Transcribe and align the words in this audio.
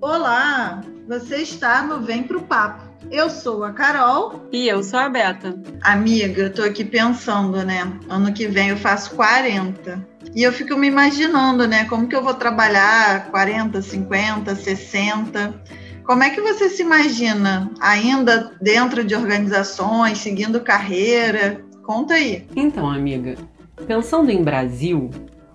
Olá, 0.00 0.80
você 1.08 1.38
está 1.38 1.82
no 1.82 2.00
Vem 2.00 2.22
Pro 2.22 2.42
Papo. 2.42 2.86
Eu 3.10 3.28
sou 3.28 3.64
a 3.64 3.72
Carol. 3.72 4.46
E 4.52 4.68
eu 4.68 4.80
sou 4.80 5.00
a 5.00 5.08
Beta. 5.08 5.60
Amiga, 5.82 6.42
eu 6.42 6.54
tô 6.54 6.62
aqui 6.62 6.84
pensando, 6.84 7.64
né? 7.64 7.92
Ano 8.08 8.32
que 8.32 8.46
vem 8.46 8.68
eu 8.68 8.76
faço 8.76 9.16
40. 9.16 10.06
E 10.36 10.42
eu 10.44 10.52
fico 10.52 10.76
me 10.76 10.86
imaginando, 10.86 11.66
né? 11.66 11.84
Como 11.86 12.06
que 12.06 12.14
eu 12.14 12.22
vou 12.22 12.34
trabalhar 12.34 13.28
40, 13.30 13.82
50, 13.82 14.54
60. 14.54 15.62
Como 16.04 16.22
é 16.22 16.30
que 16.30 16.40
você 16.40 16.68
se 16.68 16.82
imagina 16.82 17.68
ainda 17.80 18.56
dentro 18.62 19.02
de 19.02 19.16
organizações, 19.16 20.18
seguindo 20.18 20.60
carreira? 20.60 21.60
Conta 21.82 22.14
aí. 22.14 22.46
Então, 22.54 22.88
amiga, 22.88 23.34
pensando 23.84 24.30
em 24.30 24.44
Brasil, 24.44 25.10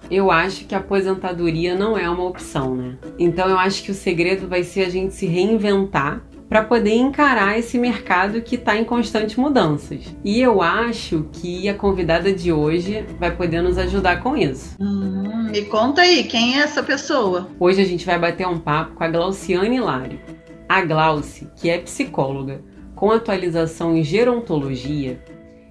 eu 0.09 0.31
acho 0.31 0.65
que 0.65 0.75
a 0.75 0.79
aposentadoria 0.79 1.75
não 1.75 1.97
é 1.97 2.09
uma 2.09 2.25
opção, 2.25 2.75
né? 2.75 2.97
Então 3.17 3.49
eu 3.49 3.57
acho 3.57 3.83
que 3.83 3.91
o 3.91 3.95
segredo 3.95 4.47
vai 4.47 4.63
ser 4.63 4.85
a 4.85 4.89
gente 4.89 5.13
se 5.13 5.25
reinventar 5.25 6.21
para 6.53 6.63
poder 6.63 6.93
encarar 6.93 7.57
esse 7.57 7.79
mercado 7.79 8.41
que 8.41 8.55
está 8.55 8.77
em 8.77 8.83
constantes 8.83 9.35
mudanças. 9.37 10.15
E 10.23 10.39
eu 10.39 10.61
acho 10.61 11.27
que 11.31 11.67
a 11.67 11.73
convidada 11.73 12.31
de 12.31 12.51
hoje 12.51 13.03
vai 13.19 13.35
poder 13.35 13.61
nos 13.61 13.77
ajudar 13.77 14.21
com 14.21 14.37
isso. 14.37 14.75
Hum, 14.79 15.49
me 15.49 15.63
conta 15.63 16.01
aí, 16.01 16.23
quem 16.25 16.59
é 16.59 16.63
essa 16.63 16.83
pessoa? 16.83 17.49
Hoje 17.59 17.81
a 17.81 17.85
gente 17.85 18.05
vai 18.05 18.19
bater 18.19 18.47
um 18.47 18.59
papo 18.59 18.93
com 18.93 19.03
a 19.03 19.07
Glauciane 19.07 19.77
Hilário. 19.77 20.19
A 20.69 20.81
Glauci, 20.81 21.47
que 21.55 21.69
é 21.69 21.79
psicóloga 21.79 22.61
com 22.95 23.11
atualização 23.11 23.97
em 23.97 24.03
gerontologia, 24.03 25.19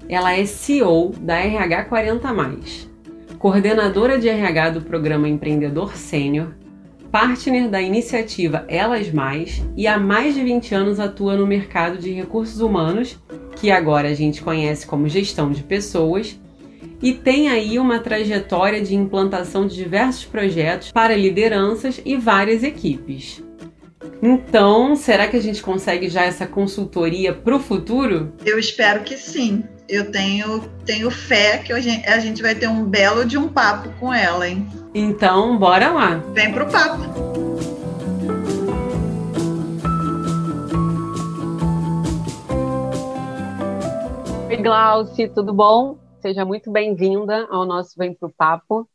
ela 0.08 0.32
é 0.32 0.44
CEO 0.44 1.12
da 1.20 1.36
RH 1.36 1.88
40+, 1.88 2.88
coordenadora 3.42 4.20
de 4.20 4.28
RH 4.28 4.70
do 4.70 4.82
programa 4.82 5.28
Empreendedor 5.28 5.96
Sênior, 5.96 6.54
partner 7.10 7.68
da 7.68 7.82
iniciativa 7.82 8.64
Elas 8.68 9.10
Mais 9.10 9.60
e 9.76 9.84
há 9.88 9.98
mais 9.98 10.36
de 10.36 10.44
20 10.44 10.72
anos 10.76 11.00
atua 11.00 11.36
no 11.36 11.44
mercado 11.44 11.98
de 11.98 12.12
recursos 12.12 12.60
humanos, 12.60 13.18
que 13.56 13.68
agora 13.68 14.06
a 14.06 14.14
gente 14.14 14.40
conhece 14.40 14.86
como 14.86 15.08
gestão 15.08 15.50
de 15.50 15.64
pessoas, 15.64 16.38
e 17.02 17.12
tem 17.12 17.48
aí 17.48 17.80
uma 17.80 17.98
trajetória 17.98 18.80
de 18.80 18.94
implantação 18.94 19.66
de 19.66 19.74
diversos 19.74 20.24
projetos 20.24 20.92
para 20.92 21.16
lideranças 21.16 22.00
e 22.04 22.16
várias 22.16 22.62
equipes. 22.62 23.42
Então, 24.22 24.94
será 24.94 25.26
que 25.26 25.36
a 25.36 25.42
gente 25.42 25.60
consegue 25.60 26.08
já 26.08 26.22
essa 26.22 26.46
consultoria 26.46 27.32
para 27.32 27.56
o 27.56 27.58
futuro? 27.58 28.32
Eu 28.46 28.56
espero 28.56 29.02
que 29.02 29.16
sim 29.16 29.64
eu 29.92 30.10
tenho, 30.10 30.60
tenho 30.86 31.10
fé 31.10 31.58
que 31.58 31.70
a 31.70 32.18
gente 32.18 32.40
vai 32.40 32.54
ter 32.54 32.66
um 32.66 32.82
belo 32.82 33.26
de 33.26 33.36
um 33.36 33.46
papo 33.46 33.90
com 34.00 34.10
ela, 34.10 34.48
hein? 34.48 34.66
Então, 34.94 35.58
bora 35.58 35.90
lá. 35.92 36.14
Vem 36.32 36.50
pro 36.50 36.66
papo. 36.66 37.02
Oi, 44.48 44.56
Glauci, 44.56 45.28
tudo 45.28 45.52
bom? 45.52 45.98
Seja 46.22 46.42
muito 46.42 46.70
bem-vinda 46.70 47.46
ao 47.50 47.66
nosso 47.66 47.92
Vem 47.98 48.14
Pro 48.14 48.30
Papo. 48.30 48.88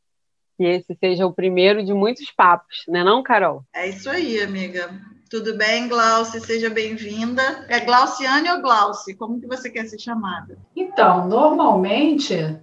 Que 0.57 0.63
esse 0.63 0.95
seja 0.95 1.27
o 1.27 1.33
primeiro 1.33 1.85
de 1.85 1.93
muitos 1.93 2.31
papos, 2.31 2.77
né 2.87 3.03
não, 3.03 3.21
Carol? 3.21 3.63
É 3.75 3.87
isso 3.87 4.09
aí, 4.09 4.41
amiga. 4.41 4.89
Tudo 5.29 5.57
bem, 5.57 5.89
Glauci? 5.89 6.39
Seja 6.39 6.69
bem-vinda. 6.69 7.65
É 7.67 7.81
Glauciane 7.81 8.49
ou 8.49 8.61
Glauci? 8.61 9.13
Como 9.13 9.41
que 9.41 9.47
você 9.47 9.69
quer 9.69 9.85
ser 9.85 9.99
chamada? 9.99 10.57
Então, 10.73 11.27
normalmente, 11.27 12.57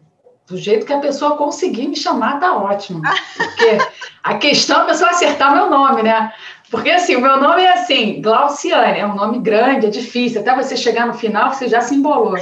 do 0.46 0.56
jeito 0.56 0.86
que 0.86 0.92
a 0.92 0.98
pessoa 0.98 1.36
conseguir 1.36 1.88
me 1.88 1.96
chamar, 1.96 2.40
tá 2.40 2.56
ótimo. 2.56 3.02
Porque 3.36 3.78
a 4.22 4.38
questão 4.38 4.80
é 4.80 4.82
a 4.82 4.86
pessoa 4.86 5.10
acertar 5.10 5.54
meu 5.54 5.68
nome, 5.68 6.02
né? 6.02 6.32
Porque 6.70 6.90
assim, 6.90 7.16
o 7.16 7.20
meu 7.20 7.38
nome 7.38 7.62
é 7.62 7.74
assim, 7.74 8.22
Glauciane, 8.22 8.98
é 8.98 9.06
um 9.06 9.14
nome 9.14 9.38
grande, 9.40 9.86
é 9.86 9.90
difícil, 9.90 10.40
até 10.40 10.56
você 10.56 10.76
chegar 10.76 11.06
no 11.06 11.14
final, 11.14 11.52
você 11.52 11.68
já 11.68 11.82
se 11.82 11.94
embolou. 11.94 12.34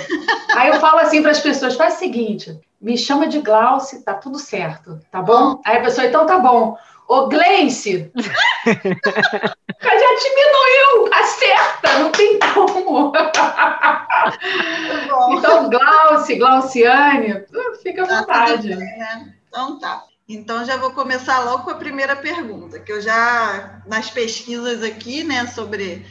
Aí 0.56 0.68
eu 0.68 0.80
falo 0.80 1.00
assim 1.00 1.20
para 1.20 1.32
as 1.32 1.40
pessoas: 1.40 1.74
faz 1.74 1.96
o 1.96 1.98
seguinte, 1.98 2.58
me 2.80 2.96
chama 2.96 3.26
de 3.26 3.40
Glauci, 3.40 4.02
tá 4.04 4.14
tudo 4.14 4.38
certo, 4.38 5.00
tá 5.10 5.20
bom? 5.20 5.60
Aí 5.66 5.78
a 5.78 5.82
pessoa, 5.82 6.06
então 6.06 6.24
tá 6.24 6.38
bom. 6.38 6.78
Ô, 7.12 7.28
Gleice, 7.28 8.10
já 8.64 8.72
diminuiu, 10.22 11.12
acerta, 11.12 11.98
não 11.98 12.10
tem 12.10 12.38
como. 12.38 13.12
então, 15.36 15.68
Glauci, 15.68 16.36
Glauciane, 16.36 17.44
fica 17.82 18.04
à 18.04 18.06
tá 18.06 18.20
vontade. 18.20 18.68
Bem, 18.68 18.78
né? 18.78 19.34
Então 19.46 19.78
tá. 19.78 20.04
Então 20.26 20.64
já 20.64 20.78
vou 20.78 20.92
começar 20.92 21.40
logo 21.40 21.64
com 21.64 21.70
a 21.72 21.74
primeira 21.74 22.16
pergunta, 22.16 22.80
que 22.80 22.90
eu 22.90 23.02
já, 23.02 23.82
nas 23.86 24.08
pesquisas 24.08 24.82
aqui, 24.82 25.22
né, 25.22 25.46
sobre 25.48 26.06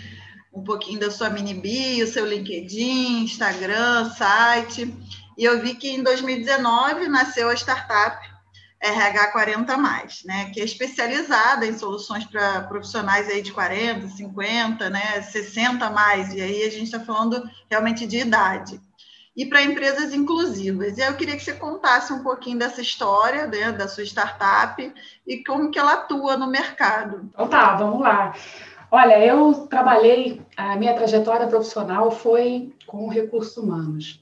um 0.53 0.63
pouquinho 0.63 0.99
da 0.99 1.09
sua 1.09 1.31
mini 1.31 1.55
bio, 1.55 2.05
seu 2.05 2.27
LinkedIn, 2.27 3.23
Instagram, 3.23 4.11
site, 4.11 4.95
e 5.35 5.45
eu 5.45 5.59
vi 5.63 5.73
que 5.73 5.89
em 5.89 6.03
2019 6.03 7.07
nasceu 7.07 7.49
a 7.49 7.55
startup 7.55 8.30
RH 8.81 9.27
40 9.27 9.77
mais, 9.77 10.23
né, 10.25 10.49
que 10.51 10.59
é 10.59 10.63
especializada 10.63 11.67
em 11.67 11.77
soluções 11.77 12.25
para 12.25 12.61
profissionais 12.61 13.29
aí 13.29 13.41
de 13.41 13.53
40, 13.53 14.07
50, 14.07 14.89
né, 14.89 15.21
60 15.21 15.89
mais, 15.91 16.33
e 16.33 16.41
aí 16.41 16.63
a 16.63 16.69
gente 16.69 16.85
está 16.85 16.99
falando 16.99 17.47
realmente 17.69 18.07
de 18.07 18.17
idade. 18.17 18.81
E 19.37 19.45
para 19.45 19.61
empresas 19.61 20.13
inclusivas. 20.13 20.97
E 20.97 21.01
aí 21.01 21.07
eu 21.07 21.15
queria 21.15 21.37
que 21.37 21.43
você 21.43 21.53
contasse 21.53 22.11
um 22.11 22.21
pouquinho 22.21 22.59
dessa 22.59 22.81
história, 22.81 23.47
né, 23.47 23.71
da 23.71 23.87
sua 23.87 24.03
startup 24.03 24.93
e 25.25 25.43
como 25.43 25.71
que 25.71 25.79
ela 25.79 25.93
atua 25.93 26.35
no 26.35 26.47
mercado. 26.47 27.29
Então 27.31 27.47
tá, 27.47 27.75
vamos 27.75 28.01
lá. 28.01 28.33
Olha, 28.91 29.25
eu 29.25 29.67
trabalhei, 29.69 30.41
a 30.57 30.75
minha 30.75 30.93
trajetória 30.93 31.47
profissional 31.47 32.11
foi 32.11 32.73
com 32.85 33.07
recursos 33.07 33.55
humanos. 33.55 34.21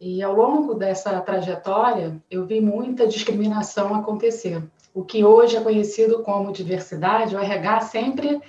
E 0.00 0.22
ao 0.22 0.34
longo 0.34 0.74
dessa 0.74 1.18
trajetória, 1.20 2.20
eu 2.30 2.44
vi 2.44 2.60
muita 2.60 3.06
discriminação 3.06 3.94
acontecer. 3.94 4.62
O 4.92 5.02
que 5.02 5.24
hoje 5.24 5.56
é 5.56 5.60
conhecido 5.60 6.22
como 6.22 6.52
diversidade, 6.52 7.34
o 7.34 7.38
RH 7.38 7.80
sempre, 7.82 8.40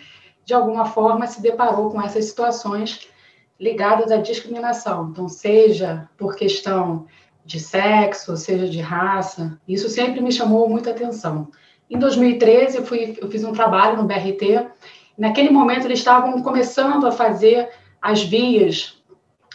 de 0.44 0.54
alguma 0.54 0.86
forma, 0.86 1.26
se 1.26 1.42
deparou 1.42 1.90
com 1.90 2.02
essas 2.02 2.26
situações 2.26 3.08
ligadas 3.60 4.12
à 4.12 4.18
discriminação. 4.18 5.10
Então, 5.10 5.30
seja 5.30 6.10
por 6.18 6.36
questão 6.36 7.06
de 7.46 7.62
sexo, 7.62 8.36
seja 8.36 8.68
de 8.68 8.82
raça, 8.82 9.58
isso 9.66 9.88
sempre 9.88 10.20
me 10.20 10.34
chamou 10.34 10.68
muita 10.68 10.92
atenção. 10.92 11.48
Em 11.90 11.98
2013, 11.98 12.78
eu, 12.78 12.86
fui, 12.86 13.18
eu 13.22 13.32
fiz 13.32 13.46
um 13.46 13.54
trabalho 13.54 13.96
no 13.96 14.04
BRT. 14.04 14.68
Naquele 15.18 15.50
momento, 15.50 15.86
eles 15.86 16.00
estavam 16.00 16.42
começando 16.44 17.08
a 17.08 17.12
fazer 17.12 17.70
as 18.02 18.22
vias. 18.22 19.02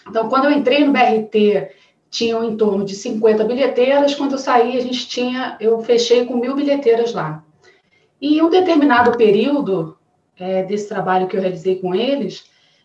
Então, 0.09 0.29
quando 0.31 0.47
eu 0.47 0.53
entrei 0.53 0.85
no 0.85 0.93
BRT 0.93 1.82
tinham 2.13 2.45
em 2.45 2.57
torno 2.59 2.85
de 2.85 2.95
50 2.95 3.43
bilheteiras. 3.45 4.15
Quando 4.15 4.33
eu 4.33 4.39
saí, 4.39 4.77
a 4.77 4.83
gente 4.83 5.09
tinha, 5.09 5.57
eu 5.59 5.83
fechei 5.83 6.27
com 6.27 6.37
mil 6.37 6.55
bilheteiras 6.55 7.15
lá. 7.15 7.43
E 8.21 8.37
em 8.37 8.43
um 8.43 8.51
determinado 8.51 9.17
período 9.17 9.97
é, 10.39 10.63
desse 10.63 10.89
trabalho 10.89 11.27
que 11.27 11.37
eu 11.37 11.41
realizei 11.41 11.77
com 11.77 11.95
eles, 11.95 12.45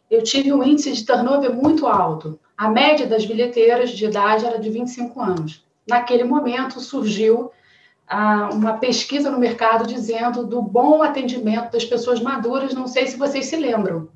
eu 0.10 0.24
tive 0.24 0.54
um 0.54 0.64
índice 0.64 0.94
de 0.94 1.06
turnover 1.06 1.54
muito 1.54 1.86
alto. 1.86 2.40
A 2.58 2.70
média 2.70 3.06
das 3.06 3.26
bilheteiras 3.26 3.92
de 3.92 4.06
idade 4.06 4.46
era 4.46 4.58
de 4.58 4.70
25 4.70 5.22
anos. 5.22 5.64
Naquele 5.86 6.24
momento 6.24 6.80
surgiu 6.80 7.52
ah, 8.08 8.50
uma 8.54 8.78
pesquisa 8.78 9.30
no 9.30 9.40
mercado 9.40 9.86
dizendo 9.86 10.48
do 10.48 10.62
bom 10.62 11.04
atendimento 11.04 11.74
das 11.74 11.84
pessoas 11.84 12.22
maduras. 12.22 12.74
Não 12.74 12.88
sei 12.88 13.08
se 13.08 13.18
vocês 13.18 13.46
se 13.46 13.58
lembram 13.58 14.08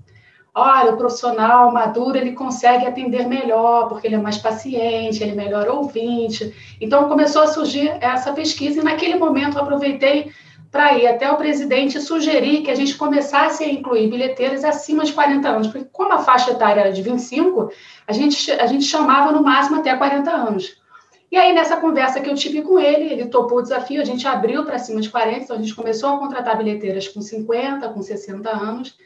olha, 0.53 0.93
o 0.93 0.97
profissional 0.97 1.71
maduro 1.71 2.17
ele 2.17 2.33
consegue 2.33 2.85
atender 2.85 3.27
melhor, 3.27 3.87
porque 3.87 4.07
ele 4.07 4.15
é 4.15 4.19
mais 4.19 4.37
paciente, 4.37 5.23
ele 5.23 5.31
é 5.31 5.35
melhor 5.35 5.67
ouvinte. 5.69 6.53
Então 6.79 7.07
começou 7.07 7.43
a 7.43 7.47
surgir 7.47 7.89
essa 8.01 8.33
pesquisa 8.33 8.81
e 8.81 8.83
naquele 8.83 9.15
momento 9.15 9.57
eu 9.57 9.63
aproveitei 9.63 10.31
para 10.71 10.93
ir 10.97 11.05
até 11.05 11.29
o 11.29 11.35
presidente 11.35 11.99
sugerir 11.99 12.61
que 12.61 12.71
a 12.71 12.75
gente 12.75 12.95
começasse 12.95 13.63
a 13.63 13.69
incluir 13.69 14.09
bilheteiras 14.09 14.63
acima 14.63 15.03
de 15.03 15.11
40 15.11 15.49
anos, 15.49 15.67
porque 15.67 15.87
como 15.91 16.13
a 16.13 16.19
faixa 16.19 16.51
etária 16.51 16.79
era 16.79 16.93
de 16.93 17.01
25, 17.01 17.69
a 18.07 18.13
gente, 18.13 18.49
a 18.51 18.65
gente 18.65 18.85
chamava 18.85 19.33
no 19.33 19.43
máximo 19.43 19.79
até 19.79 19.95
40 19.95 20.31
anos. 20.31 20.81
E 21.29 21.37
aí, 21.37 21.53
nessa 21.53 21.77
conversa 21.77 22.19
que 22.19 22.29
eu 22.29 22.35
tive 22.35 22.61
com 22.61 22.77
ele, 22.77 23.05
ele 23.05 23.25
topou 23.27 23.59
o 23.59 23.61
desafio, 23.61 24.01
a 24.01 24.05
gente 24.05 24.27
abriu 24.27 24.65
para 24.65 24.77
cima 24.77 24.99
de 24.99 25.09
40, 25.09 25.43
então 25.43 25.55
a 25.55 25.59
gente 25.59 25.73
começou 25.73 26.09
a 26.09 26.17
contratar 26.17 26.57
bilheteiras 26.57 27.07
com 27.07 27.21
50, 27.21 27.87
com 27.89 28.01
60 28.01 28.49
anos, 28.49 28.97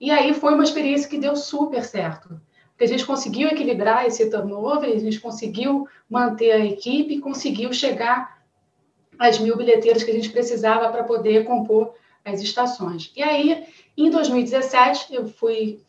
e 0.00 0.10
aí 0.10 0.32
foi 0.32 0.54
uma 0.54 0.64
experiência 0.64 1.08
que 1.08 1.18
deu 1.18 1.36
super 1.36 1.84
certo. 1.84 2.40
Porque 2.70 2.84
a 2.84 2.88
gente 2.88 3.04
conseguiu 3.04 3.48
equilibrar 3.48 4.06
esse 4.06 4.30
turnover, 4.30 4.90
a 4.90 4.98
gente 4.98 5.20
conseguiu 5.20 5.86
manter 6.08 6.52
a 6.52 6.64
equipe, 6.64 7.20
conseguiu 7.20 7.72
chegar 7.74 8.42
às 9.18 9.38
mil 9.38 9.54
bilheteiras 9.54 10.02
que 10.02 10.10
a 10.10 10.14
gente 10.14 10.30
precisava 10.30 10.88
para 10.88 11.04
poder 11.04 11.44
compor 11.44 11.92
as 12.24 12.40
estações. 12.40 13.12
E 13.14 13.22
aí, 13.22 13.66
em 13.96 14.08
2017, 14.08 15.14
eu 15.14 15.28
fui, 15.28 15.82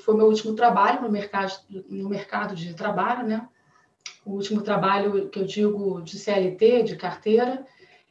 foi 0.00 0.16
meu 0.16 0.26
último 0.26 0.54
trabalho 0.54 1.02
no 1.02 1.10
mercado, 1.10 1.52
no 1.68 2.08
mercado 2.08 2.54
de 2.54 2.72
trabalho, 2.72 3.26
né? 3.26 3.46
O 4.24 4.32
último 4.32 4.62
trabalho 4.62 5.28
que 5.28 5.38
eu 5.38 5.44
digo 5.44 6.00
de 6.00 6.18
CLT, 6.18 6.82
de 6.82 6.96
carteira. 6.96 7.66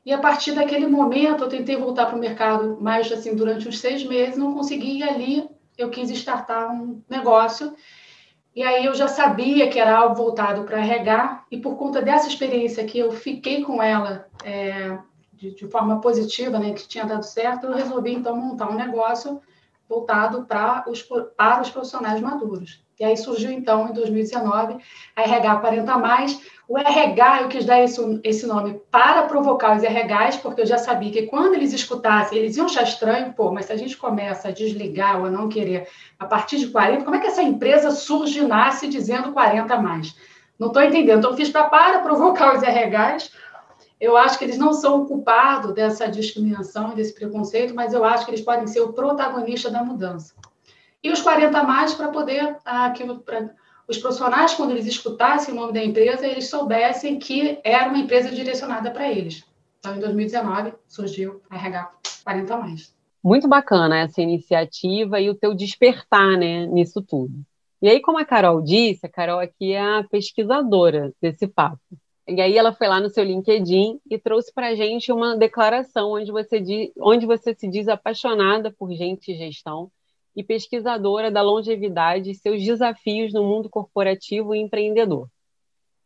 E 0.08 0.14
a 0.14 0.18
partir 0.18 0.54
daquele 0.54 0.88
momento, 0.88 1.44
eu 1.44 1.50
tentei 1.50 1.76
voltar 1.76 2.06
para 2.06 2.16
o 2.16 2.20
mercado 2.20 2.78
mais 2.80 3.12
assim 3.12 3.36
durante 3.36 3.68
uns 3.68 3.78
seis 3.78 4.06
meses, 4.06 4.38
não 4.38 4.54
consegui. 4.54 5.00
E 5.00 5.04
ali 5.04 5.50
eu 5.78 5.90
quis 5.90 6.10
startar 6.12 6.72
um 6.72 7.04
negócio. 7.10 7.76
E 8.56 8.64
aí 8.64 8.86
eu 8.86 8.96
já 8.96 9.10
sabia 9.10 9.70
que 9.70 9.78
era 9.78 9.98
algo 9.98 10.16
voltado 10.16 10.64
para 10.64 10.80
RH. 10.80 11.44
E 11.52 11.58
por 11.58 11.76
conta 11.76 12.02
dessa 12.02 12.30
experiência 12.30 12.86
que 12.86 12.98
eu 12.98 13.12
fiquei 13.12 13.66
com 13.66 13.84
ela 13.84 14.30
é, 14.46 14.98
de, 15.34 15.54
de, 15.54 15.68
forma 15.68 16.00
positiva, 16.00 16.58
né, 16.58 16.72
que 16.72 16.88
tinha 16.88 17.04
dado 17.04 17.24
certo, 17.24 17.66
eu 17.66 17.74
resolvi 17.74 18.14
então 18.14 18.34
montar 18.34 18.72
um 18.72 18.76
negócio 18.76 19.42
voltado 19.90 20.46
para 20.46 20.86
os, 20.90 21.06
para 21.36 21.62
os 21.62 21.70
profissionais 21.70 22.22
maduros. 22.22 22.82
E 23.00 23.06
aí 23.06 23.16
surgiu, 23.16 23.52
então, 23.52 23.90
em 23.90 23.94
2019, 23.94 24.78
a 25.16 25.22
RH 25.22 25.58
40 25.58 25.98
Mais. 26.00 26.42
O 26.68 26.78
RH, 26.80 27.44
eu 27.44 27.48
quis 27.48 27.64
dar 27.64 27.80
esse, 27.80 28.20
esse 28.24 28.48
nome 28.48 28.82
para 28.90 29.24
provocar 29.24 29.78
os 29.78 29.84
RHs, 29.84 30.38
porque 30.38 30.62
eu 30.62 30.66
já 30.66 30.80
sabia 30.80 31.12
que 31.12 31.28
quando 31.28 31.54
eles 31.54 31.74
escutassem, 31.74 32.40
eles 32.40 32.58
iam 32.58 32.66
achar 32.66 32.82
estranho, 32.82 33.34
pô, 33.34 33.52
mas 33.52 33.66
se 33.68 33.72
a 33.72 33.78
gente 33.78 33.96
começa 33.96 34.48
a 34.48 34.52
desligar 34.52 35.20
ou 35.20 35.28
a 35.28 35.30
não 35.30 35.48
querer 35.48 35.88
a 36.18 36.26
partir 36.26 36.58
de 36.58 36.68
40, 36.68 37.04
como 37.04 37.16
é 37.16 37.20
que 37.20 37.28
essa 37.28 37.44
empresa 37.44 37.92
surge 37.92 38.40
e 38.40 38.48
nasce 38.48 38.88
dizendo 38.88 39.32
40 39.32 39.78
mais? 39.78 40.16
Não 40.58 40.70
estou 40.70 40.82
entendendo. 40.82 41.20
Então, 41.20 41.38
fiz 41.38 41.50
para, 41.50 41.70
para 41.70 42.00
provocar 42.00 42.56
os 42.56 42.64
RHs. 42.64 43.32
Eu 44.02 44.18
acho 44.18 44.40
que 44.40 44.46
eles 44.46 44.58
não 44.58 44.74
são 44.74 45.04
o 45.04 45.06
culpado 45.06 45.72
dessa 45.72 46.08
discriminação, 46.08 46.96
desse 46.96 47.14
preconceito, 47.14 47.76
mas 47.76 47.94
eu 47.94 48.04
acho 48.04 48.26
que 48.26 48.32
eles 48.32 48.42
podem 48.42 48.66
ser 48.66 48.82
o 48.82 48.92
protagonista 48.92 49.70
da 49.70 49.84
mudança 49.84 50.34
e 51.04 51.12
os 51.12 51.22
40 51.22 51.64
mais 51.64 51.94
para 51.94 52.10
poder 52.10 52.58
ah, 52.66 52.90
que, 52.92 53.04
pra, 53.20 53.50
os 53.88 53.98
profissionais, 53.98 54.54
quando 54.54 54.72
eles 54.72 54.86
escutassem 54.86 55.54
o 55.54 55.58
nome 55.58 55.74
da 55.74 55.84
empresa, 55.84 56.28
eles 56.28 56.50
soubessem 56.50 57.18
que 57.18 57.60
era 57.64 57.88
uma 57.88 57.98
empresa 57.98 58.30
direcionada 58.30 58.92
para 58.92 59.10
eles. 59.10 59.46
Então, 59.80 59.96
em 59.96 60.00
2019, 60.00 60.74
surgiu 60.88 61.42
a 61.50 61.56
RH 61.56 61.92
40 62.24 62.58
mais. 62.58 62.94
Muito 63.24 63.48
bacana 63.48 64.00
essa 64.00 64.22
iniciativa 64.22 65.20
e 65.20 65.30
o 65.30 65.36
teu 65.36 65.54
despertar 65.54 66.38
né, 66.38 66.66
nisso 66.66 67.02
tudo. 67.02 67.34
E 67.82 67.88
aí, 67.88 68.02
como 68.02 68.18
a 68.18 68.26
Carol 68.26 68.62
disse, 68.62 69.06
a 69.06 69.10
Carol 69.10 69.40
aqui 69.40 69.74
é 69.74 69.82
a 69.82 70.04
pesquisadora 70.04 71.14
desse 71.22 71.48
papo. 71.48 71.80
E 72.28 72.42
aí 72.42 72.58
ela 72.58 72.74
foi 72.74 72.88
lá 72.88 73.00
no 73.00 73.10
seu 73.10 73.24
LinkedIn 73.24 74.02
e 74.10 74.18
trouxe 74.18 74.52
para 74.54 74.68
a 74.68 74.76
gente 74.76 75.12
uma 75.14 75.38
declaração 75.38 76.12
onde 76.12 76.30
você, 76.30 76.60
diz, 76.60 76.92
onde 77.00 77.26
você 77.26 77.56
se 77.56 77.70
diz 77.70 77.88
apaixonada 77.88 78.74
por 78.78 78.92
gente 78.92 79.32
e 79.32 79.38
gestão 79.38 79.90
e 80.38 80.44
pesquisadora 80.44 81.32
da 81.32 81.42
longevidade 81.42 82.30
e 82.30 82.36
seus 82.36 82.64
desafios 82.64 83.34
no 83.34 83.44
mundo 83.44 83.68
corporativo 83.68 84.54
e 84.54 84.60
empreendedor. 84.60 85.28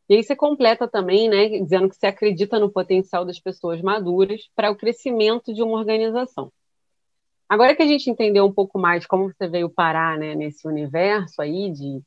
E 0.08 0.16
aí 0.16 0.24
você 0.24 0.38
completa 0.38 0.88
também, 0.88 1.28
né, 1.30 1.50
dizendo 1.60 1.90
que 1.90 1.98
você 1.98 2.08
acredita 2.08 2.58
no 2.58 2.72
potencial 2.72 3.26
das 3.26 3.42
pessoas 3.42 3.82
maduras 3.82 4.50
para 4.56 4.72
o 4.72 4.76
crescimento 4.76 5.54
de 5.54 5.62
uma 5.62 5.78
organização. 5.78 6.50
Agora 7.48 7.76
que 7.76 7.84
a 7.84 7.86
gente 7.88 8.10
entendeu 8.10 8.46
um 8.46 8.54
pouco 8.54 8.80
mais 8.80 9.06
como 9.06 9.28
você 9.28 9.50
veio 9.50 9.70
parar 9.70 10.18
né, 10.18 10.34
nesse 10.34 10.66
universo 10.66 11.42
aí 11.42 11.70
de 11.70 12.02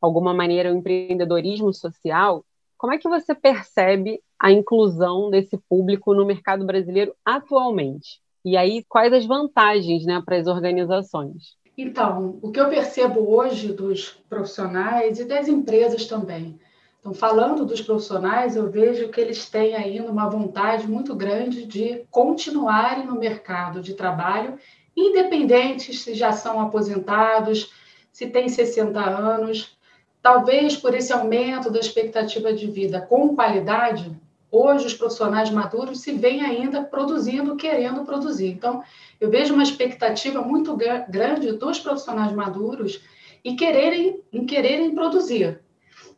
alguma 0.00 0.32
maneira 0.32 0.72
o 0.72 0.76
empreendedorismo 0.76 1.74
social, 1.74 2.42
como 2.78 2.94
é 2.94 2.98
que 2.98 3.08
você 3.08 3.34
percebe 3.34 4.22
a 4.38 4.50
inclusão 4.50 5.28
desse 5.28 5.58
público 5.68 6.14
no 6.14 6.24
mercado 6.24 6.64
brasileiro 6.64 7.14
atualmente? 7.22 8.22
E 8.44 8.56
aí, 8.56 8.84
quais 8.88 9.12
as 9.12 9.26
vantagens 9.26 10.04
né, 10.04 10.22
para 10.24 10.36
as 10.36 10.46
organizações? 10.46 11.56
Então, 11.76 12.38
o 12.42 12.50
que 12.50 12.58
eu 12.58 12.68
percebo 12.68 13.20
hoje 13.30 13.72
dos 13.72 14.10
profissionais 14.28 15.20
e 15.20 15.24
das 15.24 15.46
empresas 15.46 16.06
também. 16.06 16.58
Então, 17.00 17.14
falando 17.14 17.64
dos 17.64 17.80
profissionais, 17.80 18.56
eu 18.56 18.68
vejo 18.68 19.08
que 19.08 19.20
eles 19.20 19.48
têm 19.48 19.76
ainda 19.76 20.10
uma 20.10 20.28
vontade 20.28 20.88
muito 20.88 21.14
grande 21.14 21.64
de 21.64 22.04
continuarem 22.10 23.06
no 23.06 23.18
mercado 23.18 23.80
de 23.80 23.94
trabalho, 23.94 24.58
independentes 24.96 26.02
se 26.02 26.14
já 26.14 26.32
são 26.32 26.60
aposentados, 26.60 27.72
se 28.12 28.26
têm 28.26 28.48
60 28.48 28.98
anos. 28.98 29.78
Talvez 30.20 30.76
por 30.76 30.92
esse 30.94 31.12
aumento 31.12 31.70
da 31.70 31.78
expectativa 31.78 32.52
de 32.52 32.66
vida 32.66 33.00
com 33.00 33.36
qualidade, 33.36 34.10
hoje 34.50 34.86
os 34.86 34.94
profissionais 34.94 35.50
maduros 35.50 36.00
se 36.00 36.12
veem 36.12 36.42
ainda 36.42 36.82
produzindo, 36.82 37.56
querendo 37.56 38.04
produzir. 38.04 38.48
Então, 38.48 38.82
eu 39.20 39.30
vejo 39.30 39.54
uma 39.54 39.62
expectativa 39.62 40.40
muito 40.40 40.76
grande 41.08 41.52
dos 41.52 41.78
profissionais 41.78 42.32
maduros 42.32 43.02
e 43.44 43.54
quererem, 43.54 44.20
em 44.32 44.46
quererem 44.46 44.94
produzir. 44.94 45.60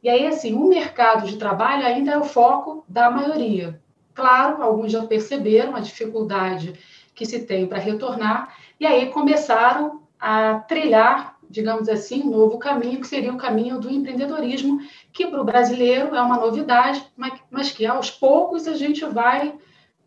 E 0.03 0.09
aí, 0.09 0.27
assim, 0.27 0.55
o 0.55 0.67
mercado 0.67 1.27
de 1.27 1.37
trabalho 1.37 1.87
ainda 1.87 2.13
é 2.13 2.19
o 2.19 2.25
foco 2.25 2.85
da 2.89 3.11
maioria. 3.11 3.81
Claro, 4.15 4.63
alguns 4.63 4.93
já 4.93 5.05
perceberam 5.07 5.77
a 5.77 5.81
dificuldade 5.81 6.75
que 7.15 7.27
se 7.27 7.41
tem 7.45 7.67
para 7.67 7.79
retornar, 7.79 8.55
e 8.79 8.87
aí 8.87 9.11
começaram 9.11 10.03
a 10.19 10.55
trilhar, 10.61 11.37
digamos 11.51 11.89
assim, 11.89 12.23
um 12.23 12.31
novo 12.31 12.59
caminho, 12.59 13.01
que 13.01 13.09
seria 13.09 13.33
o 13.33 13.37
caminho 13.37 13.81
do 13.81 13.91
empreendedorismo, 13.91 14.79
que 15.13 15.27
para 15.27 15.41
o 15.41 15.45
brasileiro 15.45 16.15
é 16.15 16.23
uma 16.23 16.37
novidade, 16.37 17.05
mas, 17.51 17.73
que 17.73 17.85
aos 17.85 18.09
poucos 18.09 18.69
a 18.69 18.75
gente 18.75 19.05
vai, 19.05 19.59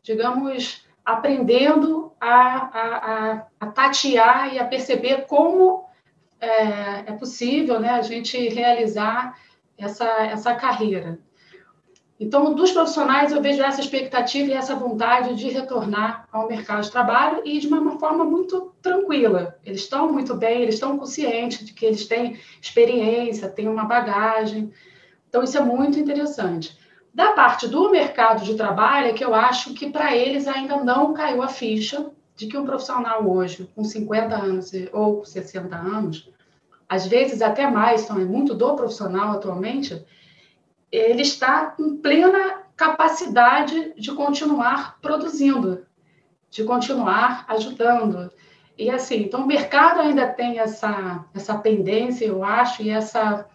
digamos, 0.01 0.85
aprendendo 1.03 2.13
a, 2.19 2.31
a, 2.31 3.47
a, 3.59 3.67
tatear 3.67 4.53
e 4.53 4.59
a 4.59 4.65
perceber 4.65 5.25
como 5.27 5.83
é, 6.39 7.09
é, 7.11 7.11
possível 7.19 7.77
né, 7.77 7.89
a 7.89 8.01
gente 8.01 8.37
realizar 8.47 9.37
essa, 9.77 10.05
essa 10.23 10.55
carreira. 10.55 11.19
Então, 12.19 12.53
dos 12.53 12.71
profissionais, 12.71 13.31
eu 13.31 13.41
vejo 13.41 13.61
essa 13.61 13.81
expectativa 13.81 14.49
e 14.49 14.53
essa 14.53 14.75
vontade 14.75 15.35
de 15.35 15.49
retornar 15.49 16.27
ao 16.31 16.47
mercado 16.47 16.83
de 16.83 16.91
trabalho 16.91 17.41
e 17.43 17.59
de 17.59 17.67
uma 17.67 17.99
forma 17.99 18.23
muito 18.23 18.71
tranquila. 18.81 19.57
Eles 19.65 19.81
estão 19.81 20.11
muito 20.11 20.35
bem, 20.35 20.61
eles 20.61 20.75
estão 20.75 20.97
conscientes 20.97 21.65
de 21.65 21.73
que 21.73 21.85
eles 21.85 22.05
têm 22.05 22.39
experiência, 22.61 23.49
têm 23.49 23.67
uma 23.67 23.85
bagagem. 23.85 24.71
Então, 25.27 25.43
isso 25.43 25.57
é 25.57 25.61
muito 25.61 25.99
interessante. 25.99 26.77
Da 27.13 27.33
parte 27.33 27.67
do 27.67 27.89
mercado 27.89 28.43
de 28.43 28.55
trabalho, 28.55 29.07
é 29.07 29.13
que 29.13 29.23
eu 29.23 29.33
acho 29.35 29.73
que 29.73 29.89
para 29.89 30.15
eles 30.15 30.47
ainda 30.47 30.77
não 30.77 31.13
caiu 31.13 31.41
a 31.41 31.47
ficha 31.47 32.11
de 32.35 32.47
que 32.47 32.57
um 32.57 32.65
profissional 32.65 33.27
hoje, 33.27 33.69
com 33.75 33.83
50 33.83 34.35
anos 34.35 34.71
ou 34.91 35.23
60 35.23 35.75
anos, 35.75 36.29
às 36.87 37.07
vezes 37.07 37.41
até 37.41 37.69
mais, 37.69 38.03
então 38.03 38.19
é 38.19 38.25
muito 38.25 38.53
do 38.53 38.75
profissional 38.75 39.31
atualmente, 39.31 40.03
ele 40.93 41.23
está 41.23 41.65
com 41.65 41.97
plena 41.97 42.61
capacidade 42.77 43.93
de 43.97 44.11
continuar 44.11 44.99
produzindo, 45.01 45.87
de 46.51 46.63
continuar 46.63 47.45
ajudando. 47.47 48.31
E 48.77 48.91
assim, 48.91 49.23
então 49.23 49.41
o 49.41 49.47
mercado 49.47 50.01
ainda 50.01 50.27
tem 50.27 50.59
essa, 50.59 51.25
essa 51.33 51.57
pendência, 51.57 52.25
eu 52.25 52.43
acho, 52.43 52.83
e 52.83 52.91
essa 52.91 53.47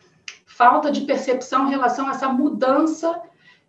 falta 0.47 0.91
de 0.91 1.03
percepção 1.03 1.69
em 1.69 1.71
relação 1.71 2.09
a 2.09 2.11
essa 2.11 2.29
mudança 2.29 3.23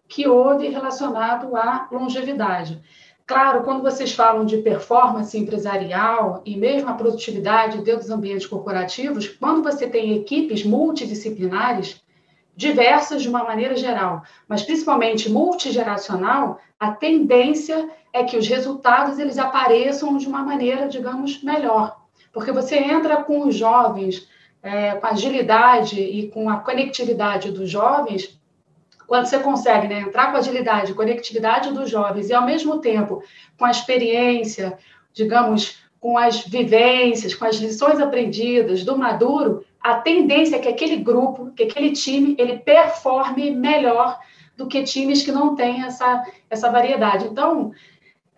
que 0.07 0.27
houve 0.27 0.67
relacionado 0.69 1.55
à 1.55 1.87
longevidade. 1.91 2.81
Claro, 3.27 3.61
quando 3.61 3.83
vocês 3.83 4.11
falam 4.11 4.45
de 4.45 4.57
performance 4.57 5.37
empresarial 5.37 6.41
e 6.43 6.57
mesmo 6.57 6.89
a 6.89 6.93
produtividade 6.93 7.77
dentro 7.83 8.01
dos 8.01 8.09
ambientes 8.09 8.47
corporativos, 8.47 9.27
quando 9.27 9.61
você 9.61 9.85
tem 9.85 10.15
equipes 10.15 10.63
multidisciplinares, 10.63 12.01
diversas 12.59 13.21
de 13.21 13.29
uma 13.29 13.41
maneira 13.41 13.73
geral, 13.77 14.21
mas 14.45 14.63
principalmente 14.63 15.29
multigeracional, 15.29 16.59
a 16.77 16.91
tendência 16.91 17.89
é 18.11 18.25
que 18.25 18.35
os 18.35 18.45
resultados 18.49 19.17
eles 19.17 19.37
apareçam 19.37 20.17
de 20.17 20.27
uma 20.27 20.43
maneira, 20.43 20.89
digamos, 20.89 21.41
melhor. 21.41 22.01
Porque 22.33 22.51
você 22.51 22.75
entra 22.77 23.23
com 23.23 23.47
os 23.47 23.55
jovens, 23.55 24.27
é, 24.61 24.91
com 24.95 25.07
a 25.07 25.11
agilidade 25.11 26.01
e 26.01 26.27
com 26.27 26.49
a 26.49 26.57
conectividade 26.57 27.49
dos 27.49 27.69
jovens, 27.69 28.37
quando 29.07 29.27
você 29.27 29.39
consegue 29.39 29.87
né, 29.87 30.01
entrar 30.01 30.29
com 30.29 30.37
agilidade, 30.37 30.93
conectividade 30.93 31.71
dos 31.71 31.89
jovens 31.89 32.29
e, 32.29 32.33
ao 32.33 32.45
mesmo 32.45 32.79
tempo, 32.79 33.23
com 33.57 33.63
a 33.63 33.71
experiência, 33.71 34.77
digamos, 35.13 35.81
com 35.97 36.17
as 36.17 36.45
vivências, 36.45 37.33
com 37.33 37.45
as 37.45 37.55
lições 37.55 38.01
aprendidas 38.01 38.83
do 38.83 38.97
maduro, 38.97 39.63
a 39.81 39.95
tendência 39.95 40.57
é 40.57 40.59
que 40.59 40.67
aquele 40.67 40.97
grupo, 40.97 41.51
que 41.51 41.63
aquele 41.63 41.91
time, 41.91 42.35
ele 42.37 42.57
performe 42.57 43.51
melhor 43.51 44.19
do 44.57 44.67
que 44.67 44.83
times 44.83 45.23
que 45.23 45.31
não 45.31 45.55
têm 45.55 45.83
essa, 45.83 46.23
essa 46.49 46.69
variedade. 46.69 47.25
Então, 47.25 47.71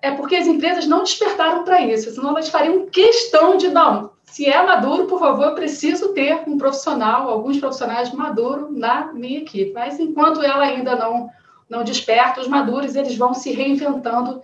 é 0.02 0.12
porque 0.12 0.36
as 0.36 0.48
empresas 0.48 0.88
não 0.88 1.00
despertaram 1.00 1.64
para 1.64 1.82
isso, 1.82 2.12
senão 2.12 2.30
elas 2.30 2.50
fariam 2.50 2.86
questão 2.88 3.58
de, 3.58 3.70
não, 3.70 4.12
se 4.32 4.46
é 4.46 4.64
maduro, 4.64 5.08
por 5.08 5.20
favor, 5.20 5.48
eu 5.48 5.56
preciso 5.56 6.14
ter 6.14 6.44
um 6.48 6.58
profissional, 6.58 7.30
alguns 7.30 7.60
profissionais 7.60 8.14
maduros 8.14 8.72
na 8.72 9.12
minha 9.12 9.40
equipe. 9.40 9.74
Mas 9.74 10.00
enquanto 10.00 10.42
ela 10.42 10.64
ainda 10.64 10.96
não, 10.96 11.30
não 11.70 11.84
desperta, 11.84 12.40
os 12.40 12.48
maduros 12.48 12.96
eles 12.96 13.18
vão 13.18 13.34
se 13.34 13.52
reinventando 13.52 14.42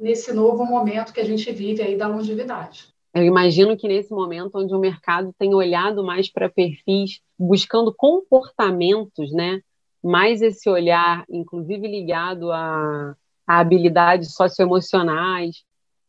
nesse 0.00 0.32
novo 0.32 0.64
momento 0.64 1.12
que 1.12 1.20
a 1.20 1.24
gente 1.24 1.52
vive 1.52 1.82
aí 1.82 1.98
da 1.98 2.08
longevidade. 2.08 2.95
Eu 3.16 3.24
imagino 3.24 3.76
que 3.78 3.88
nesse 3.88 4.12
momento 4.12 4.58
onde 4.58 4.74
o 4.74 4.78
mercado 4.78 5.34
tem 5.38 5.54
olhado 5.54 6.04
mais 6.04 6.30
para 6.30 6.50
perfis, 6.50 7.20
buscando 7.38 7.94
comportamentos, 7.94 9.32
né? 9.32 9.60
Mais 10.04 10.42
esse 10.42 10.68
olhar, 10.68 11.24
inclusive 11.28 11.88
ligado 11.88 12.52
a 12.52 13.16
a 13.46 13.60
habilidades 13.60 14.34
socioemocionais. 14.34 15.64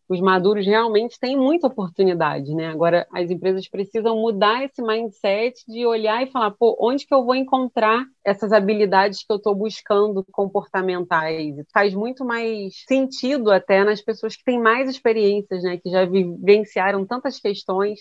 Os 0.09 0.21
maduros 0.21 0.65
realmente 0.65 1.19
têm 1.19 1.35
muita 1.35 1.67
oportunidade, 1.67 2.55
né? 2.55 2.67
Agora, 2.67 3.05
as 3.11 3.29
empresas 3.29 3.67
precisam 3.67 4.15
mudar 4.15 4.63
esse 4.63 4.81
mindset 4.81 5.65
de 5.67 5.85
olhar 5.85 6.23
e 6.23 6.31
falar, 6.31 6.51
pô, 6.51 6.77
onde 6.79 7.05
que 7.05 7.13
eu 7.13 7.25
vou 7.25 7.35
encontrar 7.35 8.05
essas 8.23 8.53
habilidades 8.53 9.25
que 9.25 9.31
eu 9.31 9.35
estou 9.35 9.53
buscando 9.53 10.25
comportamentais? 10.31 11.55
Faz 11.73 11.93
muito 11.93 12.23
mais 12.23 12.73
sentido 12.87 13.51
até 13.51 13.83
nas 13.83 14.01
pessoas 14.01 14.37
que 14.37 14.45
têm 14.45 14.59
mais 14.59 14.89
experiências, 14.89 15.61
né? 15.63 15.77
Que 15.77 15.89
já 15.89 16.05
vivenciaram 16.05 17.05
tantas 17.05 17.37
questões, 17.37 17.99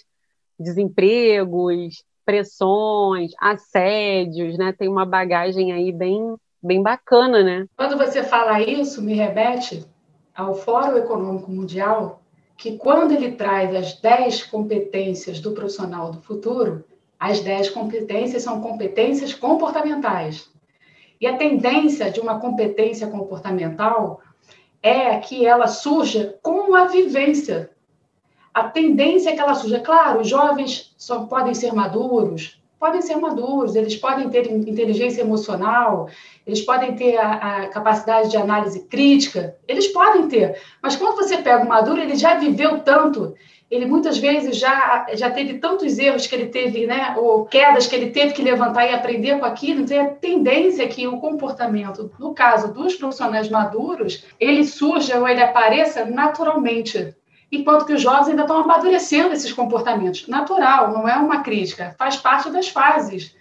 desempregos, 0.59 2.05
pressões, 2.25 3.33
assédios, 3.41 4.57
né? 4.57 4.73
Tem 4.73 4.89
uma 4.89 5.05
bagagem 5.05 5.73
aí 5.73 5.91
bem 5.91 6.37
bem 6.63 6.83
bacana, 6.83 7.43
né? 7.43 7.67
Quando 7.77 7.97
você 7.97 8.25
fala 8.25 8.61
isso, 8.61 9.01
me 9.03 9.15
remete 9.15 9.85
ao 10.37 10.55
Fórum 10.55 10.99
Econômico 10.99 11.51
Mundial, 11.51 12.21
que 12.57 12.77
quando 12.77 13.13
ele 13.13 13.33
traz 13.33 13.75
as 13.75 13.95
10 14.01 14.45
competências 14.45 15.41
do 15.41 15.53
profissional 15.53 16.11
do 16.11 16.21
futuro, 16.21 16.85
as 17.19 17.41
10 17.41 17.71
competências 17.71 18.43
são 18.43 18.61
competências 18.61 19.33
comportamentais. 19.33 20.51
E 21.21 21.27
a 21.27 21.37
tendência 21.37 22.11
de 22.11 22.21
uma 22.21 22.39
competência 22.39 23.07
comportamental 23.07 24.21
é 24.83 25.19
que 25.19 25.47
ela 25.47 25.67
surja 25.67 26.39
com 26.43 26.75
a 26.75 26.85
vivência. 26.85 27.71
A 28.53 28.65
tendência 28.65 29.31
é 29.31 29.35
que 29.35 29.41
ela 29.41 29.55
surja. 29.55 29.81
Claro, 29.81 30.21
os 30.21 30.29
jovens 30.29 30.95
só 30.99 31.25
podem 31.25 31.55
ser 31.55 31.73
maduros, 31.73 32.63
podem 32.79 33.01
ser 33.01 33.17
maduros, 33.17 33.75
eles 33.75 33.97
podem 33.97 34.29
ter 34.29 34.51
inteligência 34.51 35.23
emocional, 35.23 36.09
eles 36.47 36.61
podem 36.61 36.95
ter 36.95 37.17
a, 37.17 37.33
a, 37.33 37.69
capacidade 37.69 38.31
de 38.31 38.37
análise 38.37 38.81
crítica, 38.81 39.57
eles 39.67 39.89
podem 39.89 40.29
ter. 40.29 40.61
Mas 40.83 40.97
quando 40.97 41.17
você 41.17 41.39
pega 41.39 41.65
o 41.65 41.69
maduro, 41.69 42.01
ele 42.01 42.17
já 42.17 42.35
viveu 42.35 42.81
tanto, 42.81 43.35
ele 43.71 43.87
muitas 43.87 44.19
vezes 44.19 44.57
já, 44.57 45.07
já 45.15 45.31
teve 45.31 45.55
tantos 45.55 45.99
erros 45.99 46.27
que 46.27 46.35
ele 46.35 46.47
teve, 46.47 46.87
né, 46.87 47.17
ou 47.19 47.47
quedas 47.47 47.87
que 47.87 47.97
ele 47.97 48.11
teve 48.11 48.33
que 48.33 48.43
levantar 48.43 48.87
e 48.87 48.95
aprender 48.95 49.39
com 49.39 49.45
aquilo, 49.45 49.81
então 49.81 50.01
a 50.01 50.07
tendência 50.07 50.85
é 50.85 50.87
que 50.87 51.07
o 51.09 51.19
comportamento, 51.19 52.13
no 52.19 52.33
caso 52.33 52.73
dos 52.73 52.95
profissionais 52.95 53.49
maduros, 53.49 54.25
ele 54.39 54.65
surja 54.65 55.19
ou 55.19 55.27
ele 55.27 55.43
apareça 55.43 56.05
naturalmente 56.05 57.15
enquanto 57.51 57.87
que 57.87 57.93
os 57.93 58.03
jovens 58.03 58.29
ainda 58.29 58.43
estão 58.43 58.59
amadurecendo 58.59 59.33
esses 59.33 59.53
comportamentos. 59.53 60.27
Natural, 60.27 60.93
não 60.93 61.09
é 61.09 61.17
uma 61.17 61.43
crítica, 61.43 61.95
faz 61.99 62.17
parte 62.17 62.51
das 62.51 62.69
fases. 62.69 63.35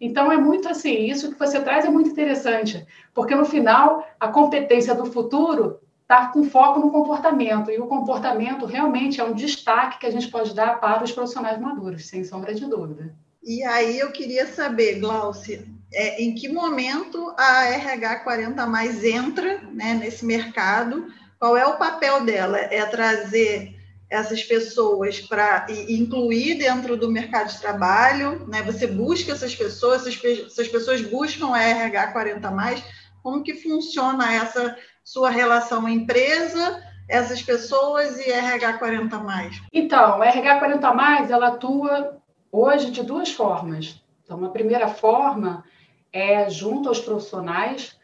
Então, 0.00 0.30
é 0.30 0.36
muito 0.36 0.68
assim, 0.68 1.04
isso 1.04 1.32
que 1.32 1.38
você 1.38 1.60
traz 1.60 1.84
é 1.84 1.88
muito 1.88 2.10
interessante, 2.10 2.84
porque 3.14 3.34
no 3.34 3.44
final, 3.44 4.06
a 4.18 4.28
competência 4.28 4.94
do 4.94 5.06
futuro 5.06 5.78
está 6.02 6.26
com 6.26 6.44
foco 6.44 6.80
no 6.80 6.90
comportamento, 6.90 7.70
e 7.70 7.78
o 7.78 7.86
comportamento 7.86 8.66
realmente 8.66 9.20
é 9.20 9.24
um 9.24 9.32
destaque 9.32 10.00
que 10.00 10.06
a 10.06 10.10
gente 10.10 10.28
pode 10.28 10.54
dar 10.54 10.78
para 10.80 11.02
os 11.02 11.12
profissionais 11.12 11.58
maduros, 11.58 12.06
sem 12.06 12.24
sombra 12.24 12.54
de 12.54 12.66
dúvida. 12.66 13.14
E 13.42 13.62
aí 13.62 13.98
eu 13.98 14.10
queria 14.10 14.46
saber, 14.46 15.00
Glaucia, 15.00 15.64
é, 15.92 16.22
em 16.22 16.34
que 16.34 16.48
momento 16.48 17.32
a 17.38 17.64
RH 17.66 18.20
40 18.20 18.66
mais 18.66 19.04
entra 19.04 19.60
né, 19.72 19.94
nesse 19.94 20.24
mercado 20.24 21.06
qual 21.44 21.58
é 21.58 21.66
o 21.66 21.76
papel 21.76 22.24
dela? 22.24 22.56
É 22.56 22.86
trazer 22.86 23.76
essas 24.08 24.42
pessoas 24.42 25.20
para 25.20 25.66
incluir 25.90 26.54
dentro 26.54 26.96
do 26.96 27.10
mercado 27.10 27.52
de 27.52 27.60
trabalho, 27.60 28.48
né? 28.48 28.62
Você 28.62 28.86
busca 28.86 29.32
essas 29.32 29.54
pessoas, 29.54 30.06
essas, 30.06 30.68
pessoas 30.68 31.02
buscam 31.02 31.54
a 31.54 31.62
RH 31.62 32.12
40 32.12 32.50
mais. 32.50 32.82
Como 33.22 33.42
que 33.42 33.56
funciona 33.56 34.32
essa 34.32 34.74
sua 35.04 35.28
relação 35.28 35.86
empresa, 35.86 36.82
essas 37.06 37.42
pessoas 37.42 38.18
e 38.18 38.30
RH 38.30 38.78
40 38.78 39.18
mais? 39.18 39.60
Então, 39.70 40.22
a 40.22 40.26
RH 40.26 40.60
40 40.60 40.94
mais, 40.94 41.30
ela 41.30 41.48
atua 41.48 42.22
hoje 42.50 42.90
de 42.90 43.02
duas 43.02 43.30
formas. 43.30 44.02
Então, 44.24 44.42
a 44.46 44.48
primeira 44.48 44.88
forma 44.88 45.62
é 46.10 46.48
junto 46.48 46.88
aos 46.88 47.00
profissionais 47.00 47.98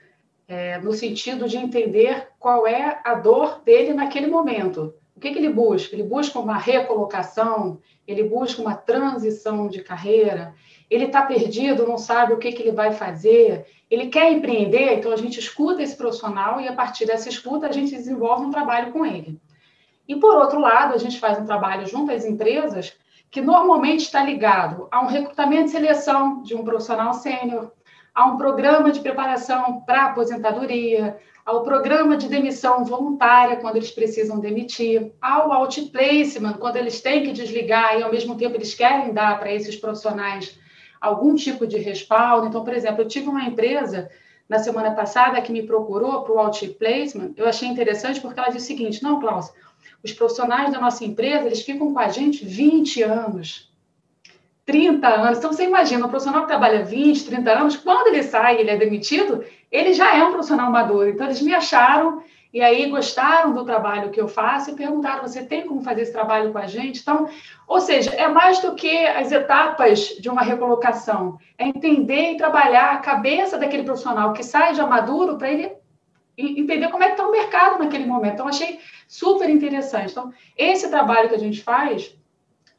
é, 0.50 0.78
no 0.78 0.92
sentido 0.92 1.48
de 1.48 1.56
entender 1.56 2.26
qual 2.36 2.66
é 2.66 3.00
a 3.04 3.14
dor 3.14 3.62
dele 3.64 3.94
naquele 3.94 4.26
momento. 4.26 4.92
O 5.14 5.20
que, 5.20 5.30
que, 5.30 5.38
ele 5.38 5.48
busca? 5.48 5.94
Ele 5.94 6.02
busca 6.02 6.40
uma 6.40 6.58
recolocação, 6.58 7.78
ele 8.04 8.24
busca 8.24 8.60
uma 8.60 8.74
transição 8.74 9.68
de 9.68 9.80
carreira, 9.80 10.52
ele 10.90 11.04
está 11.04 11.22
perdido, 11.22 11.86
não 11.86 11.96
sabe 11.96 12.32
o 12.32 12.38
que, 12.38 12.50
que 12.50 12.62
ele 12.62 12.72
vai 12.72 12.90
fazer, 12.90 13.64
ele 13.88 14.08
quer 14.08 14.32
empreender, 14.32 14.94
então 14.94 15.12
a 15.12 15.16
gente 15.16 15.38
escuta 15.38 15.84
esse 15.84 15.96
profissional 15.96 16.60
e 16.60 16.66
a 16.66 16.72
partir 16.72 17.06
dessa 17.06 17.28
escuta 17.28 17.68
a 17.68 17.72
gente 17.72 17.94
desenvolve 17.94 18.44
um 18.44 18.50
trabalho 18.50 18.90
com 18.90 19.06
ele. 19.06 19.40
E 20.08 20.16
por 20.16 20.34
outro 20.34 20.60
lado, 20.60 20.94
a 20.94 20.98
gente 20.98 21.20
faz 21.20 21.38
um 21.38 21.46
trabalho 21.46 21.86
junto 21.86 22.10
às 22.10 22.24
empresas 22.24 22.98
que 23.30 23.40
normalmente 23.40 24.00
está 24.00 24.24
ligado 24.24 24.88
a 24.90 25.00
um 25.00 25.06
recrutamento 25.06 25.66
e 25.66 25.68
seleção 25.68 26.42
de 26.42 26.56
um 26.56 26.64
profissional 26.64 27.14
sênior, 27.14 27.70
a 28.14 28.26
um 28.26 28.36
programa 28.36 28.90
de 28.90 29.00
preparação 29.00 29.80
para 29.80 30.06
aposentadoria, 30.06 31.16
ao 31.44 31.62
programa 31.62 32.16
de 32.16 32.28
demissão 32.28 32.84
voluntária, 32.84 33.56
quando 33.56 33.76
eles 33.76 33.90
precisam 33.90 34.38
demitir, 34.38 35.12
ao 35.20 35.52
outplacement, 35.52 36.54
quando 36.54 36.76
eles 36.76 37.00
têm 37.00 37.24
que 37.24 37.32
desligar 37.32 37.98
e, 37.98 38.02
ao 38.02 38.10
mesmo 38.10 38.36
tempo, 38.36 38.56
eles 38.56 38.74
querem 38.74 39.12
dar 39.12 39.38
para 39.38 39.52
esses 39.52 39.76
profissionais 39.76 40.58
algum 41.00 41.34
tipo 41.34 41.66
de 41.66 41.78
respaldo. 41.78 42.46
Então, 42.46 42.62
por 42.62 42.74
exemplo, 42.74 43.02
eu 43.02 43.08
tive 43.08 43.28
uma 43.28 43.44
empresa 43.44 44.10
na 44.48 44.58
semana 44.58 44.90
passada 44.90 45.40
que 45.40 45.52
me 45.52 45.62
procurou 45.62 46.22
para 46.22 46.32
o 46.32 46.38
outplacement. 46.38 47.32
Eu 47.36 47.48
achei 47.48 47.68
interessante 47.68 48.20
porque 48.20 48.38
ela 48.38 48.50
disse 48.50 48.72
o 48.72 48.76
seguinte: 48.76 49.02
não, 49.02 49.20
Klaus, 49.20 49.52
os 50.02 50.12
profissionais 50.12 50.72
da 50.72 50.80
nossa 50.80 51.04
empresa 51.04 51.46
eles 51.46 51.62
ficam 51.62 51.92
com 51.92 51.98
a 51.98 52.08
gente 52.08 52.44
20 52.44 53.02
anos. 53.02 53.69
30 54.70 55.08
anos. 55.08 55.38
Então, 55.38 55.52
você 55.52 55.64
imagina, 55.64 56.06
um 56.06 56.08
profissional 56.08 56.42
que 56.42 56.48
trabalha 56.48 56.84
20, 56.84 57.26
30 57.26 57.50
anos, 57.50 57.76
quando 57.76 58.06
ele 58.06 58.22
sai 58.22 58.60
ele 58.60 58.70
é 58.70 58.76
demitido, 58.76 59.44
ele 59.70 59.92
já 59.92 60.16
é 60.16 60.22
um 60.22 60.30
profissional 60.30 60.70
maduro. 60.70 61.08
Então, 61.08 61.26
eles 61.26 61.42
me 61.42 61.52
acharam 61.52 62.22
e 62.54 62.62
aí 62.62 62.88
gostaram 62.88 63.52
do 63.52 63.64
trabalho 63.64 64.10
que 64.10 64.20
eu 64.20 64.28
faço 64.28 64.70
e 64.70 64.76
perguntaram: 64.76 65.26
você 65.26 65.44
tem 65.44 65.66
como 65.66 65.82
fazer 65.82 66.02
esse 66.02 66.12
trabalho 66.12 66.52
com 66.52 66.58
a 66.58 66.66
gente? 66.66 67.00
Então, 67.00 67.28
ou 67.66 67.80
seja, 67.80 68.10
é 68.10 68.28
mais 68.28 68.60
do 68.60 68.76
que 68.76 69.06
as 69.06 69.32
etapas 69.32 70.16
de 70.20 70.28
uma 70.28 70.42
recolocação, 70.42 71.36
é 71.58 71.66
entender 71.66 72.32
e 72.32 72.36
trabalhar 72.36 72.92
a 72.92 72.98
cabeça 72.98 73.58
daquele 73.58 73.82
profissional 73.82 74.32
que 74.32 74.44
sai 74.44 74.74
já 74.74 74.86
maduro 74.86 75.36
para 75.36 75.50
ele 75.50 75.72
entender 76.38 76.88
como 76.88 77.02
é 77.02 77.06
que 77.06 77.12
está 77.14 77.26
o 77.26 77.32
mercado 77.32 77.78
naquele 77.82 78.06
momento. 78.06 78.34
Então, 78.34 78.48
achei 78.48 78.78
super 79.08 79.50
interessante. 79.50 80.12
Então, 80.12 80.32
esse 80.56 80.88
trabalho 80.88 81.28
que 81.28 81.34
a 81.34 81.38
gente 81.38 81.60
faz 81.60 82.16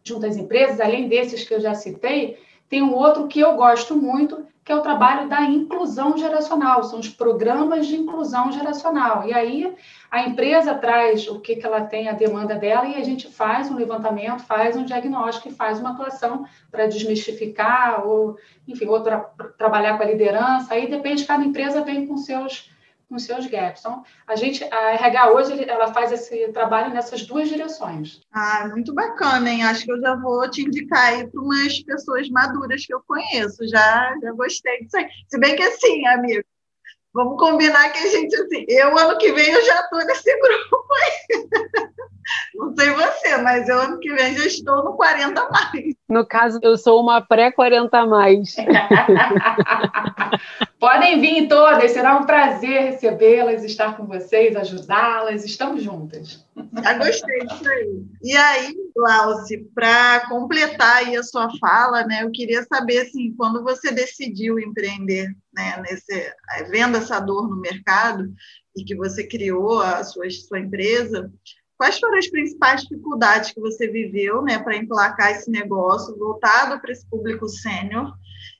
junto 0.03 0.25
às 0.25 0.37
empresas, 0.37 0.79
além 0.79 1.07
desses 1.07 1.47
que 1.47 1.53
eu 1.53 1.59
já 1.59 1.73
citei, 1.73 2.37
tem 2.69 2.81
um 2.81 2.93
outro 2.93 3.27
que 3.27 3.39
eu 3.39 3.55
gosto 3.55 3.95
muito, 3.95 4.45
que 4.63 4.71
é 4.71 4.75
o 4.75 4.81
trabalho 4.81 5.27
da 5.27 5.41
inclusão 5.41 6.17
geracional, 6.17 6.83
são 6.83 6.99
os 6.99 7.09
programas 7.09 7.87
de 7.87 7.97
inclusão 7.97 8.51
geracional. 8.51 9.27
E 9.27 9.33
aí 9.33 9.75
a 10.09 10.21
empresa 10.27 10.75
traz 10.75 11.27
o 11.27 11.39
que, 11.39 11.57
que 11.57 11.65
ela 11.65 11.81
tem, 11.81 12.07
a 12.07 12.13
demanda 12.13 12.55
dela, 12.55 12.85
e 12.85 12.95
a 12.95 13.03
gente 13.03 13.27
faz 13.27 13.69
um 13.69 13.75
levantamento, 13.75 14.43
faz 14.43 14.77
um 14.77 14.85
diagnóstico 14.85 15.49
e 15.49 15.53
faz 15.53 15.79
uma 15.79 15.91
atuação 15.91 16.45
para 16.71 16.87
desmistificar, 16.87 18.07
ou, 18.07 18.37
enfim, 18.67 18.85
ou 18.85 19.01
tra 19.01 19.19
trabalhar 19.57 19.97
com 19.97 20.03
a 20.03 20.07
liderança. 20.07 20.73
Aí 20.73 20.89
depende, 20.89 21.25
cada 21.25 21.43
empresa 21.43 21.81
vem 21.81 22.07
com 22.07 22.15
seus 22.15 22.70
com 23.11 23.19
seus 23.19 23.45
gaps. 23.45 23.81
Então, 23.81 24.03
a 24.25 24.35
gente, 24.37 24.63
a 24.63 24.93
RH 24.93 25.31
hoje, 25.31 25.69
ela 25.69 25.93
faz 25.93 26.13
esse 26.13 26.47
trabalho 26.53 26.93
nessas 26.93 27.23
duas 27.23 27.49
direções. 27.49 28.21
Ah, 28.31 28.69
muito 28.69 28.93
bacana, 28.93 29.49
hein? 29.49 29.63
Acho 29.63 29.83
que 29.83 29.91
eu 29.91 29.99
já 29.99 30.15
vou 30.15 30.49
te 30.49 30.61
indicar 30.61 31.09
aí 31.09 31.27
para 31.27 31.41
umas 31.41 31.83
pessoas 31.83 32.29
maduras 32.29 32.85
que 32.85 32.93
eu 32.93 33.03
conheço. 33.05 33.67
Já, 33.67 34.15
já 34.23 34.31
gostei 34.31 34.79
disso 34.79 34.97
aí. 34.97 35.07
Se 35.27 35.37
bem 35.37 35.57
que 35.57 35.63
assim, 35.63 36.07
amigo, 36.07 36.43
vamos 37.13 37.37
combinar 37.37 37.91
que 37.91 37.99
a 37.99 38.07
gente, 38.09 38.33
assim, 38.33 38.65
eu 38.69 38.97
ano 38.97 39.17
que 39.17 39.33
vem 39.33 39.51
eu 39.51 39.65
já 39.65 39.81
estou 39.81 40.05
nesse 40.05 40.31
grupo 40.39 40.87
aí. 40.93 41.49
Não 42.55 42.73
sei 42.73 42.91
você, 42.91 43.37
mas 43.37 43.67
eu 43.67 43.77
ano 43.77 43.99
que 43.99 44.13
vem 44.13 44.37
já 44.37 44.45
estou 44.45 44.85
no 44.85 44.95
40 44.95 45.49
mais. 45.49 45.95
No 46.11 46.25
caso, 46.25 46.59
eu 46.61 46.77
sou 46.77 47.01
uma 47.01 47.21
pré-40 47.21 48.05
mais. 48.05 48.57
Podem 50.77 51.21
vir 51.21 51.47
todas, 51.47 51.91
será 51.91 52.17
um 52.17 52.25
prazer 52.25 52.91
recebê-las, 52.91 53.63
estar 53.63 53.95
com 53.95 54.05
vocês, 54.05 54.53
ajudá-las. 54.57 55.45
Estamos 55.45 55.81
juntas. 55.81 56.45
Já 56.83 56.97
gostei 56.97 57.45
disso 57.45 57.69
aí. 57.69 58.03
E 58.23 58.35
aí, 58.35 58.75
Glauci, 58.93 59.59
para 59.73 60.27
completar 60.27 60.97
aí 60.97 61.15
a 61.15 61.23
sua 61.23 61.49
fala, 61.57 62.03
né, 62.03 62.23
eu 62.23 62.31
queria 62.31 62.63
saber 62.63 63.03
assim, 63.03 63.33
quando 63.37 63.63
você 63.63 63.89
decidiu 63.89 64.59
empreender, 64.59 65.33
né, 65.55 65.81
nesse, 65.81 66.29
vendo 66.69 66.97
essa 66.97 67.21
dor 67.21 67.47
no 67.47 67.55
mercado 67.55 68.29
e 68.75 68.83
que 68.83 68.95
você 68.95 69.25
criou 69.25 69.79
a 69.79 70.03
sua, 70.03 70.29
sua 70.29 70.59
empresa, 70.59 71.31
Quais 71.81 71.99
foram 71.99 72.19
as 72.19 72.27
principais 72.27 72.83
dificuldades 72.83 73.53
que 73.53 73.59
você 73.59 73.87
viveu 73.87 74.43
né, 74.43 74.59
para 74.59 74.77
emplacar 74.77 75.31
esse 75.31 75.49
negócio 75.49 76.15
voltado 76.15 76.79
para 76.79 76.91
esse 76.91 77.03
público 77.09 77.49
sênior? 77.49 78.13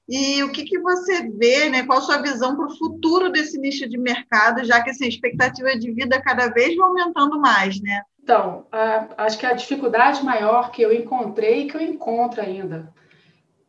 E 0.10 0.42
o 0.42 0.52
que, 0.52 0.64
que 0.64 0.80
você 0.80 1.30
vê, 1.30 1.70
né? 1.70 1.86
Qual 1.86 2.00
a 2.00 2.02
sua 2.02 2.20
visão 2.20 2.56
para 2.56 2.66
o 2.66 2.76
futuro 2.76 3.32
desse 3.32 3.60
nicho 3.60 3.88
de 3.88 3.96
mercado, 3.96 4.64
já 4.64 4.82
que 4.82 4.90
assim, 4.90 5.06
a 5.06 5.08
expectativa 5.08 5.78
de 5.78 5.92
vida 5.92 6.20
cada 6.20 6.48
vez 6.48 6.76
vai 6.76 6.88
aumentando 6.88 7.40
mais, 7.40 7.80
né? 7.80 8.02
Então, 8.24 8.66
a, 8.72 9.26
acho 9.26 9.38
que 9.38 9.46
a 9.46 9.54
dificuldade 9.54 10.26
maior 10.26 10.72
que 10.72 10.82
eu 10.82 10.92
encontrei 10.92 11.62
e 11.62 11.68
que 11.68 11.78
eu 11.78 11.82
encontro 11.82 12.42
ainda 12.42 12.92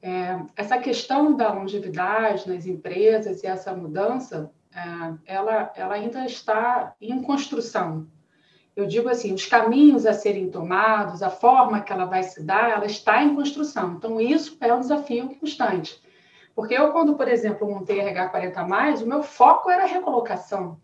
é 0.00 0.40
essa 0.56 0.78
questão 0.78 1.37
da 1.37 1.52
longevidade 1.52 2.49
nas 2.49 2.64
empresas 2.64 3.42
e 3.42 3.47
essa 3.47 3.75
mudança, 3.75 4.50
é, 4.75 5.35
ela, 5.35 5.71
ela 5.76 5.92
ainda 5.92 6.25
está 6.25 6.94
em 6.99 7.21
construção. 7.21 8.09
Eu 8.75 8.87
digo 8.87 9.09
assim, 9.09 9.35
os 9.35 9.45
caminhos 9.45 10.07
a 10.07 10.14
serem 10.14 10.50
tomados, 10.50 11.23
a 11.23 11.29
forma 11.29 11.81
que 11.81 11.93
ela 11.93 12.07
vai 12.07 12.23
se 12.23 12.43
dar, 12.43 12.71
ela 12.71 12.87
está 12.87 13.23
em 13.23 13.35
construção. 13.35 13.93
Então, 13.93 14.21
isso 14.21 14.57
é 14.61 14.73
um 14.73 14.81
desafio 14.81 15.35
constante. 15.38 16.00
Porque 16.55 16.75
eu, 16.75 16.91
quando, 16.93 17.14
por 17.14 17.29
exemplo, 17.29 17.71
montei 17.71 17.99
RH40+, 17.99 19.02
o 19.02 19.07
meu 19.07 19.23
foco 19.23 19.71
era 19.71 19.85
a 19.85 19.87
recolocação. 19.87 20.81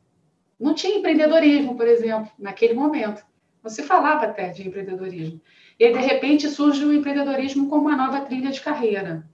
Não 0.60 0.74
tinha 0.74 0.98
empreendedorismo, 0.98 1.76
por 1.76 1.86
exemplo, 1.86 2.30
naquele 2.38 2.74
momento. 2.74 3.24
Não 3.62 3.70
se 3.70 3.82
falava 3.82 4.26
até 4.26 4.48
de 4.48 4.66
empreendedorismo. 4.66 5.40
E 5.78 5.84
aí, 5.84 5.92
de 5.92 5.98
repente, 5.98 6.48
surge 6.48 6.84
o 6.84 6.92
empreendedorismo 6.92 7.68
como 7.68 7.88
uma 7.88 7.96
nova 7.96 8.20
trilha 8.22 8.50
de 8.50 8.60
carreira 8.60 9.26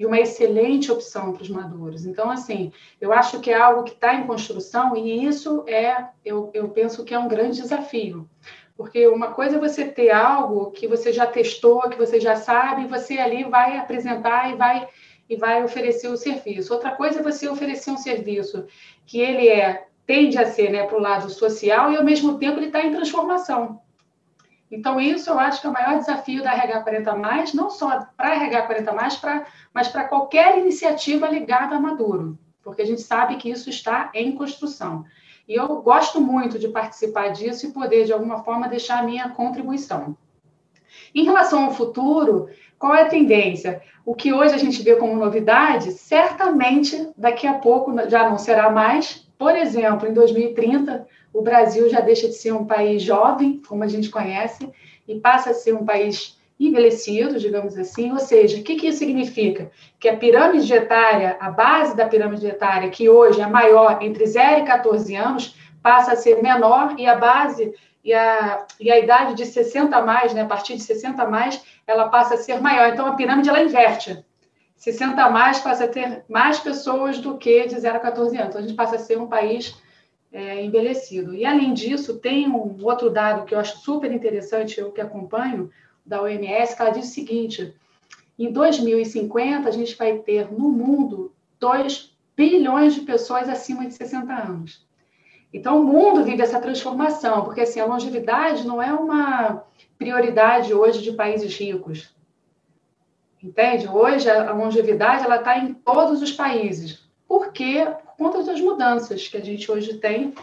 e 0.00 0.06
uma 0.06 0.18
excelente 0.18 0.90
opção 0.90 1.34
para 1.34 1.42
os 1.42 1.50
maduros. 1.50 2.06
Então, 2.06 2.30
assim, 2.30 2.72
eu 2.98 3.12
acho 3.12 3.38
que 3.38 3.50
é 3.50 3.54
algo 3.54 3.84
que 3.84 3.92
está 3.92 4.14
em 4.14 4.26
construção 4.26 4.96
e 4.96 5.26
isso 5.26 5.62
é, 5.66 6.06
eu, 6.24 6.50
eu 6.54 6.70
penso 6.70 7.04
que 7.04 7.12
é 7.12 7.18
um 7.18 7.28
grande 7.28 7.60
desafio. 7.60 8.26
Porque 8.74 9.06
uma 9.08 9.32
coisa 9.32 9.56
é 9.56 9.60
você 9.60 9.84
ter 9.84 10.10
algo 10.10 10.70
que 10.70 10.88
você 10.88 11.12
já 11.12 11.26
testou, 11.26 11.82
que 11.90 11.98
você 11.98 12.18
já 12.18 12.34
sabe, 12.34 12.84
e 12.84 12.86
você 12.86 13.18
ali 13.18 13.44
vai 13.44 13.76
apresentar 13.76 14.50
e 14.50 14.56
vai 14.56 14.88
e 15.28 15.36
vai 15.36 15.62
oferecer 15.62 16.08
o 16.08 16.16
serviço. 16.16 16.72
Outra 16.72 16.92
coisa 16.92 17.20
é 17.20 17.22
você 17.22 17.46
oferecer 17.46 17.90
um 17.90 17.98
serviço 17.98 18.66
que 19.04 19.20
ele 19.20 19.48
é 19.48 19.86
tende 20.06 20.38
a 20.38 20.46
ser 20.46 20.72
né, 20.72 20.86
para 20.86 20.96
o 20.96 21.00
lado 21.00 21.30
social 21.30 21.92
e, 21.92 21.96
ao 21.96 22.02
mesmo 22.02 22.38
tempo, 22.38 22.58
ele 22.58 22.66
está 22.66 22.82
em 22.82 22.90
transformação. 22.90 23.80
Então, 24.70 25.00
isso 25.00 25.28
eu 25.30 25.38
acho 25.38 25.60
que 25.60 25.66
é 25.66 25.70
o 25.70 25.72
maior 25.72 25.98
desafio 25.98 26.42
da 26.42 26.52
RH 26.52 26.82
40, 26.82 27.16
não 27.54 27.70
só 27.70 28.06
para 28.16 28.28
a 28.28 28.34
RH 28.34 28.62
40, 28.62 28.92
pra, 29.20 29.46
mas 29.74 29.88
para 29.88 30.04
qualquer 30.04 30.58
iniciativa 30.58 31.28
ligada 31.28 31.74
a 31.74 31.80
Maduro, 31.80 32.38
porque 32.62 32.82
a 32.82 32.86
gente 32.86 33.00
sabe 33.00 33.36
que 33.36 33.50
isso 33.50 33.68
está 33.68 34.10
em 34.14 34.32
construção. 34.32 35.04
E 35.48 35.54
eu 35.54 35.82
gosto 35.82 36.20
muito 36.20 36.58
de 36.58 36.68
participar 36.68 37.28
disso 37.28 37.66
e 37.66 37.72
poder, 37.72 38.04
de 38.04 38.12
alguma 38.12 38.44
forma, 38.44 38.68
deixar 38.68 39.00
a 39.00 39.02
minha 39.02 39.30
contribuição. 39.30 40.16
Em 41.12 41.24
relação 41.24 41.64
ao 41.64 41.74
futuro, 41.74 42.48
qual 42.78 42.94
é 42.94 43.02
a 43.02 43.08
tendência? 43.08 43.82
O 44.06 44.14
que 44.14 44.32
hoje 44.32 44.54
a 44.54 44.58
gente 44.58 44.82
vê 44.82 44.94
como 44.94 45.16
novidade, 45.16 45.90
certamente 45.92 47.10
daqui 47.16 47.46
a 47.46 47.54
pouco 47.54 47.92
já 48.08 48.30
não 48.30 48.38
será 48.38 48.70
mais, 48.70 49.28
por 49.36 49.56
exemplo, 49.56 50.08
em 50.08 50.14
2030, 50.14 51.06
o 51.32 51.42
Brasil 51.42 51.88
já 51.88 52.00
deixa 52.00 52.28
de 52.28 52.34
ser 52.34 52.52
um 52.52 52.64
país 52.64 53.02
jovem, 53.02 53.62
como 53.68 53.84
a 53.84 53.88
gente 53.88 54.08
conhece, 54.08 54.68
e 55.06 55.18
passa 55.18 55.50
a 55.50 55.54
ser 55.54 55.74
um 55.74 55.84
país 55.84 56.38
envelhecido, 56.58 57.38
digamos 57.38 57.76
assim. 57.78 58.12
Ou 58.12 58.18
seja, 58.18 58.58
o 58.58 58.62
que, 58.62 58.76
que 58.76 58.88
isso 58.88 58.98
significa? 58.98 59.70
Que 59.98 60.08
a 60.08 60.16
pirâmide 60.16 60.72
etária, 60.72 61.36
a 61.40 61.50
base 61.50 61.96
da 61.96 62.06
pirâmide 62.06 62.46
etária, 62.46 62.90
que 62.90 63.08
hoje 63.08 63.40
é 63.40 63.46
maior 63.46 64.02
entre 64.02 64.26
0 64.26 64.60
e 64.60 64.66
14 64.66 65.14
anos, 65.14 65.56
passa 65.82 66.12
a 66.12 66.16
ser 66.16 66.42
menor 66.42 66.94
e 66.98 67.06
a 67.06 67.16
base 67.16 67.74
e 68.04 68.12
a, 68.12 68.66
e 68.78 68.90
a 68.90 68.98
idade 68.98 69.34
de 69.34 69.46
60 69.46 69.96
a 69.96 70.04
mais, 70.04 70.34
né, 70.34 70.42
a 70.42 70.46
partir 70.46 70.74
de 70.74 70.82
60 70.82 71.22
a 71.22 71.28
mais, 71.28 71.62
ela 71.86 72.08
passa 72.08 72.34
a 72.34 72.38
ser 72.38 72.60
maior. 72.60 72.92
Então, 72.92 73.06
a 73.06 73.14
pirâmide 73.14 73.48
ela 73.48 73.62
inverte. 73.62 74.22
60 74.76 75.22
a 75.22 75.30
mais 75.30 75.58
passa 75.58 75.84
a 75.84 75.88
ter 75.88 76.24
mais 76.28 76.58
pessoas 76.58 77.18
do 77.18 77.36
que 77.36 77.66
de 77.66 77.78
0 77.78 77.96
a 77.96 78.00
14 78.00 78.36
anos. 78.36 78.48
Então, 78.48 78.60
a 78.60 78.62
gente 78.62 78.76
passa 78.76 78.96
a 78.96 78.98
ser 78.98 79.18
um 79.18 79.26
país 79.26 79.74
é, 80.32 80.62
envelhecido. 80.64 81.34
E, 81.34 81.44
além 81.44 81.74
disso, 81.74 82.18
tem 82.18 82.48
um 82.48 82.76
outro 82.84 83.10
dado 83.10 83.44
que 83.44 83.54
eu 83.54 83.58
acho 83.58 83.78
super 83.78 84.12
interessante, 84.12 84.78
eu 84.78 84.92
que 84.92 85.00
acompanho, 85.00 85.70
da 86.04 86.22
OMS, 86.22 86.74
que 86.74 86.82
ela 86.82 86.90
diz 86.90 87.08
o 87.08 87.12
seguinte: 87.12 87.74
em 88.38 88.50
2050, 88.50 89.68
a 89.68 89.72
gente 89.72 89.96
vai 89.96 90.18
ter 90.18 90.50
no 90.52 90.70
mundo 90.70 91.32
2 91.58 92.16
bilhões 92.36 92.94
de 92.94 93.02
pessoas 93.02 93.48
acima 93.48 93.86
de 93.86 93.94
60 93.94 94.32
anos. 94.32 94.86
Então, 95.52 95.80
o 95.80 95.84
mundo 95.84 96.24
vive 96.24 96.42
essa 96.42 96.60
transformação, 96.60 97.44
porque 97.44 97.60
assim, 97.60 97.80
a 97.80 97.84
longevidade 97.84 98.66
não 98.66 98.80
é 98.80 98.92
uma 98.92 99.64
prioridade 99.98 100.72
hoje 100.72 101.02
de 101.02 101.12
países 101.12 101.54
ricos. 101.56 102.14
Entende? 103.42 103.88
Hoje 103.88 104.30
a 104.30 104.52
longevidade 104.52 105.26
está 105.26 105.58
em 105.58 105.74
todos 105.74 106.22
os 106.22 106.32
países. 106.32 107.10
Por 107.26 107.52
quê? 107.52 107.86
Conta 108.20 108.42
das 108.42 108.60
mudanças 108.60 109.28
que 109.28 109.38
a 109.38 109.40
gente 109.40 109.72
hoje 109.72 109.94
tem 109.94 110.34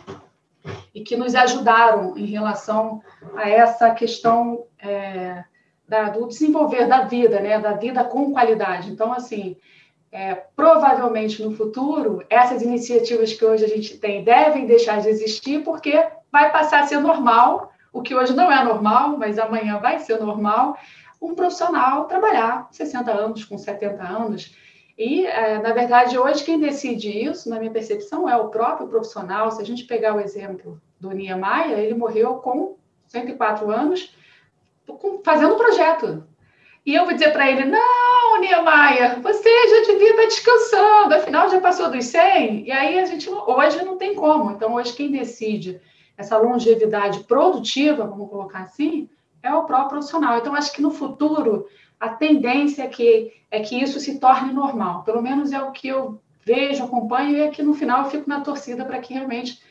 e 0.96 1.02
que 1.02 1.16
nos 1.16 1.36
ajudaram 1.36 2.18
em 2.18 2.26
relação 2.26 3.04
a 3.36 3.48
essa 3.48 3.92
questão 3.92 4.66
é, 4.80 5.44
da, 5.88 6.10
do 6.10 6.28
desenvolver 6.28 6.88
da 6.88 7.02
vida, 7.02 7.40
né? 7.40 7.60
Da 7.60 7.74
vida 7.74 8.04
com 8.04 8.34
qualidade. 8.34 8.90
Então, 8.90 9.13
assim, 9.13 9.56
é, 10.12 10.34
provavelmente 10.56 11.44
no 11.44 11.56
futuro, 11.56 12.26
essas 12.32 12.63
iniciativas 12.63 13.32
que 13.34 13.46
hoje 13.46 13.66
a 13.66 13.70
gente 13.70 13.96
tem 14.00 14.24
devem 14.24 14.66
deixar 14.66 15.00
de 15.00 15.10
existir, 15.10 15.63
porque 15.63 16.04
vai 16.32 16.52
passar 16.52 16.80
a 16.80 16.88
ser 16.88 16.98
normal, 16.98 17.72
o 17.94 18.02
que 18.02 18.16
hoje 18.16 18.36
não 18.36 18.52
é 18.52 18.63
normal, 18.63 19.18
mas 19.20 19.38
amanhã 19.38 19.78
vai 19.78 20.00
ser 20.00 20.20
normal, 20.20 20.76
um 21.22 21.36
profissional 21.36 22.06
trabalhar 22.06 22.70
60 22.72 23.12
anos, 23.12 23.46
com 23.46 23.56
70 23.56 24.02
anos. 24.02 24.56
E, 24.98 25.26
é, 25.26 25.62
na 25.62 25.74
verdade, 25.74 26.18
hoje 26.18 26.44
quem 26.44 26.60
decide 26.60 27.10
isso, 27.10 27.50
na 27.50 27.60
minha 27.60 27.72
percepção, 27.72 28.28
é 28.28 28.36
o 28.36 28.50
próprio 28.50 28.88
profissional. 28.88 29.52
Se 29.52 29.62
a 29.62 29.66
gente 29.66 29.84
pegar 29.84 30.16
o 30.16 30.20
exemplo 30.20 30.82
do 31.00 31.12
Niemeyer, 31.12 31.78
ele 31.78 31.94
morreu 31.94 32.36
com 32.36 32.78
104 33.08 33.70
anos 33.70 34.16
fazendo 35.24 35.54
um 35.54 35.58
projeto. 35.58 36.24
E 36.86 36.96
eu 36.96 37.04
vou 37.04 37.14
dizer 37.14 37.32
para 37.32 37.52
ele: 37.52 37.66
não, 37.66 38.40
Niemeyer, 38.40 39.22
você 39.22 39.50
já 39.68 39.92
devia 39.92 40.12
estar 40.12 40.26
descansando, 40.26 41.16
afinal 41.16 41.50
já 41.50 41.60
passou 41.60 41.92
dos 41.92 42.06
100. 42.06 42.66
E 42.66 42.72
aí 42.72 42.98
a 42.98 43.06
gente 43.06 43.30
hoje 43.30 43.84
não 43.84 43.98
tem 43.98 44.16
como. 44.16 44.52
Então, 44.52 44.74
hoje, 44.74 44.94
quem 44.94 45.12
decide 45.12 45.80
essa 46.18 46.38
longevidade 46.38 47.20
produtiva, 47.26 48.08
vamos 48.08 48.30
colocar 48.30 48.62
assim, 48.62 49.08
é 49.44 49.54
o 49.54 49.66
próprio 49.66 49.90
profissional. 49.90 50.38
Então, 50.38 50.56
acho 50.56 50.72
que 50.72 50.82
no 50.82 50.90
futuro 50.90 51.68
a 52.00 52.10
tendência 52.10 52.84
é 52.84 52.88
que, 52.88 53.34
é 53.50 53.60
que 53.60 53.76
isso 53.82 54.00
se 54.00 54.20
torne 54.20 54.54
normal. 54.54 55.04
Pelo 55.04 55.22
menos 55.22 55.52
é 55.52 55.62
o 55.62 55.72
que 55.72 55.88
eu 55.88 56.22
vejo, 56.46 56.84
acompanho, 56.84 57.38
e 57.38 57.42
é 57.42 57.50
que 57.50 57.64
no 57.64 57.74
final 57.74 58.04
eu 58.04 58.12
fico 58.12 58.30
na 58.30 58.42
torcida 58.42 58.86
para 58.86 59.00
que 59.00 59.14
realmente 59.14 59.62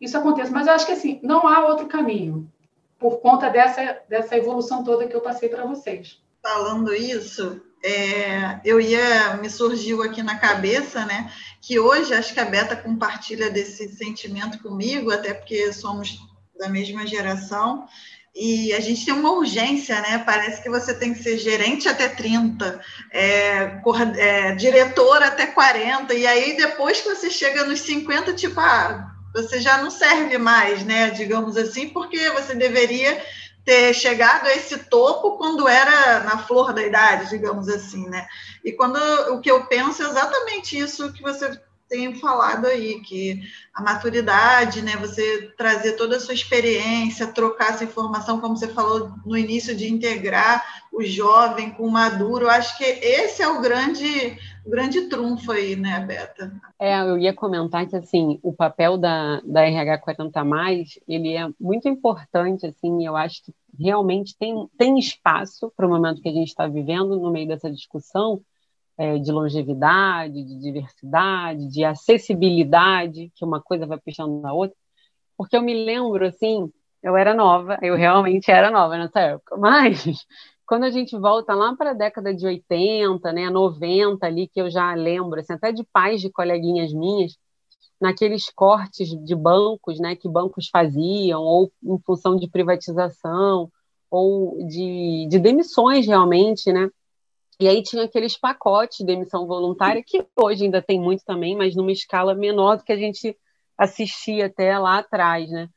isso 0.00 0.16
aconteça. 0.16 0.50
Mas 0.50 0.66
eu 0.66 0.72
acho 0.72 0.86
que 0.86 0.92
assim, 0.92 1.20
não 1.22 1.46
há 1.46 1.66
outro 1.66 1.86
caminho, 1.86 2.50
por 2.98 3.20
conta 3.20 3.48
dessa, 3.48 4.00
dessa 4.08 4.36
evolução 4.36 4.82
toda 4.82 5.06
que 5.06 5.14
eu 5.14 5.20
passei 5.20 5.48
para 5.48 5.64
vocês. 5.64 6.20
Falando 6.42 6.94
isso, 6.94 7.60
é, 7.84 8.60
eu 8.64 8.80
ia, 8.80 9.36
me 9.36 9.50
surgiu 9.50 10.02
aqui 10.02 10.22
na 10.22 10.38
cabeça, 10.38 11.04
né, 11.04 11.30
que 11.60 11.78
hoje 11.78 12.14
acho 12.14 12.32
que 12.32 12.40
a 12.40 12.44
Beta 12.44 12.76
compartilha 12.76 13.50
desse 13.50 13.88
sentimento 13.88 14.60
comigo, 14.62 15.10
até 15.10 15.34
porque 15.34 15.72
somos 15.72 16.18
da 16.58 16.68
mesma 16.68 17.06
geração, 17.06 17.86
e 18.38 18.74
a 18.74 18.80
gente 18.80 19.06
tem 19.06 19.14
uma 19.14 19.32
urgência, 19.32 19.98
né? 20.02 20.22
Parece 20.26 20.62
que 20.62 20.68
você 20.68 20.92
tem 20.92 21.14
que 21.14 21.22
ser 21.22 21.38
gerente 21.38 21.88
até 21.88 22.06
30, 22.06 22.78
é, 23.10 23.80
é, 24.18 24.54
diretor 24.54 25.22
até 25.22 25.46
40, 25.46 26.12
e 26.12 26.26
aí 26.26 26.54
depois 26.54 27.00
que 27.00 27.08
você 27.08 27.30
chega 27.30 27.64
nos 27.64 27.80
50, 27.80 28.34
tipo, 28.34 28.60
ah, 28.60 29.10
você 29.34 29.58
já 29.58 29.78
não 29.78 29.90
serve 29.90 30.36
mais, 30.36 30.84
né? 30.84 31.08
Digamos 31.10 31.56
assim, 31.56 31.88
porque 31.88 32.28
você 32.30 32.54
deveria 32.54 33.24
ter 33.64 33.94
chegado 33.94 34.46
a 34.46 34.54
esse 34.54 34.78
topo 34.84 35.38
quando 35.38 35.66
era 35.66 36.20
na 36.20 36.36
flor 36.38 36.74
da 36.74 36.82
idade, 36.82 37.30
digamos 37.30 37.70
assim, 37.70 38.06
né? 38.08 38.26
E 38.62 38.70
quando 38.70 38.98
o 39.32 39.40
que 39.40 39.50
eu 39.50 39.64
penso 39.64 40.02
é 40.02 40.06
exatamente 40.10 40.78
isso 40.78 41.10
que 41.10 41.22
você 41.22 41.58
tem 41.88 42.14
falado 42.14 42.66
aí, 42.66 43.00
que 43.00 43.40
a 43.74 43.82
maturidade, 43.82 44.82
né, 44.82 44.96
você 44.96 45.52
trazer 45.56 45.92
toda 45.92 46.16
a 46.16 46.20
sua 46.20 46.34
experiência, 46.34 47.32
trocar 47.32 47.70
essa 47.70 47.84
informação, 47.84 48.40
como 48.40 48.56
você 48.56 48.68
falou 48.68 49.12
no 49.24 49.36
início, 49.36 49.76
de 49.76 49.90
integrar 49.90 50.64
o 50.92 51.02
jovem 51.02 51.70
com 51.70 51.84
o 51.84 51.90
maduro, 51.90 52.48
acho 52.48 52.76
que 52.78 52.84
esse 52.84 53.42
é 53.42 53.48
o 53.48 53.60
grande, 53.60 54.38
o 54.64 54.70
grande 54.70 55.02
trunfo 55.02 55.52
aí, 55.52 55.76
né, 55.76 56.00
Beta? 56.00 56.52
É, 56.80 56.98
eu 57.00 57.18
ia 57.18 57.34
comentar 57.34 57.86
que, 57.86 57.96
assim, 57.96 58.38
o 58.42 58.52
papel 58.52 58.96
da, 58.96 59.40
da 59.44 59.62
RH 59.62 60.02
40+, 60.02 60.84
ele 61.06 61.34
é 61.34 61.48
muito 61.60 61.88
importante, 61.88 62.66
assim, 62.66 63.06
eu 63.06 63.16
acho 63.16 63.44
que 63.44 63.54
realmente 63.78 64.36
tem, 64.38 64.68
tem 64.78 64.98
espaço 64.98 65.72
para 65.76 65.86
o 65.86 65.90
momento 65.90 66.22
que 66.22 66.28
a 66.28 66.32
gente 66.32 66.48
está 66.48 66.66
vivendo 66.66 67.18
no 67.20 67.30
meio 67.30 67.46
dessa 67.46 67.70
discussão, 67.70 68.40
é, 68.98 69.18
de 69.18 69.30
longevidade, 69.30 70.44
de 70.44 70.58
diversidade, 70.58 71.68
de 71.68 71.84
acessibilidade, 71.84 73.30
que 73.34 73.44
uma 73.44 73.60
coisa 73.60 73.86
vai 73.86 73.98
puxando 73.98 74.40
na 74.40 74.52
outra, 74.52 74.76
porque 75.36 75.56
eu 75.56 75.62
me 75.62 75.74
lembro, 75.84 76.26
assim, 76.26 76.70
eu 77.02 77.16
era 77.16 77.34
nova, 77.34 77.78
eu 77.82 77.94
realmente 77.96 78.50
era 78.50 78.70
nova 78.70 78.96
nessa 78.96 79.20
época, 79.20 79.56
mas 79.58 80.26
quando 80.66 80.84
a 80.84 80.90
gente 80.90 81.16
volta 81.16 81.54
lá 81.54 81.76
para 81.76 81.90
a 81.90 81.94
década 81.94 82.34
de 82.34 82.46
80, 82.46 83.32
né, 83.32 83.48
90 83.50 84.26
ali, 84.26 84.48
que 84.48 84.60
eu 84.60 84.70
já 84.70 84.94
lembro, 84.94 85.38
assim, 85.38 85.52
até 85.52 85.72
de 85.72 85.84
pais 85.92 86.20
de 86.20 86.30
coleguinhas 86.30 86.92
minhas, 86.92 87.36
naqueles 88.00 88.50
cortes 88.50 89.08
de 89.24 89.34
bancos, 89.34 89.98
né, 90.00 90.16
que 90.16 90.28
bancos 90.28 90.68
faziam, 90.68 91.40
ou 91.42 91.72
em 91.82 91.98
função 92.04 92.36
de 92.36 92.48
privatização, 92.48 93.70
ou 94.10 94.58
de, 94.66 95.26
de 95.28 95.38
demissões 95.38 96.06
realmente, 96.06 96.72
né? 96.72 96.88
E 97.58 97.66
aí 97.66 97.82
tinha 97.82 98.04
aqueles 98.04 98.38
pacotes 98.38 98.98
de 98.98 99.06
demissão 99.06 99.46
voluntária, 99.46 100.02
que 100.06 100.24
hoje 100.36 100.64
ainda 100.64 100.82
tem 100.82 101.00
muito 101.00 101.24
também, 101.24 101.56
mas 101.56 101.74
numa 101.74 101.92
escala 101.92 102.34
menor 102.34 102.76
do 102.76 102.84
que 102.84 102.92
a 102.92 102.96
gente 102.96 103.36
assistia 103.78 104.46
até 104.46 104.78
lá 104.78 104.98
atrás, 104.98 105.50
né? 105.50 105.68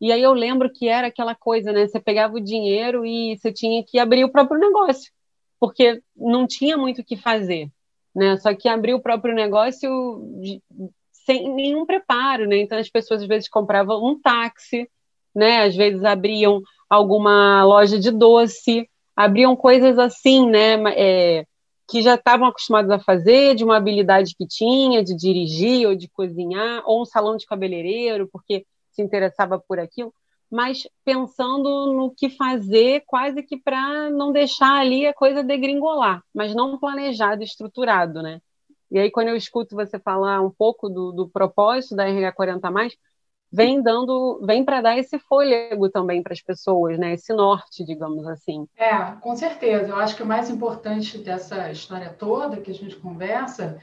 E 0.00 0.10
aí 0.10 0.22
eu 0.22 0.32
lembro 0.32 0.72
que 0.72 0.88
era 0.88 1.06
aquela 1.06 1.34
coisa, 1.34 1.72
né? 1.72 1.86
Você 1.86 2.00
pegava 2.00 2.34
o 2.34 2.40
dinheiro 2.40 3.04
e 3.04 3.36
você 3.36 3.52
tinha 3.52 3.84
que 3.84 3.98
abrir 3.98 4.24
o 4.24 4.30
próprio 4.30 4.58
negócio, 4.58 5.12
porque 5.60 6.02
não 6.16 6.46
tinha 6.46 6.76
muito 6.76 7.00
o 7.00 7.04
que 7.04 7.16
fazer, 7.16 7.70
né? 8.14 8.36
Só 8.38 8.52
que 8.54 8.68
abrir 8.68 8.94
o 8.94 9.02
próprio 9.02 9.34
negócio 9.34 9.88
sem 11.12 11.52
nenhum 11.54 11.86
preparo, 11.86 12.48
né? 12.48 12.56
Então 12.56 12.78
as 12.78 12.88
pessoas 12.88 13.22
às 13.22 13.28
vezes 13.28 13.48
compravam 13.48 14.04
um 14.04 14.18
táxi, 14.18 14.90
né? 15.32 15.62
Às 15.62 15.76
vezes 15.76 16.02
abriam 16.02 16.60
alguma 16.88 17.62
loja 17.62 18.00
de 18.00 18.10
doce, 18.10 18.89
abriam 19.24 19.56
coisas 19.56 19.98
assim, 19.98 20.48
né? 20.48 20.76
É, 20.96 21.44
que 21.88 22.02
já 22.02 22.14
estavam 22.14 22.46
acostumados 22.46 22.90
a 22.90 23.00
fazer, 23.00 23.56
de 23.56 23.64
uma 23.64 23.76
habilidade 23.76 24.34
que 24.36 24.46
tinha, 24.46 25.02
de 25.02 25.14
dirigir 25.16 25.88
ou 25.88 25.96
de 25.96 26.08
cozinhar, 26.08 26.82
ou 26.86 27.02
um 27.02 27.04
salão 27.04 27.36
de 27.36 27.44
cabeleireiro, 27.44 28.28
porque 28.32 28.64
se 28.92 29.02
interessava 29.02 29.58
por 29.58 29.80
aquilo, 29.80 30.14
mas 30.48 30.86
pensando 31.04 31.92
no 31.92 32.12
que 32.14 32.30
fazer, 32.30 33.02
quase 33.06 33.42
que 33.42 33.56
para 33.56 34.08
não 34.10 34.30
deixar 34.30 34.80
ali 34.80 35.04
a 35.06 35.14
coisa 35.14 35.42
degringolar, 35.42 36.22
mas 36.32 36.54
não 36.54 36.78
planejado, 36.78 37.42
estruturado, 37.42 38.22
né? 38.22 38.40
E 38.90 38.98
aí, 38.98 39.10
quando 39.10 39.28
eu 39.28 39.36
escuto 39.36 39.76
você 39.76 39.98
falar 40.00 40.40
um 40.40 40.50
pouco 40.50 40.88
do, 40.88 41.12
do 41.12 41.28
propósito 41.28 41.94
da 41.94 42.08
RH 42.08 42.32
40, 42.32 42.70
vem 43.52 43.82
dando, 43.82 44.40
vem 44.44 44.64
para 44.64 44.80
dar 44.80 44.98
esse 44.98 45.18
fôlego 45.18 45.88
também 45.88 46.22
para 46.22 46.32
as 46.32 46.40
pessoas, 46.40 46.98
né? 46.98 47.14
Esse 47.14 47.32
norte, 47.32 47.84
digamos 47.84 48.26
assim. 48.26 48.66
É, 48.76 48.94
com 49.20 49.34
certeza. 49.34 49.88
Eu 49.88 49.96
acho 49.96 50.16
que 50.16 50.22
o 50.22 50.26
mais 50.26 50.48
importante 50.48 51.18
dessa 51.18 51.70
história 51.70 52.14
toda 52.16 52.60
que 52.60 52.70
a 52.70 52.74
gente 52.74 52.96
conversa 52.96 53.78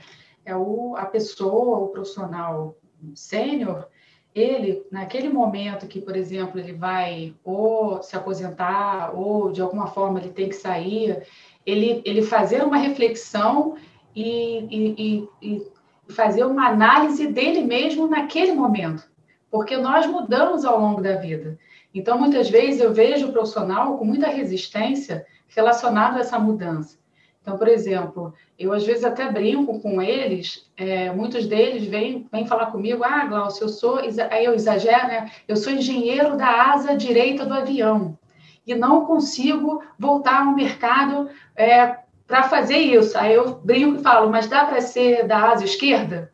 é 0.45 0.55
o, 0.55 0.95
a 0.95 1.05
pessoa, 1.05 1.79
o 1.79 1.87
profissional 1.89 2.75
sênior, 3.13 3.87
ele, 4.33 4.85
naquele 4.91 5.29
momento 5.29 5.87
que, 5.87 5.99
por 5.99 6.15
exemplo, 6.15 6.59
ele 6.59 6.73
vai 6.73 7.33
ou 7.43 8.01
se 8.03 8.15
aposentar 8.15 9.11
ou 9.15 9.51
de 9.51 9.61
alguma 9.61 9.87
forma 9.87 10.19
ele 10.19 10.29
tem 10.29 10.47
que 10.47 10.55
sair, 10.55 11.23
ele, 11.65 12.01
ele 12.05 12.21
fazer 12.21 12.63
uma 12.63 12.77
reflexão 12.77 13.75
e, 14.15 14.59
e, 14.71 14.95
e, 14.97 15.29
e 15.41 15.67
fazer 16.13 16.45
uma 16.45 16.67
análise 16.67 17.27
dele 17.27 17.61
mesmo 17.61 18.07
naquele 18.07 18.53
momento, 18.53 19.09
porque 19.49 19.77
nós 19.77 20.05
mudamos 20.05 20.65
ao 20.65 20.79
longo 20.79 21.01
da 21.01 21.15
vida. 21.15 21.57
Então, 21.93 22.19
muitas 22.19 22.49
vezes 22.49 22.81
eu 22.81 22.93
vejo 22.93 23.27
o 23.27 23.31
profissional 23.31 23.97
com 23.97 24.05
muita 24.05 24.27
resistência 24.27 25.25
relacionado 25.47 26.17
a 26.17 26.19
essa 26.19 26.37
mudança. 26.37 26.97
Então, 27.41 27.57
por 27.57 27.69
exemplo, 27.69 28.33
eu 28.59 28.73
às 28.73 28.85
vezes 28.85 29.05
até 29.05 29.31
brinco 29.31 29.79
com 29.79 30.01
eles, 30.01 30.69
é, 30.75 31.09
muitos 31.13 31.47
deles 31.47 31.87
vêm, 31.87 32.27
vêm 32.29 32.45
falar 32.45 32.67
comigo, 32.67 33.05
ah, 33.05 33.25
Glaucio, 33.25 33.63
eu 33.63 33.69
sou, 33.69 33.99
aí 34.29 34.43
eu 34.43 34.53
exagero, 34.53 35.07
né? 35.07 35.31
Eu 35.47 35.55
sou 35.55 35.71
engenheiro 35.71 36.35
da 36.35 36.73
asa 36.73 36.93
direita 36.97 37.45
do 37.45 37.53
avião 37.53 38.19
e 38.65 38.75
não 38.75 39.05
consigo 39.05 39.81
voltar 39.97 40.45
ao 40.45 40.53
mercado 40.53 41.29
é, 41.55 41.99
para 42.27 42.43
fazer 42.43 42.79
isso. 42.79 43.17
Aí 43.17 43.33
eu 43.33 43.55
brinco 43.55 44.01
e 44.01 44.03
falo, 44.03 44.29
mas 44.29 44.47
dá 44.47 44.65
para 44.65 44.81
ser 44.81 45.25
da 45.25 45.49
asa 45.49 45.63
esquerda? 45.63 46.33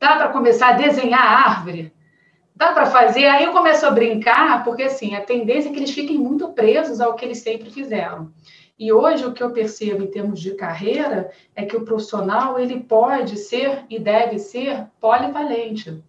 Dá 0.00 0.16
para 0.16 0.30
começar 0.30 0.70
a 0.70 0.72
desenhar 0.72 1.22
a 1.22 1.48
árvore? 1.48 1.92
Dá 2.60 2.74
para 2.74 2.84
fazer? 2.84 3.24
Aí 3.24 3.44
eu 3.44 3.52
começo 3.52 3.86
a 3.86 3.90
brincar, 3.90 4.62
porque 4.64 4.82
assim, 4.82 5.14
a 5.14 5.22
tendência 5.22 5.70
é 5.70 5.72
que 5.72 5.78
eles 5.78 5.92
fiquem 5.92 6.18
muito 6.18 6.48
presos 6.48 7.00
ao 7.00 7.14
que 7.14 7.24
eles 7.24 7.38
sempre 7.38 7.70
fizeram. 7.70 8.30
E 8.78 8.92
hoje 8.92 9.24
o 9.24 9.32
que 9.32 9.42
eu 9.42 9.50
percebo 9.50 10.04
em 10.04 10.08
termos 10.08 10.38
de 10.38 10.50
carreira 10.50 11.30
é 11.56 11.64
que 11.64 11.74
o 11.74 11.86
profissional 11.86 12.58
ele 12.58 12.80
pode 12.80 13.38
ser 13.38 13.86
e 13.88 13.98
deve 13.98 14.38
ser 14.38 14.84
polivalente. 15.00 16.04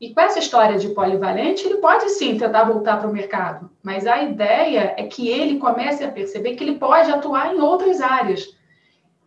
E 0.00 0.14
com 0.14 0.20
essa 0.20 0.38
história 0.38 0.78
de 0.78 0.90
polivalente, 0.90 1.66
ele 1.66 1.78
pode 1.78 2.08
sim 2.10 2.38
tentar 2.38 2.62
voltar 2.62 3.00
para 3.00 3.10
o 3.10 3.12
mercado, 3.12 3.68
mas 3.82 4.06
a 4.06 4.22
ideia 4.22 4.94
é 4.96 5.02
que 5.02 5.28
ele 5.28 5.58
comece 5.58 6.04
a 6.04 6.12
perceber 6.12 6.54
que 6.54 6.62
ele 6.62 6.78
pode 6.78 7.10
atuar 7.10 7.52
em 7.52 7.60
outras 7.60 8.00
áreas 8.00 8.56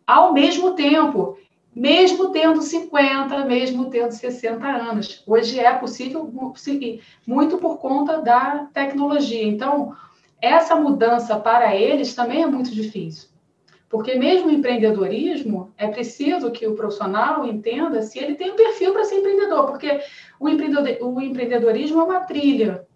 ao 0.07 0.31
mesmo 0.31 0.71
tempo, 0.73 1.37
mesmo 1.75 2.31
tendo 2.31 2.61
50, 2.61 3.45
mesmo 3.45 3.89
tendo 3.89 4.11
60 4.11 4.67
anos. 4.67 5.23
Hoje 5.25 5.59
é 5.59 5.73
possível 5.73 6.31
muito 7.25 7.57
por 7.57 7.77
conta 7.77 8.21
da 8.21 8.67
tecnologia. 8.73 9.43
Então, 9.43 9.95
essa 10.41 10.75
mudança 10.75 11.39
para 11.39 11.75
eles 11.75 12.13
também 12.13 12.43
é 12.43 12.47
muito 12.47 12.71
difícil. 12.71 13.29
Porque 13.89 14.15
mesmo 14.15 14.47
o 14.47 14.51
empreendedorismo, 14.51 15.73
é 15.77 15.87
preciso 15.87 16.51
que 16.51 16.65
o 16.65 16.75
profissional 16.75 17.45
entenda 17.45 18.01
se 18.01 18.19
ele 18.19 18.35
tem 18.35 18.51
um 18.51 18.55
perfil 18.55 18.93
para 18.93 19.03
ser 19.03 19.15
empreendedor, 19.15 19.65
porque 19.65 20.01
o, 20.39 20.45
o 20.45 21.21
empreendedorismo 21.21 21.99
é 21.99 22.03
uma 22.03 22.21
trilha, 22.21 22.87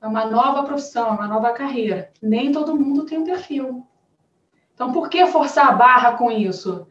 é 0.00 0.06
uma 0.06 0.26
nova 0.26 0.64
profissão, 0.64 1.08
é 1.08 1.12
uma 1.12 1.26
nova 1.26 1.50
carreira. 1.52 2.10
Nem 2.22 2.52
todo 2.52 2.76
mundo 2.76 3.06
tem 3.06 3.18
um 3.18 3.24
perfil. 3.24 3.86
Então, 4.74 4.92
por 4.92 5.08
que 5.08 5.26
forçar 5.26 5.68
a 5.68 5.72
barra 5.72 6.12
com 6.12 6.30
isso? 6.30 6.86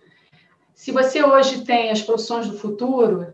Se 0.77 0.91
você 0.91 1.23
hoje 1.23 1.65
tem 1.65 1.89
as 1.89 2.03
profissões 2.03 2.47
do 2.47 2.55
futuro, 2.55 3.33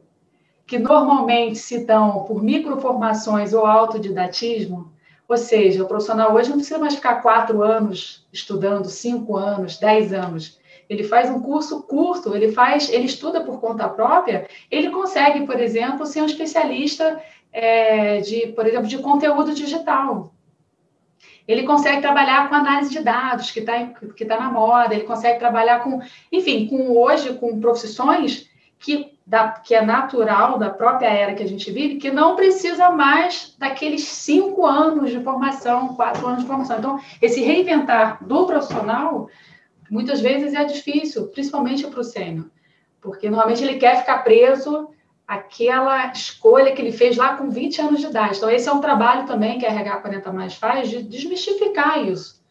que 0.66 0.80
normalmente 0.80 1.58
se 1.58 1.86
dão 1.86 2.24
por 2.24 2.42
microformações 2.42 3.54
ou 3.54 3.66
autodidatismo, 3.66 4.94
ou 5.28 5.36
seja, 5.36 5.84
o 5.84 5.88
profissional 5.88 6.34
hoje 6.34 6.48
não 6.50 6.56
precisa 6.56 6.80
mais 6.80 6.96
ficar 6.96 7.22
quatro 7.22 7.62
anos 7.62 8.26
estudando, 8.32 8.88
cinco 8.88 9.36
anos, 9.36 9.78
dez 9.78 10.14
anos. 10.14 10.58
Ele 10.90 11.04
faz 11.04 11.30
um 11.30 11.42
curso 11.42 11.84
curto, 11.84 12.34
ele 12.34 12.54
faz, 12.54 12.90
ele 12.90 13.08
estuda 13.08 13.42
por 13.42 13.60
conta 13.60 13.90
própria, 13.90 14.48
ele 14.72 14.90
consegue, 14.90 15.46
por 15.46 15.60
exemplo, 15.60 16.06
ser 16.06 16.22
um 16.22 16.26
especialista 16.26 17.22
é, 17.52 18.22
de, 18.22 18.54
por 18.54 18.66
exemplo, 18.66 18.88
de 18.88 19.00
conteúdo 19.00 19.54
digital. 19.54 20.34
Ele 21.48 21.64
consegue 21.64 22.02
trabalhar 22.02 22.48
com 22.48 22.56
análise 22.56 22.92
de 22.92 23.02
dados, 23.02 23.52
que 23.52 23.60
está 23.60 23.86
que 24.16 24.26
tá 24.26 24.40
na 24.40 24.50
moda, 24.50 24.94
ele 24.94 25.04
consegue 25.04 25.40
trabalhar 25.40 25.80
com, 25.80 26.02
enfim, 26.32 26.68
com 26.68 26.98
hoje, 26.98 27.34
com 27.34 27.60
profissões 27.60 28.50
que, 28.80 29.18
da, 29.26 29.50
que 29.50 29.74
é 29.74 29.82
natural 29.82 30.58
da 30.58 30.70
própria 30.70 31.08
era 31.08 31.34
que 31.34 31.44
a 31.44 31.48
gente 31.48 31.72
vive, 31.72 31.96
que 31.96 32.12
não 32.12 32.36
precisa 32.36 32.90
mais 32.92 33.56
daqueles 33.58 34.04
cinco 34.04 34.66
anos 34.66 35.10
de 35.10 35.22
formação, 35.22 35.96
quatro 35.96 36.28
anos 36.28 36.42
de 36.42 36.48
formação. 36.48 36.80
Então, 36.80 37.00
esse 37.22 37.42
reinventar 37.42 38.24
do 38.26 38.46
profissional, 38.46 39.30
muitas 39.90 40.20
vezes 40.20 40.54
é 40.54 40.64
difícil, 40.66 41.28
principalmente 41.28 41.88
para 41.88 42.00
o 42.00 42.04
sênior, 42.04 42.46
porque 43.02 43.30
normalmente 43.30 43.64
ele 43.64 43.76
quer 43.76 44.00
ficar 44.00 44.20
preso 44.20 44.90
àquela 45.34 46.12
escolha 46.12 46.72
que 46.74 46.82
ele 46.82 46.92
fez 46.92 47.18
lá 47.18 47.36
com 47.36 47.50
20 47.50 47.82
anos 47.82 48.00
de 48.02 48.08
idade. 48.08 48.38
Então, 48.38 48.50
esse 48.50 48.70
é 48.70 48.72
um 48.72 48.82
trabalho 48.82 49.26
também 49.26 49.58
que 49.58 49.66
a 49.66 49.70
RH 49.70 49.98
40 49.98 50.32
Mais 50.32 50.54
faz, 50.54 50.90
de 50.90 51.02
desmistificar 51.04 52.04
isso. 52.04 52.42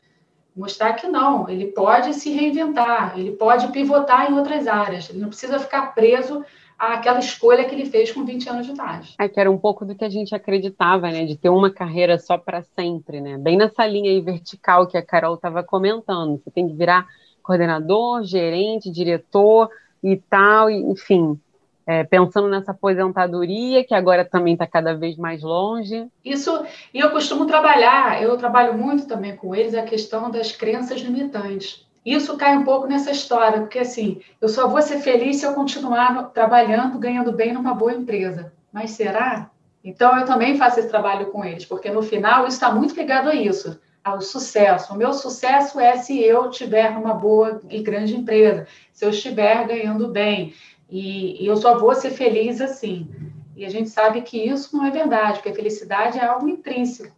Mostrar 0.55 0.93
que 0.95 1.07
não, 1.07 1.49
ele 1.49 1.69
pode 1.69 2.13
se 2.13 2.31
reinventar, 2.31 3.15
ele 3.17 3.33
pode 3.33 3.69
pivotar 3.69 4.31
em 4.31 4.35
outras 4.35 4.67
áreas, 4.67 5.09
ele 5.09 5.21
não 5.21 5.29
precisa 5.29 5.59
ficar 5.59 5.95
preso 5.95 6.45
àquela 6.79 7.21
escolha 7.21 7.65
que 7.65 7.75
ele 7.75 7.87
fez 7.87 8.13
com 8.13 8.25
20 8.25 8.51
anos 8.51 8.67
de 8.67 8.73
idade. 8.73 9.15
É 9.19 9.29
que 9.29 9.41
era 9.41 9.51
um 9.51 9.57
pouco 9.57 9.87
do 9.87 9.95
que 9.95 10.05
a 10.05 10.11
gente 10.11 10.35
acreditava, 10.35 11.11
né, 11.11 11.25
de 11.25 11.37
ter 11.37 11.49
uma 11.49 11.71
carreira 11.71 12.19
só 12.19 12.37
para 12.37 12.63
sempre, 12.63 13.21
né? 13.21 13.39
Bem 13.39 13.57
nessa 13.57 13.87
linha 13.87 14.11
aí 14.11 14.21
vertical 14.21 14.87
que 14.87 14.99
a 14.99 15.03
Carol 15.03 15.37
estava 15.37 15.63
comentando, 15.63 16.39
você 16.39 16.51
tem 16.51 16.69
que 16.69 16.75
virar 16.75 17.07
coordenador, 17.43 18.23
gerente, 18.23 18.91
diretor 18.91 19.71
e 20.03 20.17
tal, 20.17 20.69
enfim, 20.69 21.41
é, 21.87 22.05
pensando 22.05 22.49
nessa 22.49 22.73
aposentadoria, 22.73 23.85
que 23.85 23.95
agora 23.95 24.25
também 24.25 24.55
está 24.55 24.67
cada 24.67 24.95
vez 24.95 25.17
mais 25.17 25.43
longe. 25.43 26.07
Isso, 26.25 26.65
e 26.93 27.01
eu 27.01 27.11
costumo 27.11 27.47
trabalhar, 27.47 28.23
eu 28.23 28.37
trabalho 28.37 28.75
muito 28.75 29.07
também 29.07 29.37
com 29.37 29.55
eles, 29.55 29.75
a 29.75 29.83
questão 29.83 30.31
das 30.31 30.53
crenças 30.53 31.01
limitantes. 31.01 31.87
Isso 32.05 32.37
cai 32.37 32.57
um 32.57 32.65
pouco 32.65 32.87
nessa 32.87 33.13
história, 33.13 33.61
porque 33.61 33.79
assim, 33.79 34.21
eu 34.41 34.49
só 34.49 34.67
vou 34.67 34.83
ser 34.83 34.99
feliz 34.99 35.37
se 35.37 35.47
eu 35.47 35.55
continuar 35.55 36.31
trabalhando, 36.31 36.99
ganhando 36.99 37.33
bem 37.33 37.53
numa 37.53 37.75
boa 37.75 37.93
empresa. 37.93 38.53
Mas 38.73 38.91
será? 38.91 39.51
Então 39.85 40.17
eu 40.19 40.25
também 40.25 40.57
faço 40.57 40.81
esse 40.81 40.89
trabalho 40.89 41.27
com 41.27 41.45
eles, 41.45 41.65
porque 41.65 41.91
no 41.91 42.03
final 42.03 42.47
isso 42.47 42.57
está 42.57 42.73
muito 42.73 42.95
ligado 42.95 43.29
a 43.29 43.35
isso, 43.35 43.81
ao 44.03 44.21
sucesso. 44.21 44.93
O 44.93 44.97
meu 44.97 45.13
sucesso 45.13 45.79
é 45.79 45.97
se 45.97 46.21
eu 46.21 46.51
tiver 46.51 46.91
uma 46.91 47.15
boa 47.15 47.61
e 47.71 47.81
grande 47.83 48.17
empresa, 48.17 48.67
se 48.93 49.05
eu 49.05 49.11
estiver 49.11 49.67
ganhando 49.67 50.09
bem, 50.09 50.55
e, 50.93 51.43
e 51.43 51.47
eu 51.47 51.57
só 51.57 51.79
vou 51.79 51.95
ser 51.95 52.11
feliz 52.11 52.61
assim. 52.61 53.09
E 53.57 53.65
a 53.65 53.71
gente 53.71 53.89
sabe 53.89 54.21
que 54.21 54.37
isso 54.37 54.77
não 54.77 54.85
é 54.85 54.91
verdade, 54.91 55.39
porque 55.39 55.49
a 55.49 55.55
felicidade 55.55 56.19
é 56.19 56.25
algo 56.25 56.47
intrínseco, 56.47 57.17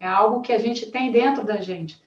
é 0.00 0.08
algo 0.08 0.40
que 0.40 0.52
a 0.52 0.58
gente 0.58 0.90
tem 0.90 1.12
dentro 1.12 1.44
da 1.44 1.58
gente. 1.58 2.02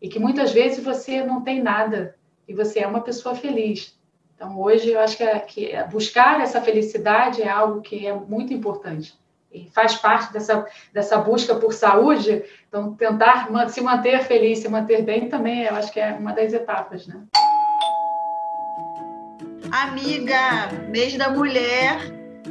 e 0.00 0.08
que 0.08 0.18
muitas 0.18 0.52
vezes 0.52 0.82
você 0.82 1.22
não 1.22 1.42
tem 1.42 1.62
nada 1.62 2.14
e 2.48 2.54
você 2.54 2.80
é 2.80 2.86
uma 2.86 3.02
pessoa 3.02 3.34
feliz. 3.34 3.98
Então, 4.34 4.58
hoje, 4.58 4.90
eu 4.92 5.00
acho 5.00 5.16
que, 5.16 5.24
é, 5.24 5.38
que 5.40 5.66
é 5.66 5.86
buscar 5.86 6.40
essa 6.40 6.60
felicidade 6.62 7.42
é 7.42 7.48
algo 7.48 7.82
que 7.82 8.06
é 8.06 8.14
muito 8.14 8.54
importante 8.54 9.12
e 9.52 9.68
faz 9.70 9.96
parte 9.96 10.32
dessa, 10.32 10.64
dessa 10.92 11.18
busca 11.18 11.54
por 11.56 11.74
saúde. 11.74 12.44
Então, 12.68 12.94
tentar 12.94 13.48
se 13.68 13.80
manter 13.80 14.22
feliz, 14.22 14.60
se 14.60 14.68
manter 14.68 15.02
bem 15.02 15.28
também, 15.28 15.64
eu 15.64 15.74
acho 15.74 15.92
que 15.92 16.00
é 16.00 16.12
uma 16.12 16.32
das 16.32 16.52
etapas, 16.52 17.06
né? 17.06 17.26
Amiga, 19.72 20.68
mês 20.88 21.16
da 21.16 21.30
mulher, 21.30 22.00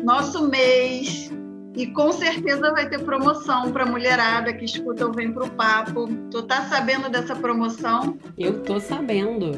nosso 0.01 0.47
mês, 0.47 1.29
e 1.75 1.87
com 1.87 2.13
certeza 2.13 2.71
vai 2.71 2.89
ter 2.89 2.99
promoção 3.03 3.73
para 3.73 3.85
mulherada 3.85 4.53
que 4.53 4.63
escuta 4.63 5.05
o 5.05 5.11
Vem 5.11 5.33
Pro 5.33 5.49
Papo. 5.49 6.07
Tu 6.31 6.43
tá 6.43 6.63
sabendo 6.63 7.09
dessa 7.09 7.35
promoção? 7.35 8.17
Eu 8.37 8.63
tô 8.63 8.79
sabendo. 8.79 9.51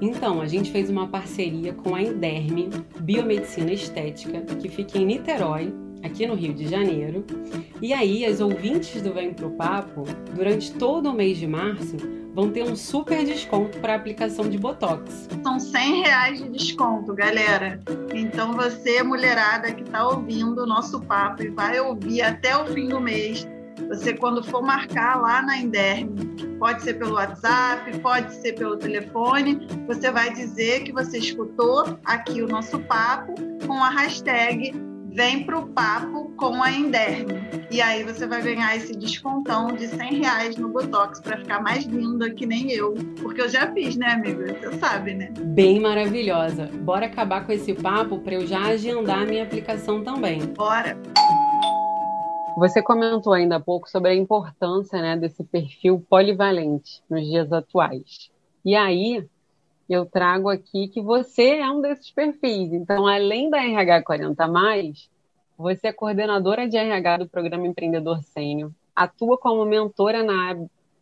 Então, 0.00 0.40
a 0.40 0.46
gente 0.46 0.70
fez 0.70 0.88
uma 0.88 1.08
parceria 1.08 1.72
com 1.72 1.96
a 1.96 2.02
Inderme 2.02 2.70
Biomedicina 3.00 3.72
Estética, 3.72 4.42
que 4.42 4.68
fica 4.68 4.96
em 4.96 5.04
Niterói, 5.04 5.74
aqui 6.04 6.28
no 6.28 6.34
Rio 6.34 6.54
de 6.54 6.68
Janeiro. 6.68 7.24
E 7.82 7.92
aí, 7.92 8.24
as 8.24 8.40
ouvintes 8.40 9.02
do 9.02 9.12
Vem 9.12 9.34
Pro 9.34 9.50
Papo, 9.50 10.04
durante 10.32 10.72
todo 10.74 11.10
o 11.10 11.12
mês 11.12 11.38
de 11.38 11.46
março, 11.48 11.96
vão 12.34 12.50
ter 12.50 12.62
um 12.64 12.76
super 12.76 13.24
desconto 13.24 13.78
para 13.78 13.94
aplicação 13.94 14.48
de 14.48 14.58
Botox. 14.58 15.28
São 15.42 15.58
100 15.58 16.02
reais 16.02 16.38
de 16.42 16.48
desconto, 16.48 17.14
galera. 17.14 17.80
Então 18.14 18.52
você, 18.52 19.02
mulherada 19.02 19.72
que 19.72 19.82
está 19.82 20.06
ouvindo 20.06 20.62
o 20.62 20.66
nosso 20.66 21.00
papo 21.00 21.42
e 21.42 21.48
vai 21.48 21.80
ouvir 21.80 22.22
até 22.22 22.56
o 22.56 22.66
fim 22.66 22.88
do 22.88 23.00
mês, 23.00 23.46
você 23.88 24.12
quando 24.12 24.42
for 24.44 24.62
marcar 24.62 25.20
lá 25.20 25.42
na 25.42 25.56
Inderme, 25.56 26.26
pode 26.58 26.82
ser 26.82 26.94
pelo 26.94 27.14
WhatsApp, 27.14 27.98
pode 27.98 28.32
ser 28.34 28.52
pelo 28.52 28.76
telefone, 28.76 29.66
você 29.86 30.10
vai 30.10 30.32
dizer 30.32 30.84
que 30.84 30.92
você 30.92 31.18
escutou 31.18 31.98
aqui 32.04 32.42
o 32.42 32.48
nosso 32.48 32.78
papo 32.80 33.34
com 33.66 33.82
a 33.82 33.90
hashtag 33.90 34.89
vem 35.12 35.44
para 35.44 35.58
o 35.58 35.66
papo 35.68 36.30
com 36.36 36.62
a 36.62 36.70
Inderme. 36.70 37.40
E 37.70 37.80
aí 37.80 38.02
você 38.04 38.26
vai 38.26 38.42
ganhar 38.42 38.76
esse 38.76 38.92
descontão 38.96 39.68
de 39.68 39.86
100 39.88 40.14
reais 40.20 40.56
no 40.56 40.68
Botox 40.68 41.20
para 41.20 41.38
ficar 41.38 41.60
mais 41.62 41.84
linda 41.84 42.30
que 42.30 42.46
nem 42.46 42.70
eu. 42.72 42.94
Porque 43.20 43.40
eu 43.40 43.48
já 43.48 43.72
fiz, 43.72 43.96
né, 43.96 44.12
amiga? 44.12 44.54
Você 44.54 44.78
sabe, 44.78 45.14
né? 45.14 45.32
Bem 45.38 45.80
maravilhosa. 45.80 46.66
Bora 46.66 47.06
acabar 47.06 47.44
com 47.44 47.52
esse 47.52 47.74
papo 47.74 48.18
para 48.20 48.34
eu 48.34 48.46
já 48.46 48.62
agendar 48.62 49.22
a 49.22 49.26
minha 49.26 49.44
aplicação 49.44 50.02
também. 50.02 50.40
Bora! 50.46 50.96
Você 52.56 52.82
comentou 52.82 53.32
ainda 53.32 53.56
há 53.56 53.60
pouco 53.60 53.88
sobre 53.88 54.10
a 54.10 54.14
importância 54.14 55.00
né, 55.00 55.16
desse 55.16 55.42
perfil 55.44 56.04
polivalente 56.10 57.02
nos 57.08 57.24
dias 57.24 57.52
atuais. 57.52 58.30
E 58.64 58.74
aí, 58.74 59.24
eu 59.90 60.06
trago 60.06 60.48
aqui 60.48 60.86
que 60.86 61.00
você 61.00 61.56
é 61.56 61.68
um 61.68 61.80
desses 61.80 62.12
perfis. 62.12 62.72
Então, 62.72 63.08
além 63.08 63.50
da 63.50 63.58
RH 63.58 64.02
40, 64.02 64.46
você 65.58 65.88
é 65.88 65.92
coordenadora 65.92 66.68
de 66.68 66.76
RH 66.76 67.16
do 67.18 67.28
Programa 67.28 67.66
Empreendedor 67.66 68.22
Sênior, 68.22 68.70
atua 68.94 69.36
como 69.36 69.64
mentora 69.64 70.22
na, 70.22 70.56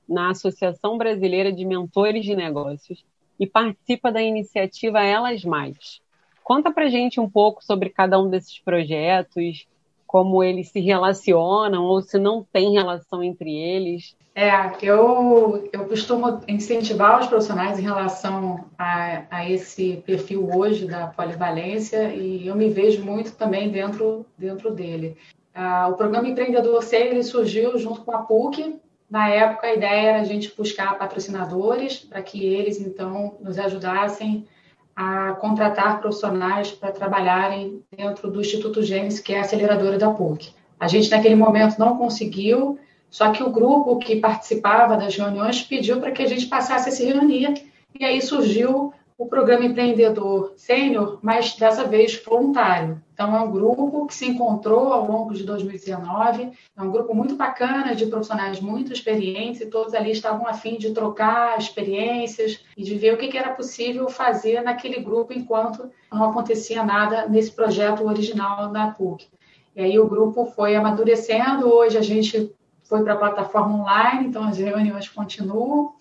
na 0.08 0.30
Associação 0.30 0.96
Brasileira 0.96 1.52
de 1.52 1.66
Mentores 1.66 2.24
de 2.24 2.34
Negócios 2.34 3.04
e 3.38 3.46
participa 3.46 4.10
da 4.10 4.22
iniciativa 4.22 5.04
Elas 5.04 5.44
Mais. 5.44 6.00
Conta 6.42 6.72
pra 6.72 6.88
gente 6.88 7.20
um 7.20 7.28
pouco 7.28 7.62
sobre 7.62 7.90
cada 7.90 8.18
um 8.18 8.30
desses 8.30 8.58
projetos, 8.58 9.68
como 10.06 10.42
eles 10.42 10.70
se 10.70 10.80
relacionam 10.80 11.84
ou 11.84 12.00
se 12.00 12.18
não 12.18 12.42
tem 12.42 12.72
relação 12.72 13.22
entre 13.22 13.54
eles. 13.54 14.16
É, 14.40 14.70
eu, 14.82 15.68
eu 15.72 15.84
costumo 15.86 16.40
incentivar 16.46 17.18
os 17.18 17.26
profissionais 17.26 17.76
em 17.76 17.82
relação 17.82 18.66
a, 18.78 19.24
a 19.28 19.50
esse 19.50 20.00
perfil 20.06 20.48
hoje 20.54 20.86
da 20.86 21.08
polivalência 21.08 22.14
e 22.14 22.46
eu 22.46 22.54
me 22.54 22.70
vejo 22.70 23.04
muito 23.04 23.32
também 23.32 23.68
dentro, 23.68 24.24
dentro 24.38 24.70
dele. 24.70 25.16
Ah, 25.52 25.88
o 25.88 25.94
programa 25.94 26.28
Empreendedor 26.28 26.84
C 26.84 26.96
ele 26.96 27.24
surgiu 27.24 27.76
junto 27.78 28.02
com 28.02 28.12
a 28.12 28.18
PUC. 28.18 28.76
Na 29.10 29.28
época, 29.28 29.66
a 29.66 29.74
ideia 29.74 30.10
era 30.10 30.20
a 30.20 30.24
gente 30.24 30.54
buscar 30.56 30.96
patrocinadores 30.96 31.98
para 31.98 32.22
que 32.22 32.46
eles, 32.46 32.80
então, 32.80 33.34
nos 33.40 33.58
ajudassem 33.58 34.46
a 34.94 35.32
contratar 35.32 36.00
profissionais 36.00 36.70
para 36.70 36.92
trabalharem 36.92 37.82
dentro 37.90 38.30
do 38.30 38.40
Instituto 38.40 38.84
Gênesis, 38.84 39.18
que 39.18 39.34
é 39.34 39.38
a 39.38 39.40
aceleradora 39.40 39.98
da 39.98 40.10
PUC. 40.10 40.52
A 40.78 40.86
gente, 40.86 41.10
naquele 41.10 41.34
momento, 41.34 41.76
não 41.76 41.98
conseguiu, 41.98 42.78
só 43.10 43.32
que 43.32 43.42
o 43.42 43.50
grupo 43.50 43.98
que 43.98 44.16
participava 44.16 44.96
das 44.96 45.16
reuniões 45.16 45.62
pediu 45.62 46.00
para 46.00 46.12
que 46.12 46.22
a 46.22 46.28
gente 46.28 46.46
passasse 46.46 46.88
a 46.88 46.92
se 46.92 47.04
reunir, 47.04 47.66
e 47.98 48.04
aí 48.04 48.20
surgiu 48.20 48.92
o 49.18 49.26
programa 49.26 49.64
Empreendedor 49.64 50.52
Sênior, 50.56 51.18
mas 51.20 51.56
dessa 51.56 51.82
vez 51.82 52.22
voluntário. 52.24 53.02
Então, 53.12 53.36
é 53.36 53.40
um 53.40 53.50
grupo 53.50 54.06
que 54.06 54.14
se 54.14 54.26
encontrou 54.26 54.92
ao 54.92 55.10
longo 55.10 55.34
de 55.34 55.42
2019, 55.42 56.52
é 56.76 56.82
um 56.82 56.92
grupo 56.92 57.12
muito 57.12 57.34
bacana, 57.34 57.96
de 57.96 58.06
profissionais 58.06 58.60
muito 58.60 58.92
experientes, 58.92 59.60
e 59.60 59.66
todos 59.66 59.92
ali 59.92 60.12
estavam 60.12 60.46
a 60.46 60.54
fim 60.54 60.78
de 60.78 60.92
trocar 60.92 61.58
experiências 61.58 62.60
e 62.76 62.84
de 62.84 62.94
ver 62.94 63.14
o 63.14 63.16
que 63.16 63.36
era 63.36 63.50
possível 63.50 64.08
fazer 64.08 64.60
naquele 64.60 65.00
grupo 65.00 65.32
enquanto 65.32 65.90
não 66.12 66.30
acontecia 66.30 66.84
nada 66.84 67.26
nesse 67.28 67.50
projeto 67.50 68.06
original 68.06 68.68
da 68.68 68.86
PUC. 68.86 69.26
E 69.74 69.80
aí 69.80 69.98
o 69.98 70.06
grupo 70.06 70.46
foi 70.46 70.76
amadurecendo, 70.76 71.68
hoje 71.68 71.98
a 71.98 72.02
gente 72.02 72.54
foi 72.88 73.02
para 73.04 73.12
a 73.12 73.16
plataforma 73.16 73.82
online, 73.82 74.28
então 74.28 74.44
as 74.44 74.56
reuniões 74.56 75.08
continuam. 75.08 75.94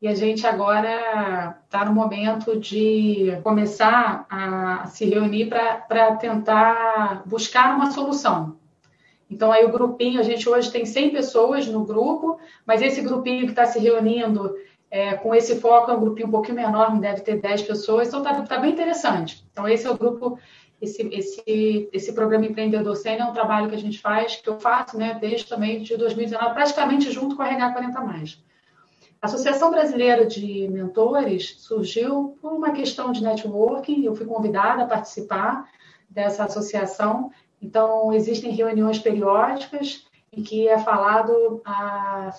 E 0.00 0.08
a 0.08 0.14
gente 0.14 0.46
agora 0.46 1.56
está 1.64 1.84
no 1.84 1.92
momento 1.92 2.58
de 2.58 3.38
começar 3.42 4.26
a 4.28 4.86
se 4.86 5.04
reunir 5.04 5.46
para 5.46 6.16
tentar 6.16 7.22
buscar 7.24 7.74
uma 7.76 7.90
solução. 7.90 8.56
Então, 9.30 9.50
aí 9.50 9.64
o 9.64 9.72
grupinho, 9.72 10.20
a 10.20 10.22
gente 10.22 10.48
hoje 10.48 10.70
tem 10.70 10.84
100 10.84 11.10
pessoas 11.10 11.66
no 11.66 11.84
grupo, 11.84 12.38
mas 12.66 12.82
esse 12.82 13.00
grupinho 13.00 13.46
que 13.46 13.52
está 13.52 13.64
se 13.64 13.78
reunindo 13.78 14.54
é, 14.90 15.14
com 15.14 15.34
esse 15.34 15.56
foco 15.56 15.90
é 15.90 15.94
um 15.94 16.00
grupinho 16.00 16.28
um 16.28 16.30
pouquinho 16.30 16.56
menor, 16.56 16.96
deve 17.00 17.22
ter 17.22 17.40
10 17.40 17.62
pessoas, 17.62 18.08
então 18.08 18.20
está 18.20 18.42
tá 18.42 18.58
bem 18.58 18.72
interessante. 18.72 19.44
Então, 19.50 19.66
esse 19.66 19.86
é 19.86 19.90
o 19.90 19.96
grupo 19.96 20.38
esse, 20.84 21.02
esse, 21.12 21.88
esse 21.92 22.12
programa 22.12 22.46
Empreendedor 22.46 22.96
Sênior 22.96 23.28
é 23.28 23.30
um 23.30 23.34
trabalho 23.34 23.68
que 23.68 23.74
a 23.74 23.78
gente 23.78 24.00
faz, 24.00 24.36
que 24.36 24.48
eu 24.48 24.60
faço 24.60 24.96
né, 24.96 25.18
desde 25.20 25.48
também 25.48 25.82
de 25.82 25.96
2019, 25.96 26.54
praticamente 26.54 27.10
junto 27.10 27.36
com 27.36 27.42
a 27.42 27.48
RH 27.48 27.74
40+. 27.74 28.38
A 29.20 29.26
Associação 29.26 29.70
Brasileira 29.70 30.26
de 30.26 30.68
Mentores 30.68 31.56
surgiu 31.58 32.36
por 32.40 32.52
uma 32.52 32.72
questão 32.72 33.10
de 33.10 33.22
networking, 33.22 34.04
eu 34.04 34.14
fui 34.14 34.26
convidada 34.26 34.84
a 34.84 34.86
participar 34.86 35.68
dessa 36.08 36.44
associação, 36.44 37.30
então 37.60 38.12
existem 38.12 38.52
reuniões 38.52 38.98
periódicas 38.98 40.06
em 40.30 40.42
que 40.42 40.68
é 40.68 40.78
falado 40.78 41.62
ah, 41.64 42.30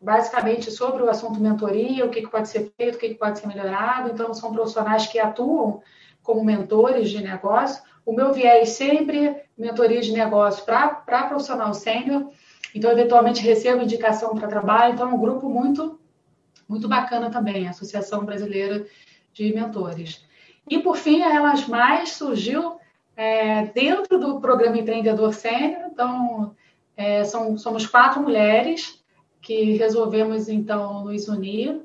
basicamente 0.00 0.70
sobre 0.70 1.02
o 1.02 1.08
assunto 1.08 1.40
mentoria, 1.40 2.04
o 2.04 2.10
que, 2.10 2.22
que 2.22 2.30
pode 2.30 2.48
ser 2.48 2.72
feito, 2.76 2.96
o 2.96 2.98
que, 2.98 3.10
que 3.10 3.14
pode 3.14 3.38
ser 3.38 3.46
melhorado, 3.46 4.10
então 4.10 4.34
são 4.34 4.52
profissionais 4.52 5.06
que 5.06 5.18
atuam 5.18 5.80
como 6.22 6.44
mentores 6.44 7.10
de 7.10 7.22
negócio. 7.22 7.82
O 8.04 8.12
meu 8.12 8.32
viés 8.32 8.70
sempre 8.70 9.36
mentoria 9.56 10.00
de 10.00 10.12
negócio 10.12 10.64
para 10.64 11.24
profissional 11.28 11.72
sênior, 11.72 12.30
então, 12.74 12.90
eventualmente, 12.90 13.42
recebo 13.42 13.82
indicação 13.82 14.34
para 14.34 14.48
trabalho. 14.48 14.94
Então, 14.94 15.10
é 15.10 15.12
um 15.12 15.20
grupo 15.20 15.48
muito, 15.48 16.00
muito 16.68 16.88
bacana 16.88 17.30
também, 17.30 17.66
a 17.66 17.70
Associação 17.70 18.24
Brasileira 18.24 18.86
de 19.32 19.52
Mentores. 19.52 20.24
E, 20.68 20.78
por 20.78 20.96
fim, 20.96 21.22
a 21.22 21.34
Elas 21.34 21.66
Mais 21.66 22.10
surgiu 22.10 22.78
é, 23.16 23.66
dentro 23.66 24.18
do 24.18 24.40
programa 24.40 24.78
Empreendedor 24.78 25.34
Sênior. 25.34 25.90
Então, 25.92 26.54
é, 26.96 27.24
são, 27.24 27.58
somos 27.58 27.86
quatro 27.86 28.22
mulheres 28.22 29.02
que 29.40 29.72
resolvemos, 29.72 30.48
então, 30.48 31.04
nos 31.04 31.28
unir. 31.28 31.80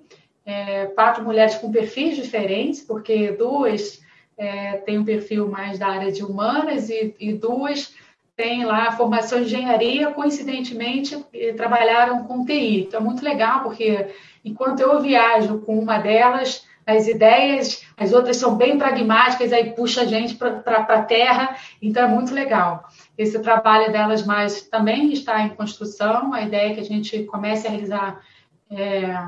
É, 0.46 0.86
quatro 0.86 1.26
mulheres 1.26 1.56
com 1.56 1.70
perfis 1.70 2.16
diferentes, 2.16 2.82
porque 2.82 3.34
duas 3.34 4.00
é, 4.38 4.74
tem 4.78 5.00
um 5.00 5.06
perfil 5.06 5.48
mais 5.48 5.80
da 5.80 5.88
área 5.88 6.12
de 6.12 6.24
humanas 6.24 6.90
e, 6.90 7.16
e 7.20 7.34
duas 7.34 7.94
têm 8.36 8.66
lá 8.66 8.92
formação 8.92 9.40
de 9.40 9.46
engenharia, 9.46 10.12
coincidentemente 10.12 11.18
trabalharam 11.56 12.24
com 12.26 12.46
TI. 12.46 12.82
Então 12.82 13.00
é 13.00 13.04
muito 13.04 13.26
legal, 13.26 13.62
porque 13.64 14.08
enquanto 14.46 14.80
eu 14.80 15.02
viajo 15.02 15.60
com 15.62 15.80
uma 15.80 15.98
delas, 15.98 16.64
as 16.86 17.08
ideias, 17.08 17.84
as 17.98 18.14
outras 18.14 18.38
são 18.38 18.56
bem 18.56 18.78
pragmáticas, 18.78 19.52
aí 19.52 19.74
puxa 19.74 20.04
a 20.04 20.06
gente 20.06 20.36
para 20.36 20.78
a 20.78 21.02
terra, 21.02 21.58
então 21.82 22.04
é 22.04 22.08
muito 22.08 22.34
legal. 22.34 22.88
Esse 23.18 23.40
trabalho 23.40 23.92
delas 23.92 24.26
mais 24.26 24.62
também 24.62 25.12
está 25.12 25.42
em 25.42 25.50
construção, 25.50 26.32
a 26.32 26.44
ideia 26.44 26.72
é 26.72 26.74
que 26.76 26.80
a 26.80 26.86
gente 26.86 27.24
comece 27.24 27.68
a 27.68 27.72
realizar 27.72 28.22
é, 28.72 29.28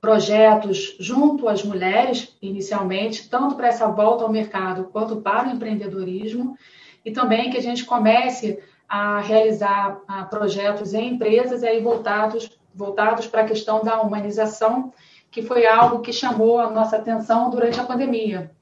projetos 0.00 0.96
junto 0.98 1.48
às 1.48 1.62
mulheres, 1.64 2.36
inicialmente, 2.40 3.28
tanto 3.28 3.56
para 3.56 3.68
essa 3.68 3.88
volta 3.88 4.24
ao 4.24 4.30
mercado 4.30 4.84
quanto 4.92 5.16
para 5.16 5.48
o 5.48 5.52
empreendedorismo, 5.52 6.56
e 7.04 7.10
também 7.10 7.50
que 7.50 7.56
a 7.56 7.62
gente 7.62 7.84
comece 7.84 8.58
a 8.88 9.20
realizar 9.20 10.00
projetos 10.30 10.94
em 10.94 11.14
empresas 11.14 11.62
aí 11.62 11.80
voltados 11.80 12.58
voltados 12.74 13.26
para 13.26 13.42
a 13.42 13.46
questão 13.46 13.82
da 13.82 14.00
humanização, 14.00 14.92
que 15.32 15.42
foi 15.42 15.66
algo 15.66 16.00
que 16.00 16.12
chamou 16.12 16.60
a 16.60 16.70
nossa 16.70 16.96
atenção 16.96 17.50
durante 17.50 17.80
a 17.80 17.84
pandemia, 17.84 18.52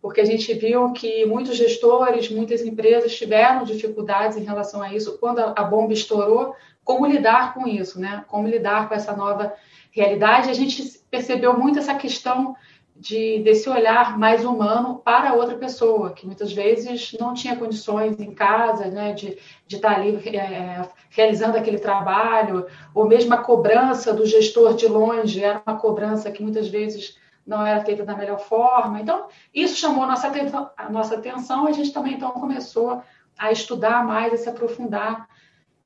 porque 0.00 0.20
a 0.20 0.26
gente 0.26 0.52
viu 0.52 0.92
que 0.92 1.24
muitos 1.24 1.56
gestores, 1.56 2.30
muitas 2.30 2.60
empresas 2.60 3.16
tiveram 3.16 3.64
dificuldades 3.64 4.36
em 4.36 4.44
relação 4.44 4.82
a 4.82 4.92
isso 4.92 5.16
quando 5.18 5.38
a 5.38 5.64
bomba 5.64 5.94
estourou, 5.94 6.54
como 6.84 7.06
lidar 7.06 7.54
com 7.54 7.66
isso, 7.66 7.98
né? 7.98 8.24
Como 8.28 8.46
lidar 8.46 8.88
com 8.88 8.94
essa 8.94 9.16
nova 9.16 9.54
realidade? 9.92 10.50
A 10.50 10.54
gente 10.54 10.82
percebeu 11.10 11.56
muito 11.56 11.78
essa 11.78 11.94
questão 11.94 12.56
de 12.96 13.40
desse 13.40 13.68
olhar 13.68 14.18
mais 14.18 14.44
humano 14.44 15.00
para 15.04 15.34
outra 15.34 15.56
pessoa, 15.56 16.12
que 16.12 16.26
muitas 16.26 16.52
vezes 16.52 17.16
não 17.18 17.34
tinha 17.34 17.56
condições 17.56 18.20
em 18.20 18.32
casa, 18.32 18.86
né, 18.86 19.12
de, 19.12 19.38
de 19.66 19.76
estar 19.76 19.96
ali 19.96 20.16
é, 20.36 20.86
realizando 21.10 21.56
aquele 21.56 21.78
trabalho, 21.78 22.66
ou 22.94 23.06
mesmo 23.06 23.34
a 23.34 23.38
cobrança 23.38 24.12
do 24.12 24.26
gestor 24.26 24.74
de 24.74 24.86
longe 24.86 25.42
era 25.42 25.62
uma 25.66 25.76
cobrança 25.76 26.30
que 26.30 26.42
muitas 26.42 26.68
vezes 26.68 27.16
não 27.46 27.66
era 27.66 27.84
feita 27.84 28.04
da 28.04 28.16
melhor 28.16 28.38
forma. 28.38 29.00
Então, 29.00 29.26
isso 29.52 29.76
chamou 29.76 30.04
a 30.04 30.06
nossa, 30.06 30.30
a 30.76 30.90
nossa 30.90 31.16
atenção, 31.16 31.66
a 31.66 31.72
gente 31.72 31.92
também 31.92 32.14
então 32.14 32.30
começou 32.30 33.02
a 33.36 33.50
estudar 33.50 34.04
mais, 34.04 34.32
a 34.32 34.36
se 34.36 34.48
aprofundar 34.48 35.26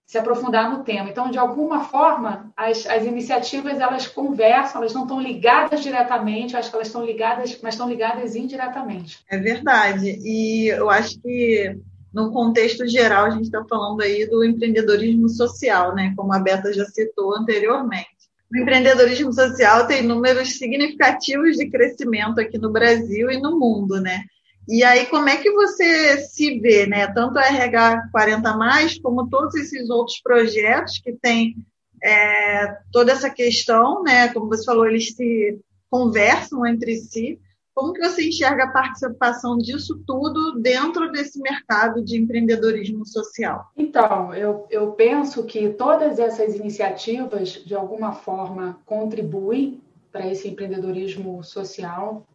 se 0.07 0.17
aprofundar 0.17 0.71
no 0.71 0.85
tema. 0.85 1.11
Então, 1.11 1.31
de 1.31 1.37
alguma 1.37 1.85
forma, 1.85 2.53
as, 2.57 2.87
as 2.87 3.05
iniciativas 3.05 3.81
elas 3.81 4.07
conversam, 4.07 4.81
elas 4.81 4.95
não 4.95 5.03
estão 5.03 5.21
ligadas 5.21 5.83
diretamente, 5.83 6.57
acho 6.57 6.71
que 6.71 6.77
elas 6.77 6.87
estão 6.87 7.05
ligadas, 7.05 7.59
mas 7.61 7.75
estão 7.75 7.89
ligadas 7.89 8.37
indiretamente. 8.37 9.19
É 9.29 9.37
verdade. 9.37 10.17
E 10.23 10.69
eu 10.69 10.89
acho 10.89 11.21
que 11.21 11.77
no 12.15 12.31
contexto 12.31 12.87
geral 12.87 13.27
a 13.27 13.31
gente 13.31 13.47
está 13.47 13.65
falando 13.69 14.01
aí 14.01 14.25
do 14.27 14.45
empreendedorismo 14.45 15.29
social, 15.29 15.93
né? 15.93 16.15
Como 16.17 16.33
a 16.33 16.39
Beta 16.39 16.73
já 16.73 16.85
citou 16.85 17.37
anteriormente. 17.37 18.07
O 18.51 18.57
empreendedorismo 18.57 19.33
social 19.33 19.89
tem 19.89 20.05
números 20.05 20.57
significativos 20.57 21.57
de 21.57 21.69
crescimento 21.69 22.41
aqui 22.41 22.59
no 22.59 22.71
Brasil 22.71 23.29
e 23.29 23.41
no 23.41 23.59
mundo, 23.59 24.01
né? 24.01 24.23
E 24.69 24.83
aí, 24.83 25.07
como 25.07 25.29
é 25.29 25.37
que 25.37 25.51
você 25.53 26.19
se 26.19 26.59
vê, 26.59 26.87
né? 26.87 27.07
Tanto 27.13 27.39
a 27.39 27.47
RH 27.47 28.09
40, 28.11 28.59
como 29.03 29.29
todos 29.29 29.55
esses 29.55 29.89
outros 29.89 30.21
projetos 30.21 30.99
que 30.99 31.13
têm 31.13 31.57
é, 32.03 32.77
toda 32.93 33.13
essa 33.13 33.31
questão, 33.31 34.03
né? 34.03 34.29
Como 34.33 34.49
você 34.49 34.65
falou, 34.65 34.87
eles 34.87 35.15
se 35.15 35.61
conversam 35.89 36.67
entre 36.67 36.97
si. 36.97 37.39
Como 37.75 37.93
que 37.93 38.01
você 38.01 38.27
enxerga 38.27 38.65
a 38.65 38.73
participação 38.73 39.59
disso 39.59 40.03
tudo 40.07 40.59
dentro 40.61 41.13
desse 41.13 41.39
mercado 41.41 42.03
de 42.03 42.17
empreendedorismo 42.17 43.07
social? 43.07 43.67
Então, 43.77 44.35
eu, 44.35 44.67
eu 44.71 44.93
penso 44.93 45.45
que 45.45 45.69
todas 45.69 46.19
essas 46.19 46.55
iniciativas, 46.55 47.51
de 47.53 47.75
alguma 47.75 48.13
forma, 48.13 48.81
contribuem 48.87 49.81
para 50.11 50.27
esse 50.27 50.49
empreendedorismo 50.49 51.45
social 51.45 52.27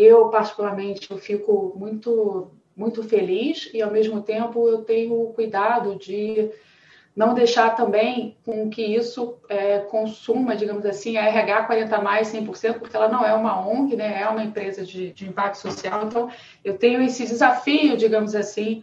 eu, 0.00 0.28
particularmente, 0.28 1.10
eu 1.10 1.18
fico 1.18 1.74
muito, 1.76 2.50
muito 2.74 3.02
feliz 3.02 3.70
e, 3.74 3.82
ao 3.82 3.90
mesmo 3.90 4.22
tempo, 4.22 4.66
eu 4.66 4.82
tenho 4.82 5.26
cuidado 5.34 5.96
de 5.96 6.50
não 7.14 7.34
deixar 7.34 7.76
também 7.76 8.38
com 8.44 8.70
que 8.70 8.82
isso 8.82 9.36
é, 9.48 9.80
consuma, 9.80 10.56
digamos 10.56 10.86
assim, 10.86 11.18
a 11.18 11.26
RH 11.26 11.64
40 11.64 12.00
mais 12.00 12.32
100%, 12.32 12.78
porque 12.78 12.96
ela 12.96 13.08
não 13.08 13.22
é 13.24 13.34
uma 13.34 13.60
ONG, 13.68 13.94
né? 13.94 14.22
é 14.22 14.28
uma 14.28 14.42
empresa 14.42 14.86
de, 14.86 15.12
de 15.12 15.28
impacto 15.28 15.56
social. 15.58 16.06
Então, 16.06 16.30
eu 16.64 16.78
tenho 16.78 17.02
esse 17.02 17.26
desafio, 17.26 17.96
digamos 17.96 18.34
assim, 18.34 18.82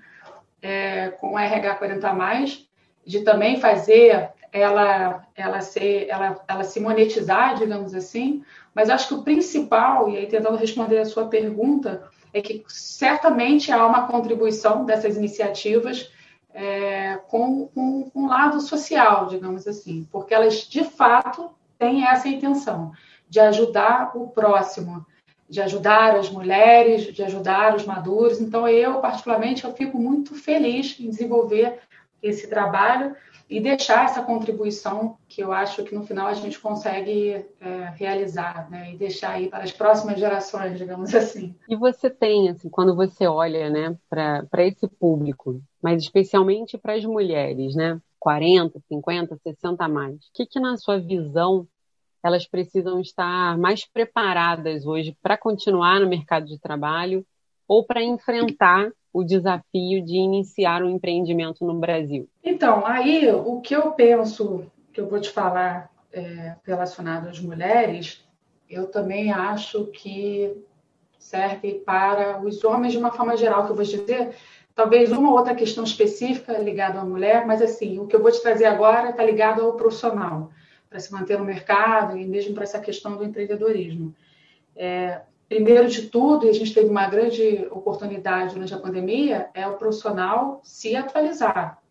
é, 0.62 1.10
com 1.20 1.36
a 1.36 1.44
RH 1.44 1.76
40 1.76 2.14
mais, 2.14 2.68
de 3.04 3.22
também 3.22 3.60
fazer 3.60 4.30
ela, 4.52 5.26
ela, 5.36 5.62
ser, 5.62 6.08
ela, 6.10 6.44
ela 6.48 6.64
se 6.64 6.80
monetizar, 6.80 7.56
digamos 7.56 7.94
assim, 7.94 8.44
mas 8.74 8.90
acho 8.90 9.08
que 9.08 9.14
o 9.14 9.24
principal, 9.24 10.10
e 10.10 10.18
aí 10.18 10.28
tentando 10.28 10.58
responder 10.58 11.00
a 11.00 11.06
sua 11.06 11.28
pergunta, 11.28 12.10
é 12.34 12.42
que 12.42 12.64
certamente 12.68 13.72
há 13.72 13.86
uma 13.86 14.08
contribuição 14.08 14.86
dessas 14.86 15.18
iniciativas 15.18 16.12
é, 16.54 17.18
com, 17.28 17.68
com, 17.68 18.10
com 18.10 18.20
um 18.22 18.28
lado 18.28 18.60
social, 18.62 19.28
digamos 19.28 19.68
assim, 19.68 20.08
porque 20.12 20.34
elas 20.34 20.62
de 20.62 20.84
fato 20.84 21.52
têm 21.78 22.06
essa 22.06 22.28
intenção 22.28 22.92
de 23.30 23.40
ajudar 23.40 24.12
o 24.16 24.30
próximo, 24.30 25.06
de 25.50 25.62
ajudar 25.62 26.16
as 26.16 26.30
mulheres, 26.30 27.14
de 27.14 27.24
ajudar 27.24 27.76
os 27.76 27.86
maduros. 27.86 28.42
Então 28.42 28.68
eu 28.68 29.00
particularmente 29.00 29.66
eu 29.66 29.74
fico 29.74 29.98
muito 29.98 30.34
feliz 30.34 31.00
em 31.00 31.10
desenvolver 31.10 31.80
esse 32.22 32.48
trabalho 32.48 33.16
e 33.50 33.62
deixar 33.62 34.06
essa 34.06 34.22
contribuição 34.22 35.18
que 35.28 35.42
eu 35.42 35.52
acho 35.54 35.84
que 35.84 35.96
no 35.96 36.06
final 36.06 36.28
a 36.28 36.34
gente 36.34 36.60
consegue 36.60 37.46
é, 37.62 37.94
realizar, 37.96 38.70
né? 38.70 38.94
E 38.94 38.98
deixar 38.98 39.32
aí 39.32 39.48
para 39.50 39.64
as 39.64 39.72
próximas 39.72 40.20
gerações, 40.20 40.78
digamos 40.78 41.16
assim. 41.16 41.56
E 41.70 41.76
você 41.76 42.10
tem, 42.10 42.50
assim, 42.50 42.70
quando 42.70 42.96
você 42.96 43.26
olha, 43.26 43.70
né, 43.70 43.98
para 44.10 44.66
esse 44.66 44.88
público, 44.88 45.62
mas 45.82 46.04
especialmente 46.04 46.78
para 46.78 46.94
as 46.94 47.06
mulheres, 47.06 47.74
né? 47.76 48.00
40, 48.20 48.80
50, 48.88 49.38
60 49.38 49.86
a 49.86 49.88
mais. 49.88 50.16
O 50.16 50.34
que, 50.34 50.46
que 50.46 50.60
na 50.60 50.76
sua 50.76 51.00
visão 51.00 51.68
elas 52.24 52.46
precisam 52.46 53.00
estar 53.00 53.58
mais 53.58 53.86
preparadas 53.86 54.86
hoje 54.86 55.16
para 55.22 55.38
continuar 55.38 56.00
no 56.00 56.10
mercado 56.10 56.46
de 56.46 56.60
trabalho 56.60 57.26
ou 57.68 57.86
para 57.86 58.04
enfrentar 58.04 58.92
o 59.18 59.24
desafio 59.24 60.06
de 60.06 60.16
iniciar 60.16 60.84
um 60.84 60.92
empreendimento 60.92 61.66
no 61.66 61.74
Brasil? 61.74 62.30
Então, 62.44 62.86
aí 62.86 63.28
o 63.32 63.60
que 63.62 63.76
eu 63.76 63.92
penso, 63.94 64.72
que 64.94 65.02
eu 65.02 65.10
vou 65.10 65.20
te 65.20 65.32
falar 65.32 65.90
é, 66.14 66.56
relacionado 66.64 67.28
às 67.28 67.40
mulheres, 67.40 68.24
eu 68.70 68.86
também 68.86 69.32
acho 69.32 69.86
que 69.88 70.56
serve 71.18 71.82
para 71.84 72.40
os 72.46 72.64
homens 72.64 72.94
de 72.94 73.00
uma 73.00 73.12
forma 73.12 73.36
geral, 73.36 73.66
que 73.66 73.72
eu 73.72 73.76
vou 73.76 73.84
dizer, 73.84 74.36
talvez 74.76 75.12
uma 75.12 75.32
outra 75.32 75.56
questão 75.56 75.84
específica 75.84 76.56
ligada 76.60 77.00
à 77.00 77.04
mulher, 77.04 77.44
mas 77.48 77.60
assim, 77.60 77.98
o 77.98 78.06
que 78.06 78.16
eu 78.16 78.22
vou 78.22 78.32
te 78.32 78.40
trazer 78.40 78.66
agora 78.66 79.10
está 79.10 79.24
ligado 79.24 79.64
ao 79.64 79.74
profissional, 79.74 80.52
para 80.88 81.00
se 81.00 81.12
manter 81.12 81.40
no 81.40 81.44
mercado 81.44 82.16
e 82.16 82.24
mesmo 82.24 82.54
para 82.54 82.66
essa 82.66 82.80
questão 82.80 83.18
do 83.18 83.24
empreendedorismo. 83.24 84.14
É, 84.76 85.22
primeiro 85.48 85.88
de 85.88 86.04
tudo, 86.04 86.46
e 86.46 86.50
a 86.50 86.54
gente 86.54 86.74
teve 86.74 86.90
uma 86.90 87.08
grande 87.08 87.68
oportunidade 87.72 88.54
durante 88.54 88.74
a 88.74 88.80
pandemia, 88.80 89.50
é 89.54 89.68
o 89.68 89.78
profissional 89.78 90.60
se 90.64 90.96
atualizar. 90.96 91.82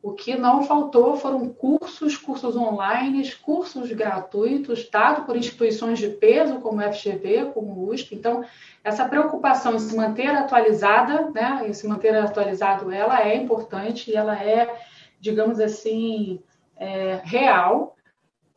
O 0.00 0.12
que 0.12 0.36
não 0.36 0.62
faltou 0.62 1.16
foram 1.16 1.48
cursos, 1.48 2.16
cursos 2.16 2.56
online, 2.56 3.30
cursos 3.42 3.90
gratuitos, 3.90 4.88
dados 4.88 5.24
por 5.24 5.36
instituições 5.36 5.98
de 5.98 6.08
peso, 6.08 6.60
como 6.60 6.80
o 6.80 6.92
FGV, 6.92 7.50
como 7.52 7.72
o 7.72 7.90
USP. 7.90 8.14
Então, 8.14 8.44
essa 8.84 9.08
preocupação 9.08 9.74
em 9.74 9.78
se 9.78 9.96
manter 9.96 10.28
atualizada, 10.28 11.30
né, 11.30 11.64
em 11.66 11.72
se 11.72 11.86
manter 11.86 12.14
atualizado, 12.14 12.92
ela 12.92 13.20
é 13.22 13.36
importante 13.36 14.10
e 14.10 14.14
ela 14.14 14.40
é, 14.40 14.72
digamos 15.20 15.58
assim, 15.58 16.40
é, 16.76 17.20
real. 17.24 17.96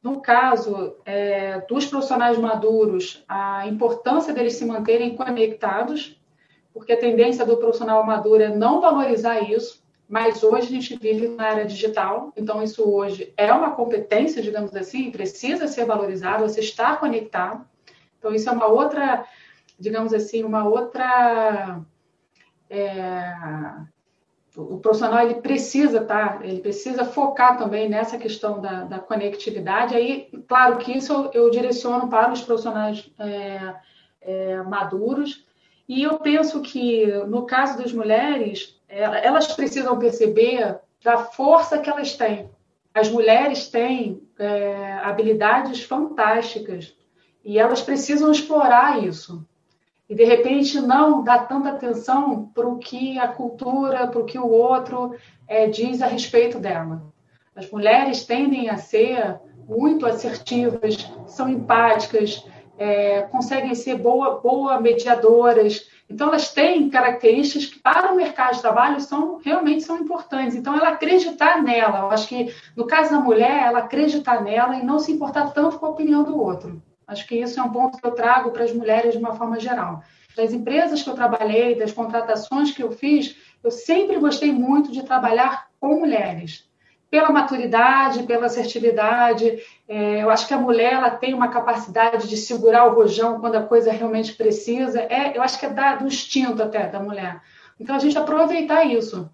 No 0.01 0.19
caso 0.19 0.95
é, 1.05 1.59
dos 1.61 1.85
profissionais 1.85 2.37
maduros, 2.37 3.23
a 3.27 3.67
importância 3.67 4.33
deles 4.33 4.55
se 4.55 4.65
manterem 4.65 5.15
conectados, 5.15 6.19
porque 6.73 6.93
a 6.93 6.99
tendência 6.99 7.45
do 7.45 7.57
profissional 7.57 8.03
maduro 8.03 8.41
é 8.41 8.49
não 8.49 8.81
valorizar 8.81 9.41
isso, 9.41 9.83
mas 10.09 10.43
hoje 10.43 10.67
a 10.67 10.71
gente 10.71 10.97
vive 10.97 11.27
na 11.29 11.49
era 11.49 11.65
digital, 11.65 12.33
então 12.35 12.61
isso 12.61 12.83
hoje 12.83 13.31
é 13.37 13.53
uma 13.53 13.71
competência, 13.71 14.41
digamos 14.41 14.75
assim, 14.75 15.11
precisa 15.11 15.67
ser 15.67 15.85
valorizado, 15.85 16.43
você 16.43 16.59
está 16.59 16.97
conectado. 16.97 17.65
Então 18.17 18.33
isso 18.33 18.49
é 18.49 18.51
uma 18.51 18.67
outra, 18.67 19.25
digamos 19.79 20.13
assim, 20.13 20.43
uma 20.43 20.67
outra 20.67 21.79
é, 22.69 23.33
o 24.55 24.77
profissional 24.79 25.23
ele 25.23 25.35
precisa 25.35 26.03
tá 26.03 26.39
ele 26.43 26.59
precisa 26.59 27.05
focar 27.05 27.57
também 27.57 27.87
nessa 27.87 28.17
questão 28.17 28.59
da, 28.59 28.83
da 28.83 28.99
conectividade. 28.99 29.95
Aí 29.95 30.29
claro 30.47 30.77
que 30.77 30.91
isso 30.91 31.29
eu, 31.33 31.49
direciono 31.49 32.09
para 32.09 32.33
os 32.33 32.41
profissionais 32.41 33.09
é, 33.17 33.75
é, 34.21 34.61
maduros. 34.63 35.45
E 35.87 36.03
eu 36.03 36.19
penso 36.19 36.61
que 36.61 37.05
no 37.27 37.45
caso 37.45 37.77
das 37.77 37.93
mulheres 37.93 38.79
elas 38.87 39.47
precisam 39.53 39.97
perceber 39.97 40.79
da 41.03 41.17
força 41.17 41.79
que 41.79 41.89
elas 41.89 42.15
têm. 42.15 42.49
As 42.93 43.09
mulheres 43.09 43.69
têm 43.69 44.21
é, 44.37 44.93
habilidades 45.01 45.81
fantásticas 45.83 46.93
e 47.43 47.57
elas 47.57 47.81
precisam 47.81 48.31
explorar 48.31 49.01
isso 49.03 49.45
e 50.11 50.15
de 50.15 50.25
repente 50.25 50.77
não 50.81 51.23
dá 51.23 51.39
tanta 51.39 51.69
atenção 51.69 52.51
para 52.53 52.67
o 52.67 52.77
que 52.77 53.17
a 53.17 53.29
cultura, 53.29 54.07
para 54.07 54.19
o 54.19 54.25
que 54.25 54.37
o 54.37 54.45
outro 54.45 55.15
é, 55.47 55.67
diz 55.67 56.01
a 56.01 56.05
respeito 56.05 56.59
dela. 56.59 57.01
As 57.55 57.71
mulheres 57.71 58.25
tendem 58.25 58.69
a 58.69 58.75
ser 58.75 59.39
muito 59.65 60.05
assertivas, 60.05 61.09
são 61.27 61.47
empáticas, 61.47 62.45
é, 62.77 63.21
conseguem 63.21 63.73
ser 63.73 63.99
boa, 63.99 64.41
boa 64.41 64.81
mediadoras. 64.81 65.87
Então, 66.09 66.27
elas 66.27 66.53
têm 66.53 66.89
características 66.89 67.67
que, 67.67 67.79
para 67.79 68.11
o 68.11 68.17
mercado 68.17 68.55
de 68.55 68.61
trabalho, 68.61 68.99
são 68.99 69.37
realmente 69.37 69.83
são 69.83 69.97
importantes. 69.97 70.57
Então, 70.57 70.75
ela 70.75 70.89
acreditar 70.89 71.63
nela. 71.63 71.99
Eu 71.99 72.11
acho 72.11 72.27
que, 72.27 72.53
no 72.75 72.85
caso 72.85 73.11
da 73.11 73.19
mulher, 73.21 73.63
ela 73.63 73.79
acreditar 73.79 74.43
nela 74.43 74.75
e 74.75 74.83
não 74.83 74.99
se 74.99 75.13
importar 75.13 75.53
tanto 75.53 75.79
com 75.79 75.85
a 75.85 75.89
opinião 75.91 76.21
do 76.21 76.37
outro. 76.37 76.83
Acho 77.11 77.27
que 77.27 77.35
isso 77.35 77.59
é 77.59 77.63
um 77.63 77.71
ponto 77.71 77.97
que 77.97 78.07
eu 78.07 78.11
trago 78.11 78.51
para 78.51 78.63
as 78.63 78.71
mulheres 78.71 79.11
de 79.11 79.19
uma 79.19 79.35
forma 79.35 79.59
geral. 79.59 80.01
Das 80.35 80.53
empresas 80.53 81.03
que 81.03 81.09
eu 81.09 81.13
trabalhei, 81.13 81.75
das 81.75 81.91
contratações 81.91 82.71
que 82.71 82.81
eu 82.81 82.89
fiz, 82.91 83.35
eu 83.61 83.69
sempre 83.69 84.17
gostei 84.17 84.53
muito 84.53 84.91
de 84.93 85.03
trabalhar 85.03 85.67
com 85.77 85.99
mulheres 85.99 86.69
pela 87.09 87.29
maturidade, 87.29 88.23
pela 88.23 88.45
assertividade. 88.45 89.61
É, 89.89 90.23
eu 90.23 90.29
acho 90.29 90.47
que 90.47 90.53
a 90.53 90.57
mulher 90.57 90.93
ela 90.93 91.09
tem 91.09 91.33
uma 91.33 91.49
capacidade 91.49 92.29
de 92.29 92.37
segurar 92.37 92.85
o 92.85 92.95
rojão 92.95 93.41
quando 93.41 93.55
a 93.55 93.63
coisa 93.63 93.91
realmente 93.91 94.33
precisa. 94.33 95.01
É, 95.01 95.35
eu 95.35 95.43
acho 95.43 95.59
que 95.59 95.65
é 95.65 95.69
da, 95.69 95.97
do 95.97 96.07
instinto 96.07 96.63
até 96.63 96.87
da 96.87 97.01
mulher. 97.01 97.41
Então 97.77 97.93
a 97.93 97.99
gente 97.99 98.17
aproveitar 98.17 98.85
isso. 98.85 99.29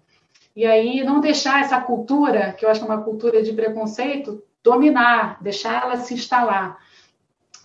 E 0.56 0.66
aí 0.66 1.04
não 1.04 1.20
deixar 1.20 1.60
essa 1.60 1.80
cultura, 1.80 2.52
que 2.52 2.64
eu 2.64 2.70
acho 2.70 2.80
que 2.80 2.90
é 2.90 2.92
uma 2.92 3.04
cultura 3.04 3.40
de 3.40 3.52
preconceito, 3.52 4.42
dominar, 4.64 5.40
deixar 5.40 5.84
ela 5.84 5.96
se 5.98 6.14
instalar. 6.14 6.76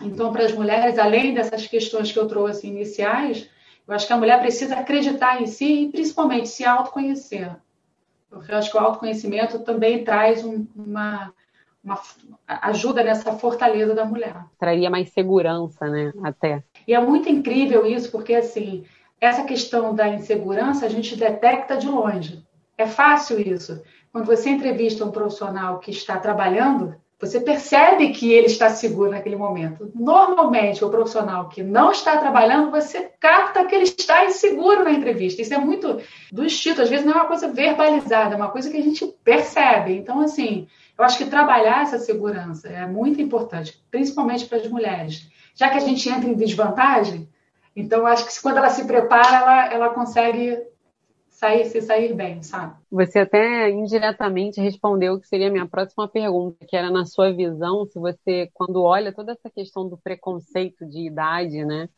Então, 0.00 0.32
para 0.32 0.44
as 0.44 0.52
mulheres, 0.52 0.98
além 0.98 1.34
dessas 1.34 1.66
questões 1.66 2.10
que 2.10 2.18
eu 2.18 2.26
trouxe 2.26 2.66
iniciais, 2.66 3.48
eu 3.86 3.94
acho 3.94 4.06
que 4.06 4.12
a 4.12 4.16
mulher 4.16 4.40
precisa 4.40 4.76
acreditar 4.76 5.40
em 5.40 5.46
si 5.46 5.84
e, 5.84 5.88
principalmente, 5.90 6.48
se 6.48 6.64
autoconhecer. 6.64 7.56
Porque 8.30 8.50
eu 8.50 8.56
acho 8.56 8.70
que 8.70 8.76
o 8.76 8.80
autoconhecimento 8.80 9.60
também 9.60 10.02
traz 10.02 10.44
um, 10.44 10.66
uma, 10.74 11.32
uma 11.82 12.00
ajuda 12.48 13.04
nessa 13.04 13.32
fortaleza 13.32 13.94
da 13.94 14.04
mulher. 14.04 14.34
Traria 14.58 14.90
mais 14.90 15.10
segurança, 15.10 15.86
né? 15.86 16.12
Até. 16.22 16.64
E 16.86 16.94
é 16.94 17.00
muito 17.00 17.28
incrível 17.28 17.86
isso, 17.86 18.10
porque 18.10 18.34
assim, 18.34 18.84
essa 19.20 19.44
questão 19.44 19.94
da 19.94 20.08
insegurança 20.08 20.86
a 20.86 20.88
gente 20.88 21.14
detecta 21.14 21.76
de 21.76 21.86
longe. 21.86 22.44
É 22.76 22.86
fácil 22.86 23.38
isso. 23.40 23.80
Quando 24.10 24.26
você 24.26 24.50
entrevista 24.50 25.04
um 25.04 25.12
profissional 25.12 25.78
que 25.78 25.90
está 25.90 26.18
trabalhando, 26.18 26.96
você 27.20 27.40
percebe 27.40 28.10
que 28.10 28.32
ele 28.32 28.46
está 28.46 28.70
seguro 28.70 29.10
naquele 29.10 29.36
momento. 29.36 29.90
Normalmente, 29.94 30.84
o 30.84 30.90
profissional 30.90 31.48
que 31.48 31.62
não 31.62 31.90
está 31.90 32.18
trabalhando, 32.18 32.70
você 32.70 33.10
capta 33.20 33.64
que 33.64 33.74
ele 33.74 33.84
está 33.84 34.24
inseguro 34.24 34.84
na 34.84 34.90
entrevista. 34.90 35.40
Isso 35.40 35.54
é 35.54 35.58
muito 35.58 36.00
do 36.32 36.44
instinto. 36.44 36.82
Às 36.82 36.90
vezes 36.90 37.06
não 37.06 37.12
é 37.12 37.16
uma 37.16 37.26
coisa 37.26 37.48
verbalizada, 37.48 38.34
é 38.34 38.36
uma 38.36 38.50
coisa 38.50 38.70
que 38.70 38.76
a 38.76 38.82
gente 38.82 39.06
percebe. 39.24 39.96
Então, 39.96 40.20
assim, 40.20 40.66
eu 40.98 41.04
acho 41.04 41.18
que 41.18 41.26
trabalhar 41.26 41.82
essa 41.82 41.98
segurança 41.98 42.68
é 42.68 42.86
muito 42.86 43.22
importante, 43.22 43.80
principalmente 43.90 44.46
para 44.46 44.58
as 44.58 44.68
mulheres. 44.68 45.28
Já 45.54 45.70
que 45.70 45.76
a 45.76 45.80
gente 45.80 46.08
entra 46.08 46.28
em 46.28 46.34
desvantagem, 46.34 47.28
então 47.76 48.06
acho 48.06 48.26
que 48.26 48.42
quando 48.42 48.58
ela 48.58 48.70
se 48.70 48.84
prepara, 48.84 49.36
ela, 49.36 49.72
ela 49.72 49.90
consegue 49.90 50.58
sair, 51.34 51.64
se 51.66 51.80
sair 51.82 52.14
bem, 52.14 52.42
sabe? 52.42 52.76
Você 52.90 53.20
até 53.20 53.68
indiretamente 53.70 54.60
respondeu 54.60 55.20
que 55.20 55.26
seria 55.26 55.48
a 55.48 55.52
minha 55.52 55.66
próxima 55.66 56.08
pergunta, 56.08 56.64
que 56.64 56.76
era 56.76 56.90
na 56.90 57.04
sua 57.04 57.32
visão, 57.32 57.84
se 57.86 57.98
você, 57.98 58.48
quando 58.54 58.82
olha 58.82 59.12
toda 59.12 59.32
essa 59.32 59.50
questão 59.50 59.88
do 59.88 59.98
preconceito 59.98 60.86
de 60.86 61.06
idade, 61.06 61.64
né, 61.64 61.88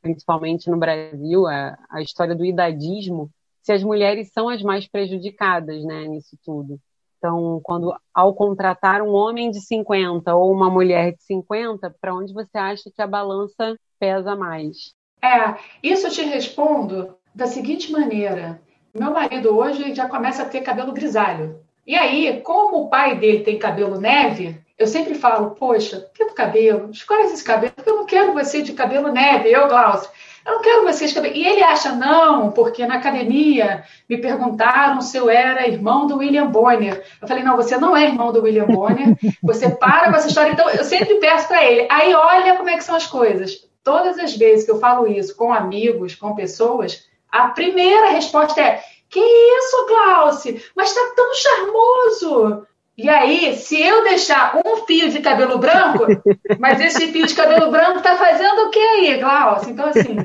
principalmente 0.00 0.70
no 0.70 0.78
Brasil, 0.78 1.46
a, 1.46 1.76
a 1.90 2.00
história 2.00 2.34
do 2.34 2.44
idadismo, 2.44 3.30
se 3.62 3.72
as 3.72 3.82
mulheres 3.82 4.30
são 4.32 4.48
as 4.48 4.62
mais 4.62 4.88
prejudicadas, 4.88 5.84
né, 5.84 6.06
nisso 6.06 6.36
tudo. 6.42 6.80
Então, 7.18 7.60
quando 7.64 7.94
ao 8.14 8.34
contratar 8.34 9.02
um 9.02 9.12
homem 9.12 9.50
de 9.50 9.60
50 9.60 10.34
ou 10.34 10.52
uma 10.52 10.70
mulher 10.70 11.12
de 11.12 11.22
50, 11.24 11.94
para 12.00 12.14
onde 12.14 12.32
você 12.32 12.56
acha 12.56 12.90
que 12.94 13.02
a 13.02 13.06
balança 13.06 13.76
pesa 13.98 14.34
mais? 14.34 14.94
É, 15.20 15.58
isso 15.82 16.06
eu 16.06 16.10
te 16.12 16.22
respondo 16.22 17.16
da 17.34 17.46
seguinte 17.46 17.90
maneira: 17.90 18.62
meu 18.94 19.12
marido 19.12 19.56
hoje 19.56 19.94
já 19.94 20.08
começa 20.08 20.42
a 20.42 20.46
ter 20.46 20.60
cabelo 20.60 20.92
grisalho. 20.92 21.60
E 21.86 21.94
aí, 21.94 22.40
como 22.42 22.82
o 22.82 22.88
pai 22.88 23.16
dele 23.16 23.42
tem 23.42 23.58
cabelo 23.58 23.98
neve, 23.98 24.60
eu 24.78 24.86
sempre 24.86 25.14
falo, 25.14 25.50
poxa, 25.50 26.06
pinta 26.16 26.32
o 26.32 26.34
cabelo, 26.34 26.90
escolhe 26.90 27.22
esse 27.22 27.42
cabelo, 27.42 27.72
porque 27.74 27.90
eu 27.90 27.96
não 27.96 28.06
quero 28.06 28.32
você 28.32 28.62
de 28.62 28.72
cabelo 28.72 29.10
neve, 29.10 29.50
eu, 29.50 29.66
Glaucio. 29.66 30.10
Eu 30.46 30.54
não 30.54 30.62
quero 30.62 30.84
você 30.84 31.06
de 31.06 31.14
cabelo. 31.14 31.34
E 31.34 31.46
ele 31.46 31.62
acha, 31.62 31.92
não, 31.92 32.52
porque 32.52 32.86
na 32.86 32.94
academia 32.94 33.84
me 34.08 34.16
perguntaram 34.18 35.00
se 35.00 35.16
eu 35.16 35.28
era 35.28 35.66
irmão 35.66 36.06
do 36.06 36.18
William 36.18 36.46
Bonner. 36.46 37.04
Eu 37.20 37.26
falei, 37.26 37.42
não, 37.42 37.56
você 37.56 37.76
não 37.76 37.96
é 37.96 38.04
irmão 38.04 38.32
do 38.32 38.42
William 38.42 38.66
Bonner, 38.66 39.16
você 39.42 39.68
para 39.68 40.10
com 40.10 40.16
essa 40.16 40.28
história. 40.28 40.52
Então, 40.52 40.70
eu 40.70 40.84
sempre 40.84 41.16
peço 41.16 41.48
para 41.48 41.64
ele. 41.64 41.86
Aí, 41.90 42.14
olha 42.14 42.56
como 42.56 42.70
é 42.70 42.76
que 42.76 42.84
são 42.84 42.94
as 42.94 43.06
coisas. 43.06 43.66
Todas 43.82 44.18
as 44.18 44.36
vezes 44.36 44.64
que 44.64 44.70
eu 44.70 44.78
falo 44.78 45.06
isso 45.06 45.36
com 45.36 45.52
amigos, 45.52 46.14
com 46.14 46.34
pessoas, 46.34 47.07
a 47.30 47.48
primeira 47.48 48.10
resposta 48.10 48.60
é: 48.60 48.82
Que 49.08 49.20
isso, 49.20 49.86
Glauce? 49.86 50.64
Mas 50.76 50.94
tá 50.94 51.12
tão 51.14 51.34
charmoso. 51.34 52.66
E 52.96 53.08
aí, 53.08 53.54
se 53.54 53.80
eu 53.80 54.02
deixar 54.02 54.60
um 54.66 54.78
fio 54.84 55.08
de 55.08 55.20
cabelo 55.20 55.58
branco, 55.58 56.04
mas 56.58 56.80
esse 56.80 57.12
fio 57.12 57.26
de 57.26 57.34
cabelo 57.34 57.70
branco 57.70 58.02
tá 58.02 58.16
fazendo 58.16 58.62
o 58.62 58.70
que 58.70 58.80
aí, 58.80 59.18
Glauce? 59.18 59.70
Então, 59.70 59.86
assim, 59.86 60.16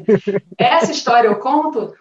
essa 0.58 0.92
história 0.92 1.28
eu 1.28 1.36
conto 1.36 1.94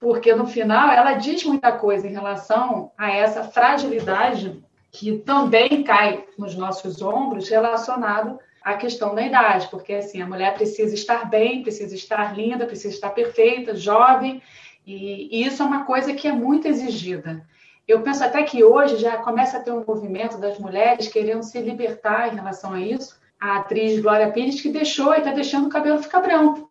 porque 0.00 0.34
no 0.34 0.46
final 0.46 0.90
ela 0.90 1.14
diz 1.14 1.44
muita 1.44 1.72
coisa 1.72 2.06
em 2.06 2.12
relação 2.12 2.92
a 2.98 3.10
essa 3.10 3.44
fragilidade 3.44 4.62
que 4.92 5.18
também 5.18 5.82
cai 5.82 6.24
nos 6.38 6.54
nossos 6.54 7.02
ombros 7.02 7.48
relacionado 7.48 8.38
à 8.66 8.74
questão 8.74 9.14
da 9.14 9.24
idade, 9.24 9.68
porque 9.70 9.94
assim, 9.94 10.20
a 10.20 10.26
mulher 10.26 10.52
precisa 10.54 10.92
estar 10.92 11.30
bem, 11.30 11.62
precisa 11.62 11.94
estar 11.94 12.36
linda, 12.36 12.66
precisa 12.66 12.92
estar 12.92 13.10
perfeita, 13.10 13.76
jovem, 13.76 14.42
e, 14.84 15.28
e 15.30 15.46
isso 15.46 15.62
é 15.62 15.64
uma 15.64 15.84
coisa 15.84 16.12
que 16.12 16.26
é 16.26 16.32
muito 16.32 16.66
exigida. 16.66 17.46
Eu 17.86 18.00
penso 18.00 18.24
até 18.24 18.42
que 18.42 18.64
hoje 18.64 18.96
já 18.96 19.18
começa 19.18 19.58
a 19.58 19.60
ter 19.60 19.70
um 19.70 19.84
movimento 19.86 20.38
das 20.38 20.58
mulheres 20.58 21.06
querendo 21.06 21.44
se 21.44 21.60
libertar 21.60 22.32
em 22.32 22.34
relação 22.34 22.72
a 22.72 22.80
isso. 22.80 23.16
A 23.40 23.58
atriz 23.58 24.00
Glória 24.00 24.32
Pires 24.32 24.60
que 24.60 24.68
deixou 24.68 25.14
e 25.14 25.18
está 25.18 25.30
deixando 25.30 25.66
o 25.66 25.70
cabelo 25.70 26.02
ficar 26.02 26.18
branco. 26.18 26.68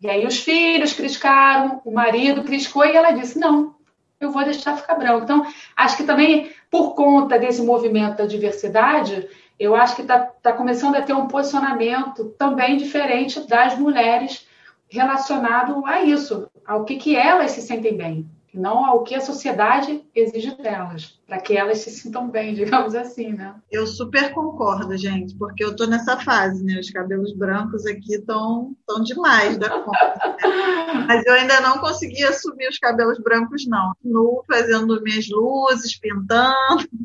E 0.00 0.08
aí 0.08 0.26
os 0.26 0.38
filhos 0.38 0.94
criticaram, 0.94 1.82
o 1.84 1.90
marido 1.90 2.42
criticou 2.42 2.86
e 2.86 2.96
ela 2.96 3.10
disse: 3.10 3.38
não, 3.38 3.74
eu 4.18 4.30
vou 4.30 4.42
deixar 4.44 4.78
ficar 4.78 4.94
branco. 4.94 5.24
Então, 5.24 5.46
acho 5.76 5.98
que 5.98 6.04
também 6.04 6.50
por 6.70 6.94
conta 6.94 7.38
desse 7.38 7.60
movimento 7.60 8.16
da 8.16 8.26
diversidade, 8.26 9.28
eu 9.58 9.74
acho 9.74 9.96
que 9.96 10.02
está 10.02 10.18
tá 10.18 10.52
começando 10.52 10.96
a 10.96 11.02
ter 11.02 11.12
um 11.12 11.28
posicionamento 11.28 12.24
também 12.38 12.76
diferente 12.76 13.46
das 13.46 13.78
mulheres 13.78 14.46
relacionado 14.88 15.84
a 15.86 16.02
isso, 16.02 16.48
ao 16.66 16.84
que, 16.84 16.96
que 16.96 17.16
elas 17.16 17.52
se 17.52 17.62
sentem 17.62 17.96
bem, 17.96 18.28
não 18.52 18.84
ao 18.84 19.02
que 19.02 19.14
a 19.14 19.20
sociedade 19.20 20.04
exige 20.14 20.56
delas, 20.56 21.18
para 21.26 21.40
que 21.40 21.56
elas 21.56 21.78
se 21.78 21.90
sintam 21.90 22.28
bem, 22.28 22.54
digamos 22.54 22.94
assim, 22.94 23.32
né? 23.32 23.56
Eu 23.70 23.86
super 23.86 24.32
concordo, 24.32 24.96
gente, 24.96 25.34
porque 25.36 25.64
eu 25.64 25.70
estou 25.70 25.88
nessa 25.88 26.16
fase, 26.18 26.62
né? 26.64 26.78
Os 26.78 26.90
cabelos 26.90 27.32
brancos 27.36 27.84
aqui 27.86 28.14
estão 28.14 28.74
tão 28.86 29.02
demais 29.02 29.58
da 29.58 29.70
conta. 29.70 30.36
Né? 30.42 31.04
Mas 31.08 31.26
eu 31.26 31.34
ainda 31.34 31.60
não 31.60 31.78
consegui 31.78 32.22
assumir 32.24 32.68
os 32.68 32.78
cabelos 32.78 33.18
brancos, 33.18 33.66
não. 33.66 33.92
Continuo 33.94 34.44
fazendo 34.46 35.02
minhas 35.02 35.28
luzes, 35.28 35.98
pintando. 35.98 36.54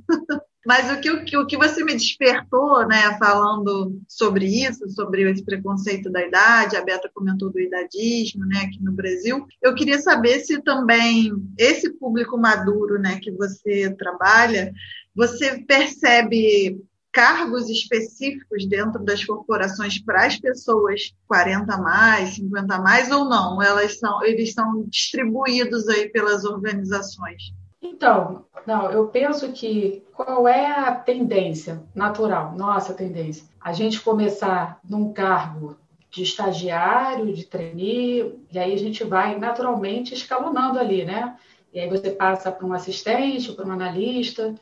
Mas 0.69 0.87
o 0.91 1.01
que, 1.01 1.35
o 1.35 1.47
que 1.47 1.57
você 1.57 1.83
me 1.83 1.93
despertou, 1.93 2.87
né, 2.87 3.17
falando 3.17 3.99
sobre 4.07 4.45
isso, 4.45 4.87
sobre 4.91 5.23
esse 5.27 5.43
preconceito 5.43 6.11
da 6.11 6.23
idade, 6.23 6.75
a 6.75 6.85
Beta 6.85 7.09
comentou 7.11 7.49
do 7.49 7.59
idadismo, 7.59 8.45
né, 8.45 8.59
aqui 8.65 8.77
no 8.79 8.91
Brasil, 8.91 9.47
eu 9.63 9.73
queria 9.73 9.99
saber 9.99 10.41
se 10.41 10.61
também 10.61 11.33
esse 11.57 11.89
público 11.93 12.37
maduro, 12.37 12.99
né, 12.99 13.19
que 13.19 13.31
você 13.31 13.89
trabalha, 13.97 14.71
você 15.15 15.57
percebe 15.57 16.79
cargos 17.11 17.67
específicos 17.67 18.67
dentro 18.67 19.03
das 19.03 19.25
corporações 19.25 19.99
para 19.99 20.27
as 20.27 20.37
pessoas 20.37 21.15
40 21.27 21.73
a 21.73 21.81
mais, 21.81 22.35
50 22.35 22.75
a 22.75 22.79
mais 22.79 23.09
ou 23.09 23.25
não? 23.25 23.59
Elas 23.59 23.97
são, 23.97 24.23
eles 24.23 24.53
são 24.53 24.85
distribuídos 24.87 25.87
aí 25.87 26.09
pelas 26.09 26.45
organizações? 26.45 27.57
Então, 27.81 28.45
não, 28.67 28.91
eu 28.91 29.07
penso 29.07 29.51
que 29.53 30.03
qual 30.13 30.47
é 30.47 30.65
a 30.65 30.93
tendência 30.93 31.81
natural, 31.95 32.53
nossa 32.55 32.93
tendência? 32.93 33.47
A 33.61 33.71
gente 33.71 34.01
começar 34.01 34.79
num 34.83 35.13
cargo 35.13 35.77
de 36.09 36.23
estagiário, 36.23 37.33
de 37.33 37.45
trainee, 37.45 38.39
e 38.51 38.59
aí 38.59 38.73
a 38.73 38.77
gente 38.77 39.03
vai 39.03 39.37
naturalmente 39.37 40.13
escalonando 40.13 40.79
ali, 40.79 41.05
né? 41.05 41.37
E 41.73 41.79
aí 41.79 41.87
você 41.87 42.09
passa 42.09 42.51
para 42.51 42.65
um 42.65 42.73
assistente, 42.73 43.53
para 43.53 43.65
um 43.65 43.71
analista. 43.71 44.55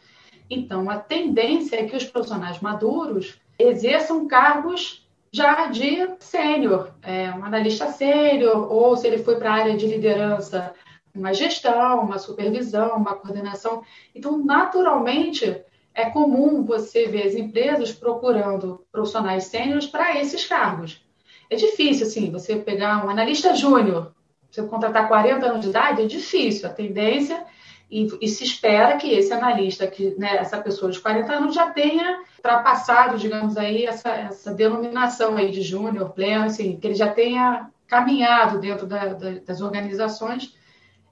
Então, 0.49 0.89
a 0.89 0.97
tendência 0.97 1.77
é 1.77 1.85
que 1.85 1.95
os 1.95 2.03
profissionais 2.03 2.59
maduros 2.59 3.39
exerçam 3.57 4.27
cargos 4.27 5.07
já 5.31 5.67
de 5.67 6.09
sênior, 6.19 6.91
é, 7.01 7.29
um 7.31 7.43
analista 7.43 7.87
sênior, 7.91 8.71
ou 8.71 8.95
se 8.95 9.07
ele 9.07 9.19
foi 9.19 9.37
para 9.37 9.51
a 9.51 9.55
área 9.55 9.77
de 9.77 9.85
liderança, 9.87 10.73
uma 11.17 11.33
gestão, 11.33 12.01
uma 12.01 12.17
supervisão, 12.17 12.97
uma 12.97 13.15
coordenação. 13.15 13.83
Então, 14.13 14.37
naturalmente, 14.37 15.61
é 15.93 16.09
comum 16.09 16.63
você 16.63 17.07
ver 17.07 17.27
as 17.27 17.35
empresas 17.35 17.91
procurando 17.91 18.85
profissionais 18.91 19.45
sêniores 19.45 19.87
para 19.87 20.19
esses 20.19 20.45
cargos. 20.45 21.03
É 21.49 21.55
difícil, 21.55 22.05
assim, 22.05 22.31
você 22.31 22.57
pegar 22.57 23.05
um 23.05 23.09
analista 23.09 23.55
júnior, 23.55 24.13
você 24.49 24.61
contratar 24.63 25.07
40 25.07 25.45
anos 25.45 25.61
de 25.61 25.69
idade, 25.69 26.01
é 26.03 26.05
difícil. 26.05 26.69
A 26.69 26.73
tendência 26.73 27.45
e, 27.89 28.07
e, 28.21 28.27
se 28.27 28.43
espera 28.43 28.97
que 28.97 29.09
esse 29.11 29.31
analista, 29.31 29.87
que 29.87 30.13
né, 30.17 30.35
essa 30.35 30.59
pessoa 30.61 30.91
de 30.91 30.99
40 30.99 31.33
anos 31.33 31.55
já 31.55 31.69
tenha 31.71 32.21
ultrapassado, 32.35 33.17
digamos 33.17 33.57
aí, 33.57 33.85
essa, 33.85 34.09
essa 34.09 34.53
denominação 34.53 35.37
aí 35.37 35.51
de 35.51 35.61
júnior, 35.61 36.09
pleno, 36.09 36.45
assim, 36.45 36.77
que 36.77 36.85
ele 36.85 36.95
já 36.95 37.09
tenha 37.09 37.69
caminhado 37.87 38.59
dentro 38.59 38.85
da, 38.85 39.13
da, 39.13 39.31
das 39.45 39.61
organizações. 39.61 40.53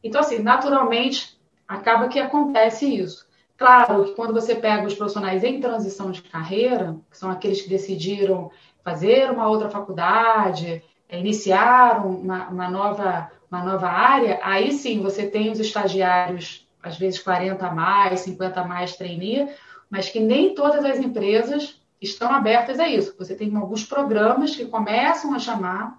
Então, 0.05 0.21
assim, 0.21 0.37
naturalmente, 0.37 1.35
acaba 1.67 2.07
que 2.07 2.19
acontece 2.19 2.85
isso. 2.85 3.25
Claro 3.57 4.05
que 4.05 4.11
quando 4.11 4.35
você 4.35 4.53
pega 4.53 4.85
os 4.85 4.93
profissionais 4.93 5.43
em 5.43 5.59
transição 5.59 6.11
de 6.11 6.21
carreira, 6.21 6.95
que 7.09 7.17
são 7.17 7.31
aqueles 7.31 7.63
que 7.63 7.69
decidiram 7.69 8.51
fazer 8.83 9.31
uma 9.31 9.47
outra 9.47 9.67
faculdade, 9.67 10.83
iniciar 11.11 12.05
uma, 12.05 12.49
uma, 12.49 12.69
nova, 12.69 13.31
uma 13.49 13.63
nova 13.63 13.87
área, 13.87 14.39
aí 14.43 14.73
sim 14.73 15.01
você 15.01 15.25
tem 15.25 15.51
os 15.51 15.59
estagiários 15.59 16.69
às 16.83 16.99
vezes 16.99 17.19
40 17.19 17.65
a 17.65 17.71
mais, 17.71 18.19
50 18.19 18.61
a 18.61 18.67
mais 18.67 18.95
trainee, 18.95 19.49
mas 19.89 20.07
que 20.07 20.19
nem 20.19 20.53
todas 20.53 20.85
as 20.85 20.99
empresas 20.99 21.81
estão 21.99 22.31
abertas 22.31 22.79
a 22.79 22.87
isso. 22.87 23.15
Você 23.17 23.33
tem 23.33 23.55
alguns 23.55 23.83
programas 23.83 24.55
que 24.55 24.65
começam 24.65 25.33
a 25.33 25.39
chamar 25.39 25.97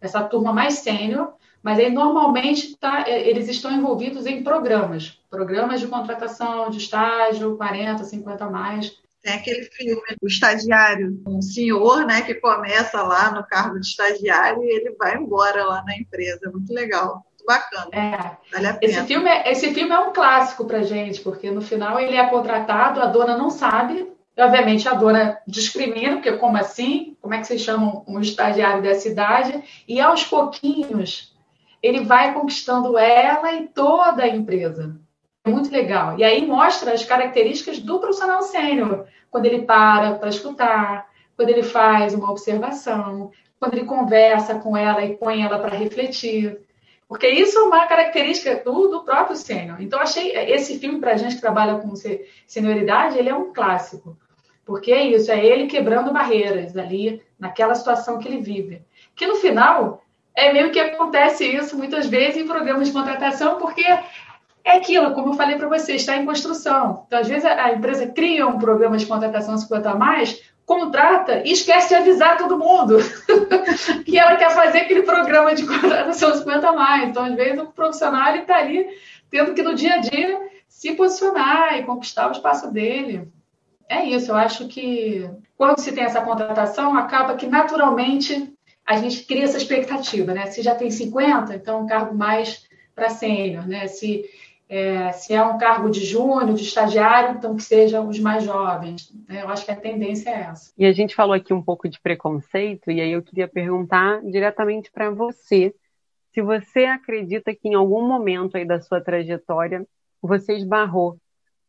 essa 0.00 0.22
turma 0.22 0.52
mais 0.52 0.74
sênior, 0.74 1.32
mas 1.62 1.78
aí 1.78 1.90
normalmente 1.90 2.76
tá, 2.76 3.04
é, 3.06 3.28
eles 3.28 3.48
estão 3.48 3.72
envolvidos 3.72 4.26
em 4.26 4.42
programas, 4.42 5.20
programas 5.30 5.80
de 5.80 5.86
contratação, 5.86 6.70
de 6.70 6.78
estágio, 6.78 7.56
40, 7.56 8.04
50 8.04 8.44
a 8.44 8.50
mais. 8.50 8.96
Tem 9.22 9.34
aquele 9.34 9.64
filme, 9.64 10.00
o 10.22 10.26
estagiário, 10.26 11.20
um 11.26 11.42
senhor, 11.42 12.06
né, 12.06 12.22
que 12.22 12.34
começa 12.34 13.02
lá 13.02 13.32
no 13.32 13.44
cargo 13.44 13.80
de 13.80 13.86
estagiário 13.86 14.62
e 14.62 14.68
ele 14.68 14.94
vai 14.96 15.16
embora 15.16 15.64
lá 15.64 15.82
na 15.84 15.96
empresa. 15.96 16.46
É 16.46 16.50
muito 16.50 16.72
legal 16.72 17.24
bacana. 17.44 17.88
É. 17.92 18.36
Vale 18.52 18.78
esse, 18.82 19.02
filme 19.04 19.28
é, 19.28 19.50
esse 19.50 19.72
filme 19.72 19.90
é 19.90 19.98
um 19.98 20.12
clássico 20.12 20.66
pra 20.66 20.82
gente, 20.82 21.20
porque 21.22 21.50
no 21.50 21.62
final 21.62 21.98
ele 21.98 22.14
é 22.14 22.28
contratado, 22.28 23.00
a 23.00 23.06
dona 23.06 23.36
não 23.36 23.48
sabe, 23.48 24.06
obviamente 24.36 24.86
a 24.86 24.92
dona 24.92 25.38
discrimina, 25.46 26.16
porque 26.16 26.32
como 26.32 26.58
assim? 26.58 27.16
Como 27.20 27.32
é 27.34 27.38
que 27.38 27.46
vocês 27.46 27.62
chamam 27.62 28.04
um 28.06 28.20
estagiário 28.20 28.82
dessa 28.82 29.08
idade? 29.08 29.64
E 29.88 29.98
aos 29.98 30.24
pouquinhos 30.24 31.34
ele 31.82 32.04
vai 32.04 32.34
conquistando 32.34 32.98
ela 32.98 33.52
e 33.54 33.68
toda 33.68 34.22
a 34.22 34.28
empresa. 34.28 34.96
É 35.44 35.50
muito 35.50 35.70
legal. 35.70 36.18
E 36.18 36.24
aí 36.24 36.46
mostra 36.46 36.92
as 36.92 37.04
características 37.04 37.78
do 37.78 37.98
profissional 37.98 38.42
sênior, 38.42 39.06
quando 39.30 39.46
ele 39.46 39.62
para 39.62 40.14
para 40.14 40.28
escutar, 40.28 41.08
quando 41.36 41.50
ele 41.50 41.62
faz 41.62 42.14
uma 42.14 42.30
observação, 42.30 43.30
quando 43.58 43.74
ele 43.74 43.84
conversa 43.84 44.56
com 44.56 44.76
ela 44.76 45.04
e 45.04 45.16
põe 45.16 45.42
ela 45.42 45.58
para 45.58 45.76
refletir. 45.76 46.60
Porque 47.08 47.26
isso 47.26 47.58
é 47.58 47.62
uma 47.62 47.86
característica 47.86 48.56
do, 48.62 48.88
do 48.88 49.02
próprio 49.02 49.34
sênior. 49.34 49.80
Então, 49.80 49.98
achei 49.98 50.30
esse 50.36 50.78
filme, 50.78 51.00
para 51.00 51.12
a 51.12 51.16
gente 51.16 51.36
que 51.36 51.40
trabalha 51.40 51.78
com 51.78 51.94
senioridade, 52.46 53.18
ele 53.18 53.30
é 53.30 53.34
um 53.34 53.52
clássico. 53.52 54.16
Porque 54.64 54.92
é 54.92 55.04
isso, 55.06 55.32
é 55.32 55.42
ele 55.42 55.66
quebrando 55.66 56.12
barreiras 56.12 56.76
ali, 56.76 57.22
naquela 57.38 57.74
situação 57.74 58.18
que 58.18 58.28
ele 58.28 58.42
vive. 58.42 58.82
Que 59.16 59.26
no 59.26 59.36
final, 59.36 60.02
é 60.38 60.52
meio 60.52 60.70
que 60.70 60.78
acontece 60.78 61.44
isso 61.44 61.76
muitas 61.76 62.06
vezes 62.06 62.40
em 62.40 62.46
programas 62.46 62.86
de 62.86 62.92
contratação, 62.92 63.58
porque 63.58 63.82
é 63.82 64.76
aquilo, 64.76 65.12
como 65.12 65.30
eu 65.30 65.34
falei 65.34 65.56
para 65.56 65.68
você, 65.68 65.94
está 65.94 66.16
em 66.16 66.24
construção. 66.24 67.04
Então, 67.06 67.18
às 67.18 67.26
vezes, 67.26 67.44
a 67.44 67.72
empresa 67.72 68.06
cria 68.06 68.46
um 68.46 68.58
programa 68.58 68.96
de 68.96 69.06
contratação 69.06 69.56
50 69.58 69.90
a 69.90 69.94
mais 69.96 70.40
contrata 70.64 71.42
e 71.44 71.52
esquece 71.52 71.88
de 71.88 71.94
avisar 71.94 72.36
todo 72.36 72.58
mundo 72.58 72.98
que 74.04 74.18
ela 74.18 74.36
quer 74.36 74.50
fazer 74.50 74.80
aquele 74.80 75.02
programa 75.02 75.54
de 75.54 75.66
contratação 75.66 76.32
50 76.32 76.72
mais. 76.72 77.08
Então, 77.08 77.24
às 77.24 77.34
vezes, 77.34 77.58
o 77.60 77.66
profissional 77.66 78.36
está 78.36 78.58
ali 78.58 78.86
tendo 79.30 79.54
que, 79.54 79.62
no 79.62 79.74
dia 79.74 79.94
a 79.94 79.98
dia, 79.98 80.40
se 80.68 80.92
posicionar 80.92 81.78
e 81.78 81.82
conquistar 81.82 82.28
o 82.28 82.32
espaço 82.32 82.70
dele. 82.70 83.28
É 83.88 84.04
isso, 84.04 84.30
eu 84.30 84.36
acho 84.36 84.68
que 84.68 85.28
quando 85.56 85.78
se 85.78 85.92
tem 85.92 86.04
essa 86.04 86.20
contratação, 86.20 86.96
acaba 86.96 87.34
que 87.34 87.46
naturalmente 87.46 88.52
a 88.88 88.96
gente 88.96 89.24
cria 89.24 89.44
essa 89.44 89.58
expectativa, 89.58 90.32
né? 90.32 90.46
Se 90.46 90.62
já 90.62 90.74
tem 90.74 90.90
50, 90.90 91.54
então 91.54 91.82
um 91.82 91.86
cargo 91.86 92.14
mais 92.14 92.66
para 92.94 93.10
sênior, 93.10 93.68
né? 93.68 93.86
Se 93.86 94.24
é, 94.66 95.12
se 95.12 95.34
é 95.34 95.42
um 95.42 95.58
cargo 95.58 95.90
de 95.90 96.04
júnior, 96.04 96.54
de 96.54 96.62
estagiário, 96.62 97.36
então 97.36 97.54
que 97.54 97.62
sejam 97.62 98.08
os 98.08 98.18
mais 98.18 98.44
jovens. 98.44 99.12
Né? 99.28 99.42
Eu 99.42 99.48
acho 99.48 99.64
que 99.64 99.70
a 99.70 99.76
tendência 99.76 100.30
é 100.30 100.40
essa. 100.40 100.72
E 100.76 100.86
a 100.86 100.92
gente 100.92 101.14
falou 101.14 101.34
aqui 101.34 101.52
um 101.52 101.62
pouco 101.62 101.88
de 101.88 102.00
preconceito, 102.00 102.90
e 102.90 103.00
aí 103.00 103.12
eu 103.12 103.22
queria 103.22 103.46
perguntar 103.46 104.22
diretamente 104.22 104.90
para 104.90 105.10
você 105.10 105.74
se 106.32 106.42
você 106.42 106.84
acredita 106.84 107.54
que 107.54 107.68
em 107.68 107.74
algum 107.74 108.06
momento 108.06 108.56
aí 108.56 108.64
da 108.64 108.80
sua 108.80 109.00
trajetória 109.00 109.86
você 110.20 110.54
esbarrou 110.54 111.18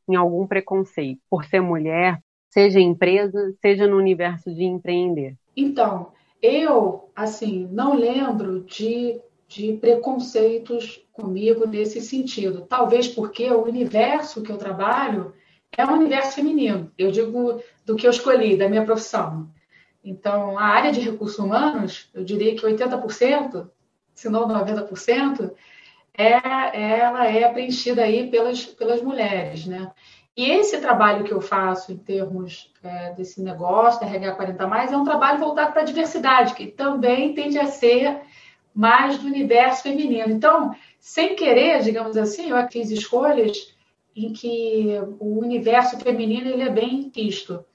em 0.08 0.16
algum 0.16 0.48
preconceito 0.48 1.22
por 1.30 1.46
ser 1.46 1.62
mulher, 1.62 2.20
seja 2.50 2.80
em 2.80 2.90
empresa, 2.90 3.54
seja 3.62 3.88
no 3.88 3.98
universo 3.98 4.54
de 4.54 4.64
empreender. 4.64 5.36
Então, 5.56 6.12
eu, 6.42 7.10
assim, 7.16 7.68
não 7.72 7.96
lembro 7.96 8.62
de 8.62 9.22
de 9.50 9.74
preconceitos 9.74 11.04
comigo 11.12 11.68
nesse 11.68 12.00
sentido. 12.00 12.68
Talvez 12.70 13.08
porque 13.08 13.50
o 13.50 13.64
universo 13.64 14.44
que 14.44 14.52
eu 14.52 14.58
trabalho 14.58 15.34
é 15.76 15.84
um 15.84 15.94
universo 15.94 16.36
feminino. 16.36 16.92
Eu 16.96 17.12
digo 17.12 17.60
do 17.84 17.96
que 17.96 18.06
eu 18.06 18.12
escolhi, 18.12 18.56
da 18.56 18.70
minha 18.70 18.86
profissão. 18.86 19.50
Então, 20.04 20.58
a 20.58 20.66
área 20.66 20.92
de 20.92 21.00
recursos 21.00 21.40
humanos, 21.40 22.10
eu 22.14 22.24
diria 22.24 22.56
que 22.56 22.62
80%, 22.62 23.68
se 24.14 24.30
não 24.30 24.48
90%, 24.48 25.52
é, 26.16 27.00
ela 27.00 27.26
é 27.26 27.52
preenchida 27.52 28.04
aí 28.04 28.30
pelas, 28.30 28.66
pelas 28.66 29.02
mulheres, 29.02 29.66
né? 29.66 29.92
E 30.38 30.52
esse 30.52 30.80
trabalho 30.80 31.24
que 31.24 31.34
eu 31.34 31.42
faço 31.42 31.92
em 31.92 31.98
termos 31.98 32.72
é, 32.82 33.12
desse 33.14 33.42
negócio, 33.42 34.00
da 34.00 34.08
RH 34.08 34.38
40+, 34.38 34.92
é 34.92 34.98
um 34.98 35.04
trabalho 35.04 35.40
voltado 35.40 35.74
para 35.74 35.82
a 35.82 35.86
diversidade, 35.86 36.54
que 36.54 36.68
também 36.68 37.34
tende 37.34 37.60
a 37.60 37.66
ser 37.66 38.22
mais 38.74 39.18
do 39.18 39.28
universo 39.28 39.84
feminino. 39.84 40.32
Então, 40.32 40.74
sem 41.00 41.36
querer, 41.36 41.82
digamos 41.82 42.16
assim, 42.16 42.50
eu 42.50 42.68
fiz 42.70 42.90
escolhas 42.92 43.74
em 44.16 44.32
que 44.32 45.00
o 45.20 45.40
universo 45.40 45.98
feminino 46.00 46.50
ele 46.50 46.64
é 46.64 46.70
bem 46.70 47.10
quisto. 47.10 47.66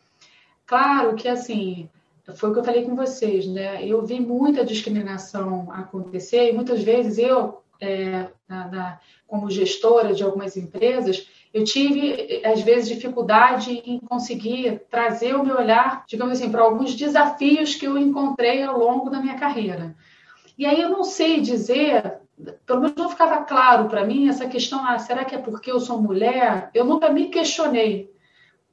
Claro 0.66 1.14
que, 1.14 1.28
assim, 1.28 1.88
foi 2.36 2.50
o 2.50 2.52
que 2.52 2.60
eu 2.60 2.64
falei 2.64 2.84
com 2.84 2.96
vocês, 2.96 3.46
né? 3.46 3.86
Eu 3.86 4.04
vi 4.04 4.20
muita 4.20 4.64
discriminação 4.64 5.70
acontecer 5.70 6.48
e 6.48 6.52
muitas 6.52 6.82
vezes 6.82 7.18
eu, 7.18 7.60
é, 7.80 8.28
na, 8.48 8.68
na, 8.68 9.00
como 9.26 9.50
gestora 9.50 10.14
de 10.14 10.22
algumas 10.22 10.56
empresas, 10.56 11.28
eu 11.54 11.62
tive, 11.62 12.42
às 12.44 12.62
vezes, 12.62 12.88
dificuldade 12.88 13.80
em 13.86 14.00
conseguir 14.00 14.82
trazer 14.90 15.36
o 15.36 15.44
meu 15.44 15.56
olhar, 15.56 16.04
digamos 16.04 16.40
assim, 16.40 16.50
para 16.50 16.62
alguns 16.64 16.96
desafios 16.96 17.76
que 17.76 17.86
eu 17.86 17.96
encontrei 17.96 18.64
ao 18.64 18.76
longo 18.76 19.08
da 19.08 19.20
minha 19.20 19.38
carreira. 19.38 19.94
E 20.58 20.66
aí 20.66 20.80
eu 20.80 20.88
não 20.88 21.04
sei 21.04 21.40
dizer, 21.40 22.18
pelo 22.66 22.80
menos 22.80 22.96
não 22.96 23.08
ficava 23.08 23.44
claro 23.44 23.88
para 23.88 24.04
mim 24.04 24.28
essa 24.28 24.48
questão, 24.48 24.84
ah, 24.84 24.98
será 24.98 25.24
que 25.24 25.36
é 25.36 25.38
porque 25.38 25.70
eu 25.70 25.78
sou 25.78 26.02
mulher? 26.02 26.70
Eu 26.74 26.84
nunca 26.84 27.08
me 27.08 27.28
questionei. 27.28 28.12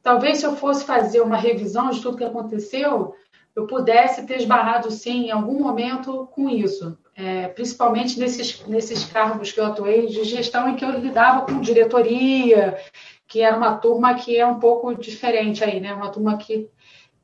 Talvez 0.01 0.39
se 0.39 0.47
eu 0.47 0.55
fosse 0.55 0.83
fazer 0.83 1.21
uma 1.21 1.37
revisão 1.37 1.91
de 1.91 2.01
tudo 2.01 2.17
que 2.17 2.23
aconteceu, 2.23 3.13
eu 3.55 3.67
pudesse 3.67 4.25
ter 4.25 4.37
esbarrado 4.37 4.89
sim 4.89 5.27
em 5.27 5.31
algum 5.31 5.59
momento 5.59 6.27
com 6.31 6.49
isso, 6.49 6.97
é, 7.21 7.47
principalmente 7.49 8.19
nesses, 8.19 8.65
nesses 8.65 9.05
cargos 9.05 9.51
que 9.51 9.59
eu 9.59 9.65
atuei 9.65 10.07
de 10.07 10.23
gestão 10.23 10.69
em 10.69 10.75
que 10.75 10.83
eu 10.83 10.91
lidava 10.91 11.45
com 11.45 11.61
diretoria, 11.61 12.77
que 13.27 13.41
era 13.41 13.55
uma 13.55 13.77
turma 13.77 14.15
que 14.15 14.37
é 14.37 14.45
um 14.45 14.59
pouco 14.59 14.95
diferente 14.95 15.63
aí, 15.63 15.79
né? 15.79 15.93
Uma 15.93 16.09
turma 16.09 16.37
que, 16.37 16.69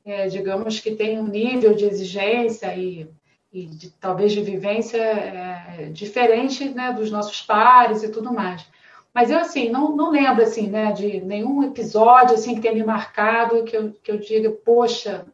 é, 0.05 0.27
digamos, 0.27 0.79
que 0.79 0.91
tem 0.91 1.19
um 1.19 1.27
nível 1.27 1.73
de 1.73 1.85
exigência 1.85 2.75
e 2.75 3.09
e 3.51 3.65
de, 3.65 3.89
talvez 3.91 4.33
de 4.33 4.41
vivência 4.41 5.01
é, 5.01 5.89
diferente 5.91 6.69
né, 6.69 6.93
dos 6.93 7.09
nossos 7.09 7.41
pares 7.41 8.03
e 8.03 8.09
tudo 8.09 8.33
mais. 8.33 8.65
Mas 9.13 9.31
eu, 9.31 9.39
assim, 9.39 9.69
não, 9.69 9.95
não 9.95 10.11
lembro, 10.11 10.43
assim, 10.43 10.67
né, 10.67 10.91
de 10.91 11.21
nenhum 11.21 11.63
episódio, 11.63 12.35
assim, 12.35 12.55
que 12.55 12.61
tenha 12.61 12.75
me 12.75 12.83
marcado 12.83 13.63
que 13.63 13.75
eu, 13.75 13.91
que 14.03 14.11
eu 14.11 14.19
diga, 14.19 14.51
poxa, 14.51 15.25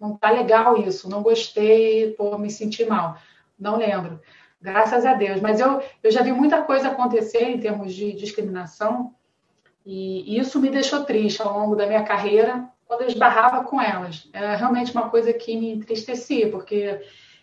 não 0.00 0.16
tá 0.16 0.30
legal 0.30 0.76
isso, 0.78 1.08
não 1.08 1.22
gostei, 1.22 2.12
pô, 2.12 2.38
me 2.38 2.50
senti 2.50 2.84
mal. 2.84 3.18
Não 3.58 3.76
lembro, 3.76 4.20
graças 4.60 5.04
a 5.04 5.14
Deus. 5.14 5.40
Mas 5.40 5.60
eu, 5.60 5.82
eu 6.02 6.10
já 6.10 6.22
vi 6.22 6.32
muita 6.32 6.62
coisa 6.62 6.88
acontecer 6.88 7.44
em 7.44 7.58
termos 7.58 7.94
de 7.94 8.12
discriminação 8.12 9.14
e 9.84 10.38
isso 10.38 10.58
me 10.60 10.70
deixou 10.70 11.04
triste 11.04 11.42
ao 11.42 11.58
longo 11.58 11.76
da 11.76 11.86
minha 11.86 12.02
carreira, 12.04 12.68
quando 12.86 13.02
eu 13.02 13.08
esbarrava 13.08 13.64
com 13.64 13.80
elas. 13.80 14.28
Era 14.32 14.56
realmente 14.56 14.92
uma 14.92 15.10
coisa 15.10 15.32
que 15.32 15.56
me 15.56 15.72
entristecia, 15.72 16.50
porque 16.50 17.02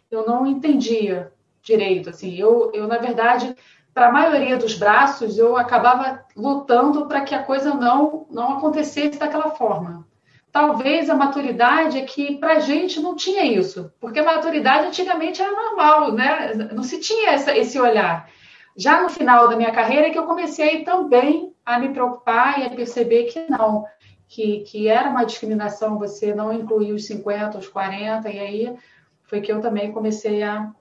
eu 0.09 0.25
não 0.25 0.45
entendia 0.47 1.31
direito. 1.61 2.09
Assim, 2.09 2.35
eu, 2.35 2.71
eu 2.73 2.87
na 2.87 2.97
verdade, 2.97 3.55
para 3.93 4.07
a 4.07 4.11
maioria 4.11 4.57
dos 4.57 4.73
braços, 4.73 5.37
eu 5.37 5.55
acabava 5.55 6.25
lutando 6.35 7.07
para 7.07 7.21
que 7.21 7.35
a 7.35 7.43
coisa 7.43 7.75
não, 7.75 8.25
não 8.31 8.57
acontecesse 8.57 9.19
daquela 9.19 9.51
forma. 9.51 10.07
Talvez 10.51 11.09
a 11.09 11.15
maturidade 11.15 11.97
é 11.97 12.01
que 12.03 12.37
para 12.37 12.53
a 12.53 12.59
gente 12.59 12.99
não 12.99 13.15
tinha 13.15 13.45
isso, 13.45 13.91
porque 13.99 14.19
a 14.19 14.23
maturidade 14.23 14.87
antigamente 14.87 15.41
era 15.41 15.51
normal, 15.51 16.11
né? 16.11 16.53
Não 16.73 16.83
se 16.83 16.99
tinha 16.99 17.31
essa, 17.31 17.55
esse 17.55 17.79
olhar. 17.79 18.29
Já 18.75 19.01
no 19.01 19.09
final 19.09 19.47
da 19.47 19.55
minha 19.55 19.71
carreira 19.71 20.07
é 20.07 20.09
que 20.09 20.17
eu 20.17 20.25
comecei 20.25 20.83
também 20.83 21.53
a 21.65 21.79
me 21.79 21.89
preocupar 21.89 22.59
e 22.59 22.65
a 22.65 22.69
perceber 22.69 23.25
que 23.25 23.45
não, 23.49 23.85
que, 24.27 24.61
que 24.61 24.87
era 24.87 25.09
uma 25.09 25.25
discriminação 25.25 25.99
você 25.99 26.33
não 26.33 26.53
incluir 26.53 26.93
os 26.93 27.05
50, 27.05 27.57
os 27.57 27.67
40, 27.67 28.29
e 28.29 28.39
aí 28.39 28.75
foi 29.23 29.41
que 29.41 29.51
eu 29.51 29.61
também 29.61 29.91
comecei 29.91 30.43
a, 30.43 30.71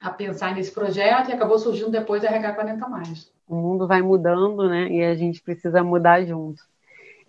a 0.00 0.10
pensar 0.10 0.54
nesse 0.54 0.72
projeto 0.72 1.30
e 1.30 1.32
acabou 1.32 1.58
surgindo 1.58 1.90
depois 1.90 2.24
a 2.24 2.28
RH 2.28 2.52
40 2.54 2.88
mais. 2.88 3.32
O 3.48 3.56
mundo 3.56 3.86
vai 3.86 4.02
mudando, 4.02 4.68
né? 4.68 4.88
E 4.88 5.04
a 5.04 5.14
gente 5.14 5.42
precisa 5.42 5.82
mudar 5.82 6.24
junto. 6.24 6.62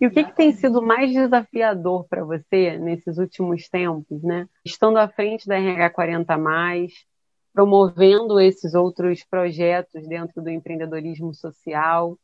E 0.00 0.06
o 0.06 0.10
que, 0.10 0.24
que 0.24 0.34
tem 0.34 0.52
sido 0.52 0.82
mais 0.82 1.12
desafiador 1.12 2.06
para 2.08 2.24
você 2.24 2.76
nesses 2.78 3.18
últimos 3.18 3.68
tempos, 3.68 4.22
né? 4.22 4.46
Estando 4.64 4.98
à 4.98 5.08
frente 5.08 5.46
da 5.46 5.56
RH 5.56 5.90
40 5.90 6.36
promovendo 7.54 8.40
esses 8.40 8.74
outros 8.74 9.22
projetos 9.22 10.06
dentro 10.08 10.42
do 10.42 10.50
empreendedorismo 10.50 11.32
social. 11.32 12.12
O 12.12 12.18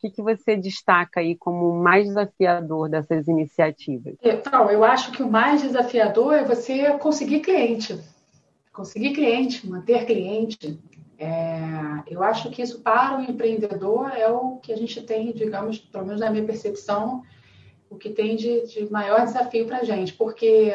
que, 0.00 0.10
que 0.10 0.22
você 0.22 0.56
destaca 0.56 1.20
aí 1.20 1.36
como 1.36 1.72
mais 1.80 2.08
desafiador 2.08 2.90
dessas 2.90 3.28
iniciativas? 3.28 4.16
Então, 4.20 4.70
eu 4.70 4.84
acho 4.84 5.12
que 5.12 5.22
o 5.22 5.30
mais 5.30 5.62
desafiador 5.62 6.34
é 6.34 6.44
você 6.44 6.90
conseguir 6.98 7.40
cliente. 7.40 7.98
Conseguir 8.72 9.12
cliente, 9.12 9.66
manter 9.66 10.04
cliente. 10.04 10.78
É, 11.18 12.02
eu 12.08 12.22
acho 12.22 12.50
que 12.50 12.62
isso 12.62 12.80
para 12.80 13.18
o 13.18 13.22
empreendedor 13.22 14.10
é 14.16 14.28
o 14.28 14.56
que 14.56 14.72
a 14.72 14.76
gente 14.76 15.00
tem, 15.02 15.32
digamos, 15.32 15.78
pelo 15.78 16.06
menos 16.06 16.20
na 16.20 16.30
minha 16.30 16.44
percepção, 16.44 17.22
o 17.88 17.96
que 17.96 18.10
tem 18.10 18.36
de, 18.36 18.66
de 18.66 18.90
maior 18.90 19.24
desafio 19.24 19.66
para 19.66 19.78
a 19.78 19.84
gente. 19.84 20.12
Porque 20.12 20.72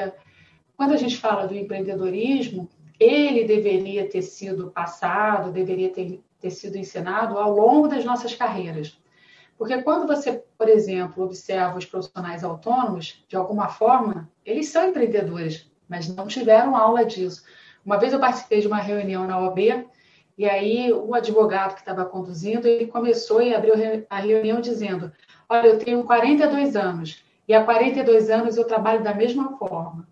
quando 0.78 0.94
a 0.94 0.98
gente 0.98 1.18
fala 1.18 1.48
do 1.48 1.56
empreendedorismo, 1.56 2.70
ele 3.00 3.44
deveria 3.44 4.08
ter 4.08 4.22
sido 4.22 4.72
passado, 4.72 5.52
deveria 5.52 5.90
ter, 5.90 6.22
ter 6.40 6.50
sido 6.50 6.78
ensinado 6.78 7.38
ao 7.38 7.52
longo 7.52 7.88
das 7.88 8.06
nossas 8.06 8.34
carreiras. 8.34 8.98
Porque 9.58 9.82
quando 9.82 10.08
você, 10.08 10.42
por 10.58 10.70
exemplo, 10.70 11.26
observa 11.26 11.78
os 11.78 11.86
profissionais 11.86 12.46
autônomos, 12.46 13.26
de 13.28 13.36
alguma 13.36 13.68
forma, 13.68 14.30
eles 14.46 14.70
são 14.70 14.88
empreendedores, 14.88 15.70
mas 15.88 16.08
não 16.08 16.28
tiveram 16.28 16.78
aula 16.78 17.04
disso. 17.04 17.44
Uma 17.86 17.98
vez 17.98 18.14
eu 18.14 18.20
participei 18.20 18.62
de 18.62 18.68
uma 18.68 18.78
reunião 18.78 19.28
na 19.28 19.38
OAB 19.38 19.86
e 20.40 20.50
aí 20.50 20.92
o 20.92 21.14
advogado 21.14 21.76
que 21.76 21.82
estava 21.82 22.04
conduzindo, 22.06 22.68
ele 22.68 22.88
começou 22.88 23.42
e 23.42 23.54
abriu 23.54 23.76
a 24.10 24.18
reunião 24.18 24.60
dizendo: 24.60 25.12
"Olha, 25.48 25.68
eu 25.68 25.78
tenho 25.78 26.04
42 26.04 26.76
anos 26.76 27.24
e 27.48 27.54
há 27.54 27.64
42 27.64 28.32
anos 28.32 28.58
eu 28.58 28.66
trabalho 28.66 29.04
da 29.04 29.14
mesma 29.14 29.56
forma 29.58 30.08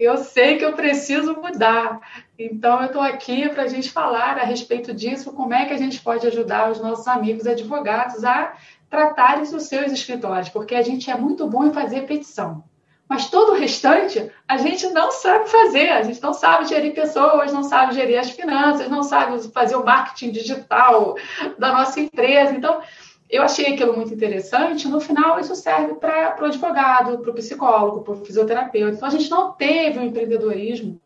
eu 0.00 0.16
sei 0.16 0.56
que 0.56 0.64
eu 0.64 0.72
preciso 0.72 1.34
mudar. 1.34 2.00
Então, 2.38 2.80
eu 2.80 2.86
estou 2.86 3.02
aqui 3.02 3.46
para 3.50 3.64
a 3.64 3.68
gente 3.68 3.90
falar 3.90 4.38
a 4.38 4.44
respeito 4.44 4.94
disso, 4.94 5.30
como 5.32 5.52
é 5.52 5.66
que 5.66 5.74
a 5.74 5.76
gente 5.76 6.00
pode 6.00 6.26
ajudar 6.26 6.70
os 6.70 6.80
nossos 6.80 7.06
amigos 7.06 7.46
advogados 7.46 8.24
a 8.24 8.54
tratarem 8.88 9.42
os 9.42 9.64
seus 9.64 9.92
escritórios, 9.92 10.48
porque 10.48 10.74
a 10.74 10.82
gente 10.82 11.10
é 11.10 11.16
muito 11.16 11.46
bom 11.46 11.66
em 11.66 11.72
fazer 11.72 12.06
petição. 12.06 12.64
Mas 13.10 13.28
todo 13.28 13.50
o 13.50 13.56
restante 13.56 14.30
a 14.46 14.56
gente 14.56 14.86
não 14.90 15.10
sabe 15.10 15.48
fazer, 15.48 15.88
a 15.88 16.02
gente 16.04 16.22
não 16.22 16.32
sabe 16.32 16.68
gerir 16.68 16.94
pessoas, 16.94 17.52
não 17.52 17.64
sabe 17.64 17.92
gerir 17.92 18.16
as 18.16 18.30
finanças, 18.30 18.88
não 18.88 19.02
sabe 19.02 19.36
fazer 19.48 19.74
o 19.74 19.84
marketing 19.84 20.30
digital 20.30 21.16
da 21.58 21.72
nossa 21.72 21.98
empresa. 21.98 22.54
Então, 22.54 22.80
eu 23.28 23.42
achei 23.42 23.74
aquilo 23.74 23.96
muito 23.96 24.14
interessante. 24.14 24.86
No 24.86 25.00
final, 25.00 25.40
isso 25.40 25.56
serve 25.56 25.94
para 25.94 26.38
o 26.40 26.44
advogado, 26.44 27.18
para 27.18 27.30
o 27.32 27.34
psicólogo, 27.34 28.02
para 28.02 28.12
o 28.12 28.24
fisioterapeuta. 28.24 28.94
Então, 28.94 29.08
a 29.08 29.10
gente 29.10 29.28
não 29.28 29.54
teve 29.54 29.98
o 29.98 30.02
um 30.02 30.04
empreendedorismo 30.04 31.00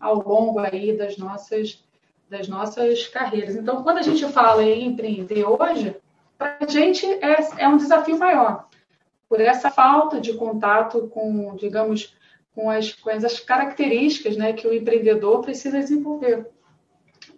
ao 0.00 0.26
longo 0.26 0.58
aí 0.58 0.96
das 0.96 1.18
nossas, 1.18 1.84
das 2.30 2.48
nossas 2.48 3.08
carreiras. 3.08 3.56
Então, 3.56 3.82
quando 3.82 3.98
a 3.98 4.02
gente 4.02 4.26
fala 4.28 4.64
em 4.64 4.86
empreender 4.86 5.44
hoje, 5.44 5.94
para 6.38 6.56
a 6.62 6.66
gente 6.66 7.04
é, 7.06 7.36
é 7.58 7.68
um 7.68 7.76
desafio 7.76 8.18
maior, 8.18 8.68
por 9.32 9.40
essa 9.40 9.70
falta 9.70 10.20
de 10.20 10.34
contato 10.34 11.08
com, 11.08 11.56
digamos, 11.56 12.14
com 12.54 12.68
as, 12.68 12.92
com 12.92 13.08
as 13.08 13.40
características 13.40 14.36
né, 14.36 14.52
que 14.52 14.68
o 14.68 14.74
empreendedor 14.74 15.40
precisa 15.40 15.78
desenvolver 15.78 16.48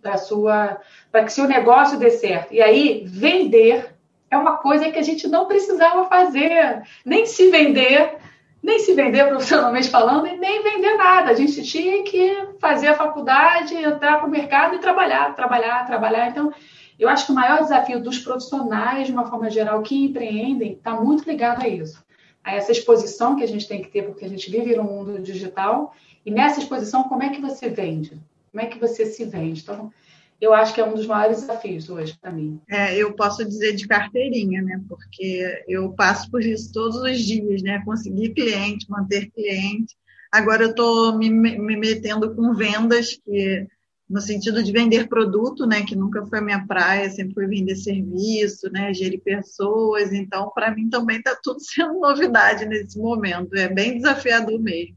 para 0.02 0.16
sua 0.16 0.80
para 1.12 1.22
que 1.22 1.32
seu 1.32 1.46
negócio 1.46 1.96
dê 1.96 2.10
certo. 2.10 2.52
E 2.52 2.60
aí, 2.60 3.04
vender 3.06 3.94
é 4.28 4.36
uma 4.36 4.56
coisa 4.56 4.90
que 4.90 4.98
a 4.98 5.02
gente 5.02 5.28
não 5.28 5.46
precisava 5.46 6.08
fazer, 6.08 6.82
nem 7.06 7.26
se 7.26 7.48
vender, 7.48 8.16
nem 8.60 8.80
se 8.80 8.92
vender 8.92 9.28
profissionalmente 9.28 9.88
falando, 9.88 10.26
e 10.26 10.36
nem 10.36 10.64
vender 10.64 10.96
nada. 10.96 11.30
A 11.30 11.34
gente 11.34 11.62
tinha 11.62 12.02
que 12.02 12.48
fazer 12.58 12.88
a 12.88 12.96
faculdade, 12.96 13.76
entrar 13.76 14.18
para 14.18 14.26
o 14.26 14.30
mercado 14.30 14.74
e 14.74 14.80
trabalhar, 14.80 15.32
trabalhar, 15.36 15.86
trabalhar. 15.86 16.28
Então, 16.28 16.52
eu 16.98 17.08
acho 17.08 17.26
que 17.26 17.32
o 17.32 17.34
maior 17.34 17.60
desafio 17.60 18.02
dos 18.02 18.18
profissionais, 18.18 19.06
de 19.06 19.12
uma 19.12 19.28
forma 19.28 19.50
geral, 19.50 19.82
que 19.82 20.04
empreendem, 20.04 20.72
está 20.72 21.00
muito 21.00 21.28
ligado 21.28 21.62
a 21.62 21.68
isso. 21.68 22.02
A 22.42 22.54
essa 22.54 22.72
exposição 22.72 23.36
que 23.36 23.42
a 23.42 23.48
gente 23.48 23.66
tem 23.66 23.82
que 23.82 23.88
ter, 23.88 24.02
porque 24.02 24.24
a 24.24 24.28
gente 24.28 24.50
vive 24.50 24.76
no 24.76 24.84
mundo 24.84 25.18
digital, 25.20 25.94
e 26.24 26.30
nessa 26.30 26.60
exposição, 26.60 27.04
como 27.04 27.22
é 27.22 27.30
que 27.30 27.40
você 27.40 27.68
vende? 27.68 28.20
Como 28.50 28.62
é 28.62 28.66
que 28.66 28.78
você 28.78 29.06
se 29.06 29.24
vende? 29.24 29.62
Então, 29.62 29.92
eu 30.40 30.52
acho 30.52 30.74
que 30.74 30.80
é 30.80 30.84
um 30.84 30.94
dos 30.94 31.06
maiores 31.06 31.40
desafios 31.40 31.88
hoje 31.88 32.16
para 32.20 32.30
mim. 32.30 32.60
É, 32.68 32.96
eu 32.96 33.14
posso 33.14 33.44
dizer 33.44 33.74
de 33.74 33.86
carteirinha, 33.86 34.62
né? 34.62 34.80
Porque 34.88 35.64
eu 35.66 35.92
passo 35.92 36.30
por 36.30 36.42
isso 36.42 36.72
todos 36.72 36.96
os 36.96 37.18
dias, 37.20 37.62
né? 37.62 37.82
Conseguir 37.84 38.30
cliente, 38.30 38.90
manter 38.90 39.30
cliente. 39.30 39.96
Agora 40.30 40.64
eu 40.64 40.70
estou 40.70 41.16
me, 41.16 41.30
me 41.30 41.76
metendo 41.76 42.34
com 42.34 42.54
vendas, 42.54 43.16
que 43.24 43.66
no 44.14 44.20
sentido 44.20 44.62
de 44.62 44.70
vender 44.70 45.08
produto, 45.08 45.66
né? 45.66 45.82
Que 45.82 45.96
nunca 45.96 46.24
foi 46.26 46.40
minha 46.40 46.64
praia, 46.64 47.10
sempre 47.10 47.34
foi 47.34 47.48
vender 47.48 47.74
serviço, 47.74 48.70
né? 48.70 48.94
Gerir 48.94 49.20
pessoas. 49.20 50.12
Então, 50.12 50.52
para 50.54 50.72
mim 50.72 50.88
também 50.88 51.18
está 51.18 51.36
tudo 51.42 51.58
sendo 51.66 51.98
novidade 51.98 52.64
nesse 52.64 52.96
momento. 52.96 53.56
É 53.56 53.68
bem 53.68 53.96
desafiador 53.96 54.60
mesmo. 54.60 54.94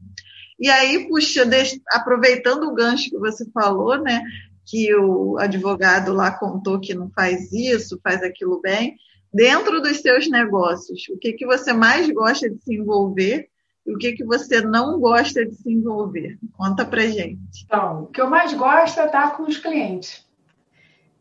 E 0.60 0.70
aí, 0.70 1.08
puxa, 1.08 1.44
aproveitando 1.90 2.62
o 2.68 2.74
gancho 2.74 3.10
que 3.10 3.18
você 3.18 3.44
falou, 3.50 4.00
né? 4.00 4.22
que 4.70 4.94
o 4.94 5.38
advogado 5.38 6.12
lá 6.12 6.30
contou 6.30 6.78
que 6.78 6.92
não 6.92 7.10
faz 7.10 7.50
isso, 7.52 7.98
faz 8.04 8.22
aquilo 8.22 8.60
bem. 8.60 8.96
Dentro 9.32 9.80
dos 9.80 9.96
seus 9.96 10.28
negócios, 10.28 11.08
o 11.08 11.16
que, 11.16 11.32
que 11.32 11.46
você 11.46 11.72
mais 11.72 12.08
gosta 12.10 12.50
de 12.50 12.62
se 12.62 12.74
envolver 12.74 13.48
e 13.88 13.94
o 13.94 13.98
que, 13.98 14.12
que 14.12 14.24
você 14.24 14.60
não 14.60 15.00
gosta 15.00 15.46
de 15.46 15.54
se 15.54 15.72
envolver? 15.72 16.38
Conta 16.52 16.84
pra 16.84 17.06
gente. 17.06 17.64
Então, 17.64 18.02
o 18.02 18.06
que 18.08 18.20
eu 18.20 18.28
mais 18.28 18.52
gosto 18.52 19.00
é 19.00 19.06
estar 19.06 19.34
com 19.34 19.44
os 19.44 19.56
clientes. 19.56 20.28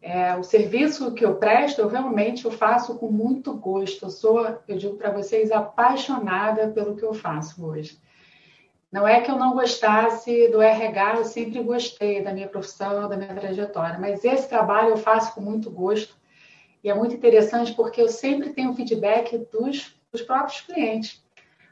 É, 0.02 0.36
o 0.36 0.44
serviço 0.44 1.14
que 1.14 1.24
eu 1.24 1.36
presto, 1.36 1.80
eu 1.80 1.88
realmente 1.88 2.44
eu 2.44 2.52
faço 2.52 2.96
com 2.96 3.10
muito 3.10 3.54
gosto. 3.54 4.06
Eu 4.06 4.10
sou, 4.10 4.60
eu 4.68 4.78
digo 4.78 4.98
para 4.98 5.12
vocês, 5.12 5.50
apaixonada 5.50 6.68
pelo 6.68 6.98
que 6.98 7.04
eu 7.04 7.14
faço 7.14 7.66
hoje. 7.66 7.98
Não 8.92 9.08
é 9.08 9.22
que 9.22 9.32
eu 9.32 9.38
não 9.38 9.54
gostasse 9.54 10.50
do 10.50 10.62
RH, 10.62 11.16
eu 11.18 11.26
sempre 11.26 11.64
gostei 11.64 12.22
da 12.22 12.34
minha 12.34 12.50
profissão, 12.50 13.08
da 13.08 13.16
minha 13.16 13.34
trajetória, 13.34 13.98
mas 13.98 14.26
esse 14.26 14.48
trabalho 14.48 14.90
eu 14.90 14.98
faço 14.98 15.34
com 15.34 15.42
muito 15.42 15.70
gosto 15.70 16.16
e 16.84 16.90
é 16.90 16.94
muito 16.94 17.16
interessante 17.16 17.74
porque 17.74 18.02
eu 18.02 18.10
sempre 18.10 18.52
tenho 18.52 18.74
feedback 18.74 19.38
dos, 19.52 19.96
dos 20.12 20.22
próprios 20.22 20.62
clientes 20.62 21.26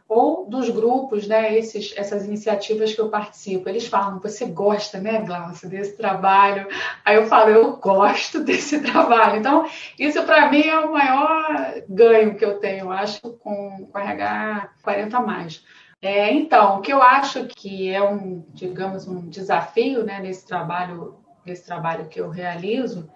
ou 0.07 0.47
dos 0.47 0.69
grupos, 0.69 1.27
né, 1.27 1.57
esses, 1.57 1.93
essas 1.97 2.25
iniciativas 2.25 2.93
que 2.93 3.01
eu 3.01 3.09
participo. 3.09 3.67
Eles 3.67 3.87
falam, 3.87 4.19
você 4.19 4.45
gosta, 4.45 4.99
né, 4.99 5.21
Glaucia, 5.21 5.67
desse 5.67 5.97
trabalho? 5.97 6.67
Aí 7.03 7.15
eu 7.15 7.25
falo, 7.25 7.49
eu 7.49 7.77
gosto 7.77 8.41
desse 8.45 8.81
trabalho. 8.81 9.39
Então, 9.39 9.65
isso 9.97 10.21
para 10.23 10.49
mim 10.51 10.61
é 10.61 10.79
o 10.79 10.93
maior 10.93 11.81
ganho 11.89 12.35
que 12.35 12.45
eu 12.45 12.59
tenho, 12.59 12.85
eu 12.85 12.91
acho, 12.91 13.19
com, 13.21 13.87
com 13.91 13.99
RH 13.99 14.69
40 14.83 15.19
mais. 15.21 15.63
É, 16.01 16.31
então, 16.31 16.77
o 16.77 16.81
que 16.81 16.93
eu 16.93 17.01
acho 17.01 17.47
que 17.47 17.89
é 17.89 18.03
um, 18.03 18.45
digamos, 18.53 19.07
um 19.07 19.27
desafio 19.27 20.03
né, 20.03 20.19
nesse 20.19 20.45
trabalho, 20.45 21.15
nesse 21.43 21.65
trabalho 21.65 22.07
que 22.07 22.21
eu 22.21 22.29
realizo, 22.29 23.09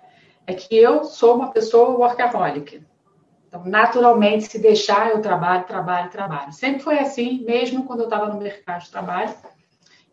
é 0.47 0.53
que 0.55 0.75
eu 0.75 1.03
sou 1.03 1.35
uma 1.35 1.51
pessoa 1.51 1.95
workaholic. 1.95 2.81
Então, 3.49 3.65
naturalmente, 3.65 4.45
se 4.45 4.59
deixar, 4.59 5.09
eu 5.09 5.21
trabalho, 5.21 5.65
trabalho, 5.65 6.11
trabalho. 6.11 6.53
Sempre 6.53 6.83
foi 6.83 6.99
assim, 6.99 7.43
mesmo 7.43 7.83
quando 7.83 8.01
eu 8.01 8.03
estava 8.03 8.27
no 8.27 8.39
mercado 8.39 8.83
de 8.83 8.91
trabalho, 8.91 9.33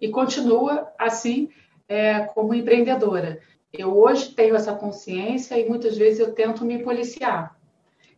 e 0.01 0.09
continua 0.09 0.91
assim 0.99 1.51
é, 1.87 2.21
como 2.21 2.55
empreendedora. 2.55 3.39
Eu 3.71 3.95
hoje 3.95 4.31
tenho 4.31 4.57
essa 4.57 4.73
consciência 4.73 5.59
e 5.59 5.69
muitas 5.69 5.99
vezes 5.99 6.19
eu 6.19 6.33
tento 6.33 6.65
me 6.65 6.83
policiar. 6.83 7.55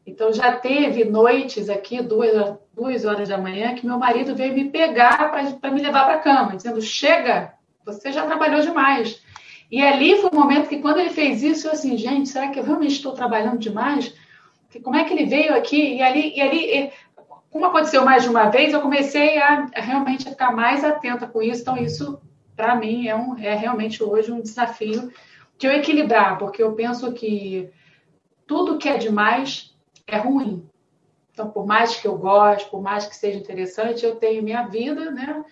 Então, 0.07 0.33
já 0.33 0.57
teve 0.57 1.05
noites 1.05 1.69
aqui, 1.69 2.01
duas, 2.01 2.57
duas 2.73 3.05
horas 3.05 3.29
da 3.29 3.37
manhã, 3.37 3.75
que 3.75 3.85
meu 3.85 3.99
marido 3.99 4.37
veio 4.37 4.55
me 4.55 4.71
pegar 4.71 5.33
para 5.61 5.71
me 5.73 5.83
levar 5.83 6.05
para 6.05 6.15
a 6.15 6.21
cama, 6.21 6.57
dizendo: 6.57 6.81
chega, 6.81 7.55
você 7.85 8.13
já 8.13 8.25
trabalhou 8.25 8.61
demais. 8.61 9.21
E 9.69 9.83
ali 9.83 10.17
foi 10.21 10.31
o 10.31 10.35
momento 10.35 10.69
que, 10.69 10.79
quando 10.79 11.01
ele 11.01 11.11
fez 11.11 11.43
isso, 11.43 11.67
eu 11.67 11.73
assim, 11.73 11.97
gente, 11.97 12.29
será 12.29 12.49
que 12.51 12.61
eu 12.61 12.65
realmente 12.65 12.93
estou 12.93 13.13
trabalhando 13.13 13.59
demais? 13.59 14.15
Como 14.83 14.97
é 14.97 15.05
que 15.05 15.15
ele 15.15 15.25
veio 15.25 15.55
aqui? 15.55 15.97
E 15.97 16.03
ali, 16.03 16.37
e 16.37 16.41
ali 16.41 16.93
como 17.51 17.67
aconteceu 17.67 18.05
mais 18.05 18.23
de 18.23 18.29
uma 18.29 18.51
vez, 18.51 18.73
eu 18.73 18.81
comecei 18.81 19.39
a, 19.39 19.67
a 19.75 19.81
realmente 19.81 20.29
ficar 20.29 20.53
mais 20.53 20.85
atenta 20.85 21.27
com 21.27 21.43
isso. 21.43 21.63
Então, 21.63 21.77
isso, 21.77 22.21
para 22.55 22.75
mim, 22.75 23.09
é, 23.09 23.17
um, 23.17 23.37
é 23.39 23.55
realmente 23.55 24.03
hoje 24.03 24.31
um 24.31 24.41
desafio 24.41 25.11
de 25.57 25.67
eu 25.67 25.73
equilibrar, 25.73 26.39
porque 26.39 26.63
eu 26.63 26.73
penso 26.75 27.13
que 27.13 27.71
tudo 28.47 28.79
que 28.79 28.89
é 28.89 28.97
demais 28.97 29.75
é 30.07 30.19
ruim. 30.19 30.69
Então, 31.33 31.51
por 31.51 31.67
mais 31.67 31.97
que 31.97 32.07
eu 32.07 32.17
goste, 32.17 32.69
por 32.71 32.83
mais 32.83 33.07
que 33.07 33.17
seja 33.17 33.39
interessante, 33.39 34.05
eu 34.05 34.17
tenho 34.17 34.43
minha 34.43 34.67
vida, 34.67 35.11
né? 35.11 35.45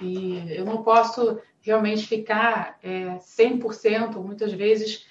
E 0.00 0.54
eu 0.54 0.64
não 0.64 0.82
posso 0.82 1.40
realmente 1.60 2.06
ficar 2.06 2.78
é, 2.82 3.18
100%, 3.18 4.16
muitas 4.22 4.52
vezes, 4.52 5.06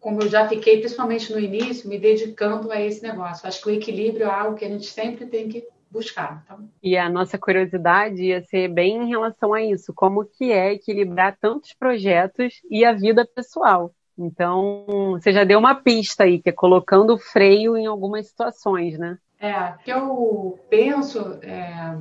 como 0.00 0.22
eu 0.22 0.28
já 0.28 0.48
fiquei, 0.48 0.78
principalmente 0.78 1.30
no 1.32 1.38
início, 1.38 1.88
me 1.88 1.98
dedicando 1.98 2.72
a 2.72 2.80
esse 2.80 3.02
negócio. 3.02 3.46
Acho 3.46 3.60
que 3.60 3.68
o 3.68 3.74
equilíbrio 3.74 4.26
é 4.26 4.30
algo 4.30 4.56
que 4.56 4.64
a 4.64 4.68
gente 4.68 4.86
sempre 4.86 5.26
tem 5.26 5.48
que 5.48 5.66
buscar. 5.90 6.42
Então... 6.44 6.68
E 6.82 6.96
a 6.96 7.08
nossa 7.08 7.36
curiosidade 7.36 8.22
ia 8.22 8.42
ser 8.42 8.68
bem 8.68 8.96
em 8.96 9.08
relação 9.08 9.52
a 9.52 9.62
isso, 9.62 9.92
como 9.94 10.24
que 10.24 10.50
é 10.50 10.72
equilibrar 10.72 11.36
tantos 11.38 11.74
projetos 11.74 12.54
e 12.70 12.84
a 12.84 12.92
vida 12.92 13.26
pessoal. 13.26 13.92
Então, 14.16 15.12
você 15.12 15.32
já 15.32 15.44
deu 15.44 15.58
uma 15.58 15.74
pista 15.74 16.24
aí, 16.24 16.40
que 16.40 16.50
é 16.50 16.52
colocando 16.52 17.18
freio 17.18 17.76
em 17.76 17.86
algumas 17.86 18.26
situações, 18.26 18.98
né? 18.98 19.18
É, 19.38 19.54
o 19.54 19.78
que 19.78 19.90
eu 19.90 20.58
penso 20.68 21.38
é, 21.42 21.96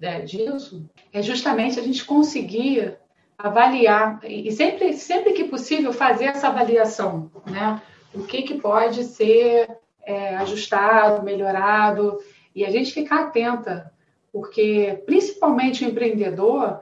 é, 0.00 0.20
disso 0.20 0.84
é 1.12 1.22
justamente 1.22 1.78
a 1.78 1.82
gente 1.82 2.04
conseguir 2.04 2.96
avaliar, 3.42 4.20
e 4.24 4.50
sempre, 4.52 4.92
sempre 4.94 5.32
que 5.32 5.44
possível 5.44 5.92
fazer 5.92 6.26
essa 6.26 6.48
avaliação, 6.48 7.30
né? 7.46 7.80
O 8.14 8.24
que, 8.24 8.42
que 8.42 8.54
pode 8.54 9.04
ser 9.04 9.68
é, 10.02 10.36
ajustado, 10.36 11.24
melhorado, 11.24 12.18
e 12.54 12.64
a 12.64 12.70
gente 12.70 12.92
ficar 12.92 13.20
atenta, 13.20 13.92
porque 14.32 15.02
principalmente 15.06 15.84
o 15.84 15.88
empreendedor, 15.88 16.80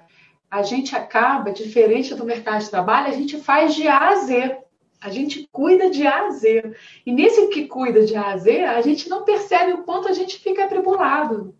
a 0.50 0.62
gente 0.62 0.96
acaba, 0.96 1.52
diferente 1.52 2.14
do 2.14 2.24
mercado 2.24 2.62
de 2.62 2.70
trabalho, 2.70 3.08
a 3.08 3.12
gente 3.12 3.36
faz 3.38 3.74
de 3.74 3.86
A 3.86 4.08
a 4.08 4.14
Z. 4.16 4.58
A 5.00 5.10
gente 5.10 5.48
cuida 5.52 5.90
de 5.90 6.06
A 6.06 6.26
a 6.26 6.30
Z. 6.30 6.74
E 7.06 7.12
nesse 7.12 7.48
que 7.48 7.66
cuida 7.66 8.04
de 8.04 8.16
A 8.16 8.32
a 8.32 8.36
Z, 8.36 8.64
a 8.64 8.80
gente 8.80 9.08
não 9.08 9.24
percebe 9.24 9.72
o 9.72 9.84
quanto 9.84 10.08
a 10.08 10.12
gente 10.12 10.38
fica 10.38 10.64
atribulado. 10.64 11.54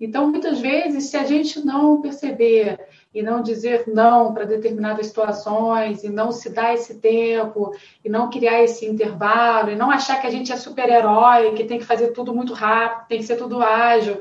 Então, 0.00 0.30
muitas 0.30 0.60
vezes, 0.60 1.04
se 1.04 1.16
a 1.16 1.24
gente 1.24 1.64
não 1.64 2.00
perceber 2.00 2.78
e 3.16 3.22
não 3.22 3.40
dizer 3.40 3.84
não 3.86 4.34
para 4.34 4.44
determinadas 4.44 5.06
situações, 5.06 6.04
e 6.04 6.10
não 6.10 6.30
se 6.30 6.50
dar 6.50 6.74
esse 6.74 6.96
tempo, 6.96 7.74
e 8.04 8.10
não 8.10 8.28
criar 8.28 8.62
esse 8.62 8.84
intervalo, 8.84 9.70
e 9.70 9.74
não 9.74 9.90
achar 9.90 10.20
que 10.20 10.26
a 10.26 10.30
gente 10.30 10.52
é 10.52 10.56
super-herói, 10.56 11.54
que 11.54 11.64
tem 11.64 11.78
que 11.78 11.86
fazer 11.86 12.08
tudo 12.08 12.34
muito 12.34 12.52
rápido, 12.52 13.08
tem 13.08 13.18
que 13.18 13.24
ser 13.24 13.36
tudo 13.36 13.62
ágil, 13.62 14.20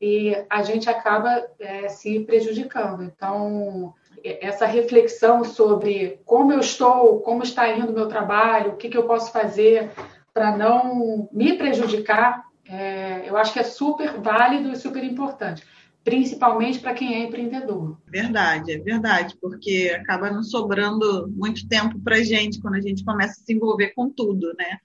e 0.00 0.34
a 0.48 0.62
gente 0.62 0.88
acaba 0.88 1.46
é, 1.60 1.88
se 1.88 2.20
prejudicando. 2.20 3.02
Então, 3.02 3.92
essa 4.24 4.64
reflexão 4.64 5.44
sobre 5.44 6.18
como 6.24 6.54
eu 6.54 6.60
estou, 6.60 7.20
como 7.20 7.42
está 7.42 7.68
indo 7.68 7.92
o 7.92 7.94
meu 7.94 8.08
trabalho, 8.08 8.70
o 8.72 8.76
que, 8.76 8.88
que 8.88 8.96
eu 8.96 9.04
posso 9.04 9.30
fazer 9.30 9.90
para 10.32 10.56
não 10.56 11.28
me 11.30 11.52
prejudicar, 11.58 12.46
é, 12.66 13.24
eu 13.26 13.36
acho 13.36 13.52
que 13.52 13.58
é 13.58 13.62
super 13.62 14.14
válido 14.18 14.72
e 14.72 14.76
super 14.76 15.04
importante, 15.04 15.62
principalmente 16.04 16.80
para 16.80 16.94
quem 16.94 17.14
é 17.14 17.24
empreendedor. 17.24 18.00
Verdade, 18.06 18.72
é 18.72 18.78
verdade, 18.78 19.36
porque 19.40 19.94
acaba 20.00 20.30
não 20.30 20.42
sobrando 20.42 21.28
muito 21.30 21.66
tempo 21.68 21.98
para 22.00 22.22
gente 22.22 22.60
quando 22.60 22.74
a 22.74 22.80
gente 22.80 23.04
começa 23.04 23.40
a 23.40 23.44
se 23.44 23.52
envolver 23.52 23.92
com 23.94 24.10
tudo, 24.10 24.52
né? 24.58 24.78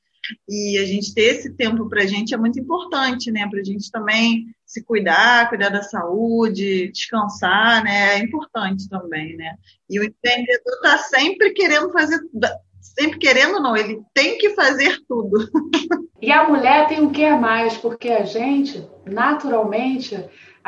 E 0.47 0.78
a 0.78 0.86
gente 0.86 1.13
ter 1.13 1.36
esse 1.36 1.53
tempo 1.53 1.88
para 1.88 2.03
a 2.03 2.05
gente 2.05 2.34
é 2.34 2.38
muito 2.38 2.59
importante, 2.59 3.32
né? 3.32 3.47
Para 3.49 3.59
a 3.59 3.63
gente 3.63 3.89
também 3.89 4.47
se 4.65 4.84
cuidar, 4.84 5.47
cuidar 5.49 5.70
da 5.70 5.82
saúde, 5.82 6.91
descansar, 6.91 7.84
né? 7.84 8.15
É 8.15 8.20
importante 8.20 8.89
também, 8.89 9.38
né? 9.38 9.55
E 9.89 9.99
o 9.99 10.03
empreendedor 10.03 10.74
está 10.76 10.97
sempre 10.97 11.51
querendo 11.51 11.91
fazer, 11.91 12.20
sempre 12.82 13.18
querendo 13.18 13.61
não, 13.61 13.76
ele 13.76 14.01
tem 14.13 14.38
que 14.38 14.51
fazer 14.51 14.99
tudo. 15.07 15.49
E 16.20 16.32
a 16.32 16.49
mulher 16.49 16.88
tem 16.88 17.05
o 17.05 17.11
que 17.11 17.24
a 17.24 17.38
mais, 17.38 17.78
porque 17.78 18.09
a 18.09 18.26
gente, 18.26 18.84
naturalmente, 19.05 20.18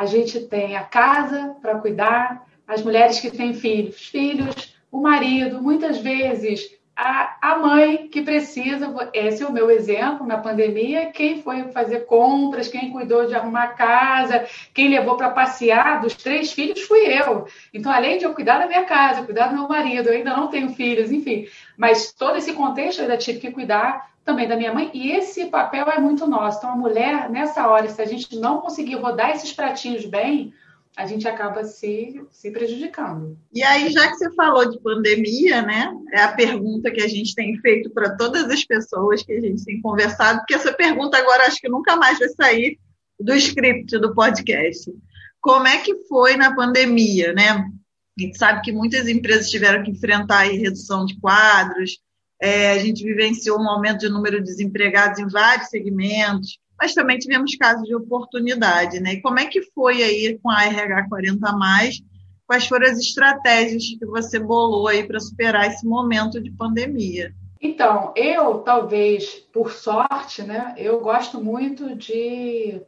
a 0.00 0.06
gente 0.06 0.40
tem 0.40 0.78
a 0.78 0.82
casa 0.82 1.56
para 1.60 1.78
cuidar, 1.78 2.46
as 2.66 2.82
mulheres 2.82 3.20
que 3.20 3.30
têm 3.30 3.52
filhos, 3.52 4.08
filhos, 4.08 4.74
o 4.90 4.98
marido, 4.98 5.60
muitas 5.60 5.98
vezes 5.98 6.70
a, 6.96 7.36
a 7.42 7.58
mãe 7.58 8.08
que 8.08 8.22
precisa, 8.22 8.94
esse 9.12 9.42
é 9.42 9.46
o 9.46 9.52
meu 9.52 9.70
exemplo 9.70 10.26
na 10.26 10.38
pandemia, 10.38 11.12
quem 11.12 11.42
foi 11.42 11.64
fazer 11.64 12.06
compras, 12.06 12.68
quem 12.68 12.90
cuidou 12.90 13.26
de 13.26 13.34
arrumar 13.34 13.76
casa, 13.76 14.46
quem 14.72 14.88
levou 14.88 15.18
para 15.18 15.28
passear 15.28 16.00
dos 16.00 16.14
três 16.14 16.50
filhos 16.50 16.80
fui 16.80 17.00
eu. 17.00 17.46
Então, 17.74 17.92
além 17.92 18.16
de 18.16 18.24
eu 18.24 18.32
cuidar 18.32 18.58
da 18.58 18.66
minha 18.66 18.84
casa, 18.84 19.26
cuidar 19.26 19.48
do 19.48 19.54
meu 19.56 19.68
marido, 19.68 20.08
eu 20.08 20.14
ainda 20.14 20.34
não 20.34 20.48
tenho 20.48 20.70
filhos, 20.70 21.12
enfim, 21.12 21.46
mas 21.76 22.10
todo 22.10 22.38
esse 22.38 22.54
contexto 22.54 23.00
eu 23.00 23.02
ainda 23.02 23.18
tive 23.18 23.38
que 23.38 23.50
cuidar 23.50 24.09
também 24.24 24.46
da 24.46 24.56
minha 24.56 24.72
mãe, 24.72 24.90
e 24.92 25.12
esse 25.12 25.46
papel 25.46 25.86
é 25.88 25.98
muito 25.98 26.26
nosso. 26.26 26.58
Então, 26.58 26.70
a 26.70 26.76
mulher, 26.76 27.30
nessa 27.30 27.66
hora, 27.66 27.88
se 27.88 28.00
a 28.00 28.04
gente 28.04 28.36
não 28.38 28.60
conseguir 28.60 28.96
rodar 28.96 29.30
esses 29.30 29.52
pratinhos 29.52 30.04
bem, 30.04 30.52
a 30.96 31.06
gente 31.06 31.26
acaba 31.26 31.64
se, 31.64 32.20
se 32.30 32.50
prejudicando. 32.50 33.38
E 33.54 33.62
aí, 33.62 33.90
já 33.90 34.08
que 34.08 34.16
você 34.16 34.34
falou 34.34 34.68
de 34.70 34.80
pandemia, 34.80 35.62
né? 35.62 35.92
É 36.12 36.22
a 36.22 36.32
pergunta 36.32 36.90
que 36.90 37.00
a 37.00 37.08
gente 37.08 37.34
tem 37.34 37.56
feito 37.60 37.90
para 37.90 38.16
todas 38.16 38.50
as 38.50 38.64
pessoas 38.64 39.22
que 39.22 39.32
a 39.32 39.40
gente 39.40 39.64
tem 39.64 39.80
conversado, 39.80 40.40
porque 40.40 40.54
essa 40.54 40.72
pergunta 40.72 41.16
agora 41.16 41.46
acho 41.46 41.60
que 41.60 41.68
nunca 41.68 41.96
mais 41.96 42.18
vai 42.18 42.28
sair 42.28 42.78
do 43.18 43.34
script 43.34 43.98
do 43.98 44.14
podcast. 44.14 44.92
Como 45.40 45.66
é 45.66 45.78
que 45.78 45.94
foi 46.08 46.36
na 46.36 46.54
pandemia, 46.54 47.32
né? 47.32 47.50
A 47.50 48.22
gente 48.22 48.36
sabe 48.36 48.60
que 48.60 48.72
muitas 48.72 49.08
empresas 49.08 49.48
tiveram 49.48 49.82
que 49.82 49.90
enfrentar 49.90 50.40
a 50.40 50.52
redução 50.52 51.06
de 51.06 51.18
quadros, 51.18 51.98
é, 52.40 52.72
a 52.72 52.78
gente 52.78 53.04
vivenciou 53.04 53.60
um 53.60 53.68
aumento 53.68 53.98
de 53.98 54.08
número 54.08 54.38
de 54.38 54.44
desempregados 54.44 55.18
em 55.18 55.28
vários 55.28 55.68
segmentos, 55.68 56.58
mas 56.78 56.94
também 56.94 57.18
tivemos 57.18 57.54
casos 57.56 57.86
de 57.86 57.94
oportunidade, 57.94 58.98
né? 59.00 59.14
E 59.14 59.20
como 59.20 59.38
é 59.38 59.46
que 59.46 59.60
foi 59.74 60.02
aí 60.02 60.38
com 60.42 60.50
a 60.50 60.64
RH 60.64 61.08
40 61.08 61.52
mais? 61.52 62.00
Quais 62.46 62.66
foram 62.66 62.86
as 62.86 62.98
estratégias 62.98 63.84
que 63.98 64.06
você 64.06 64.38
bolou 64.38 64.88
aí 64.88 65.06
para 65.06 65.20
superar 65.20 65.68
esse 65.68 65.86
momento 65.86 66.40
de 66.40 66.50
pandemia? 66.50 67.34
Então, 67.60 68.14
eu 68.16 68.60
talvez, 68.60 69.34
por 69.52 69.70
sorte, 69.70 70.42
né, 70.42 70.74
eu 70.78 70.98
gosto 71.00 71.38
muito 71.44 71.94
de, 71.94 72.80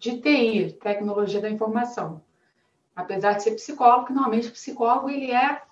de 0.00 0.18
TI, 0.18 0.76
tecnologia 0.82 1.40
da 1.40 1.48
informação. 1.48 2.20
Apesar 2.96 3.34
de 3.34 3.44
ser 3.44 3.52
psicólogo, 3.52 4.12
normalmente 4.12 4.48
o 4.48 4.52
psicólogo 4.52 5.08
ele 5.08 5.30
é 5.30 5.62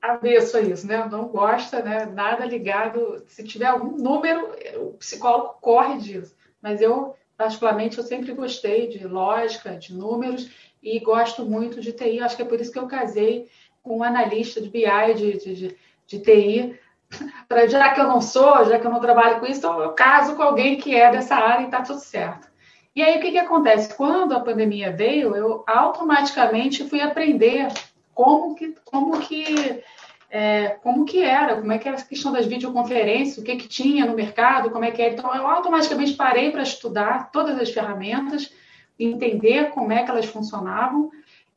avesso 0.00 0.56
a 0.56 0.60
isso, 0.60 0.86
né? 0.86 1.06
Não 1.10 1.28
gosta, 1.28 1.82
né? 1.82 2.06
Nada 2.06 2.44
ligado. 2.44 3.24
Se 3.28 3.42
tiver 3.42 3.66
algum 3.66 3.96
número, 3.96 4.52
o 4.80 4.94
psicólogo 4.94 5.56
corre 5.60 5.98
disso 5.98 6.36
mas 6.66 6.80
eu, 6.80 7.14
particularmente, 7.36 7.96
eu 7.96 8.02
sempre 8.02 8.32
gostei 8.32 8.88
de 8.88 9.06
lógica, 9.06 9.76
de 9.76 9.94
números 9.94 10.50
e 10.82 10.98
gosto 10.98 11.44
muito 11.44 11.80
de 11.80 11.92
TI. 11.92 12.18
Acho 12.18 12.34
que 12.34 12.42
é 12.42 12.44
por 12.44 12.60
isso 12.60 12.72
que 12.72 12.78
eu 12.78 12.88
casei 12.88 13.48
com 13.84 13.98
um 13.98 14.02
analista 14.02 14.60
de 14.60 14.68
BI, 14.68 15.14
de, 15.14 15.38
de, 15.38 15.76
de 16.08 16.18
TI, 16.18 16.76
para 17.48 17.68
já 17.68 17.92
que 17.92 18.00
eu 18.00 18.08
não 18.08 18.20
sou, 18.20 18.64
já 18.64 18.80
que 18.80 18.86
eu 18.86 18.90
não 18.90 18.98
trabalho 18.98 19.38
com 19.38 19.46
isso, 19.46 19.60
então 19.60 19.80
eu 19.80 19.92
caso 19.92 20.34
com 20.34 20.42
alguém 20.42 20.76
que 20.76 20.92
é 20.92 21.08
dessa 21.08 21.36
área 21.36 21.62
e 21.62 21.66
está 21.66 21.82
tudo 21.82 22.00
certo. 22.00 22.48
E 22.96 23.00
aí 23.00 23.18
o 23.18 23.20
que, 23.20 23.30
que 23.30 23.38
acontece? 23.38 23.94
Quando 23.94 24.32
a 24.32 24.40
pandemia 24.40 24.90
veio, 24.90 25.36
eu 25.36 25.62
automaticamente 25.68 26.88
fui 26.88 27.00
aprender 27.00 27.68
como 28.16 28.54
que, 28.54 28.74
como 28.82 29.20
que 29.20 29.84
é, 30.30 30.70
como 30.82 31.04
que 31.04 31.22
era, 31.22 31.56
como 31.56 31.70
é 31.70 31.78
que 31.78 31.86
era 31.86 31.98
a 31.98 32.02
questão 32.02 32.32
das 32.32 32.46
videoconferências, 32.46 33.36
o 33.36 33.42
que, 33.44 33.56
que 33.56 33.68
tinha 33.68 34.06
no 34.06 34.14
mercado, 34.14 34.70
como 34.70 34.86
é 34.86 34.90
que 34.90 35.02
era. 35.02 35.12
Então, 35.12 35.32
eu 35.34 35.46
automaticamente 35.46 36.14
parei 36.14 36.50
para 36.50 36.62
estudar 36.62 37.30
todas 37.30 37.58
as 37.60 37.70
ferramentas, 37.70 38.50
entender 38.98 39.68
como 39.70 39.92
é 39.92 40.02
que 40.02 40.10
elas 40.10 40.24
funcionavam, 40.24 41.10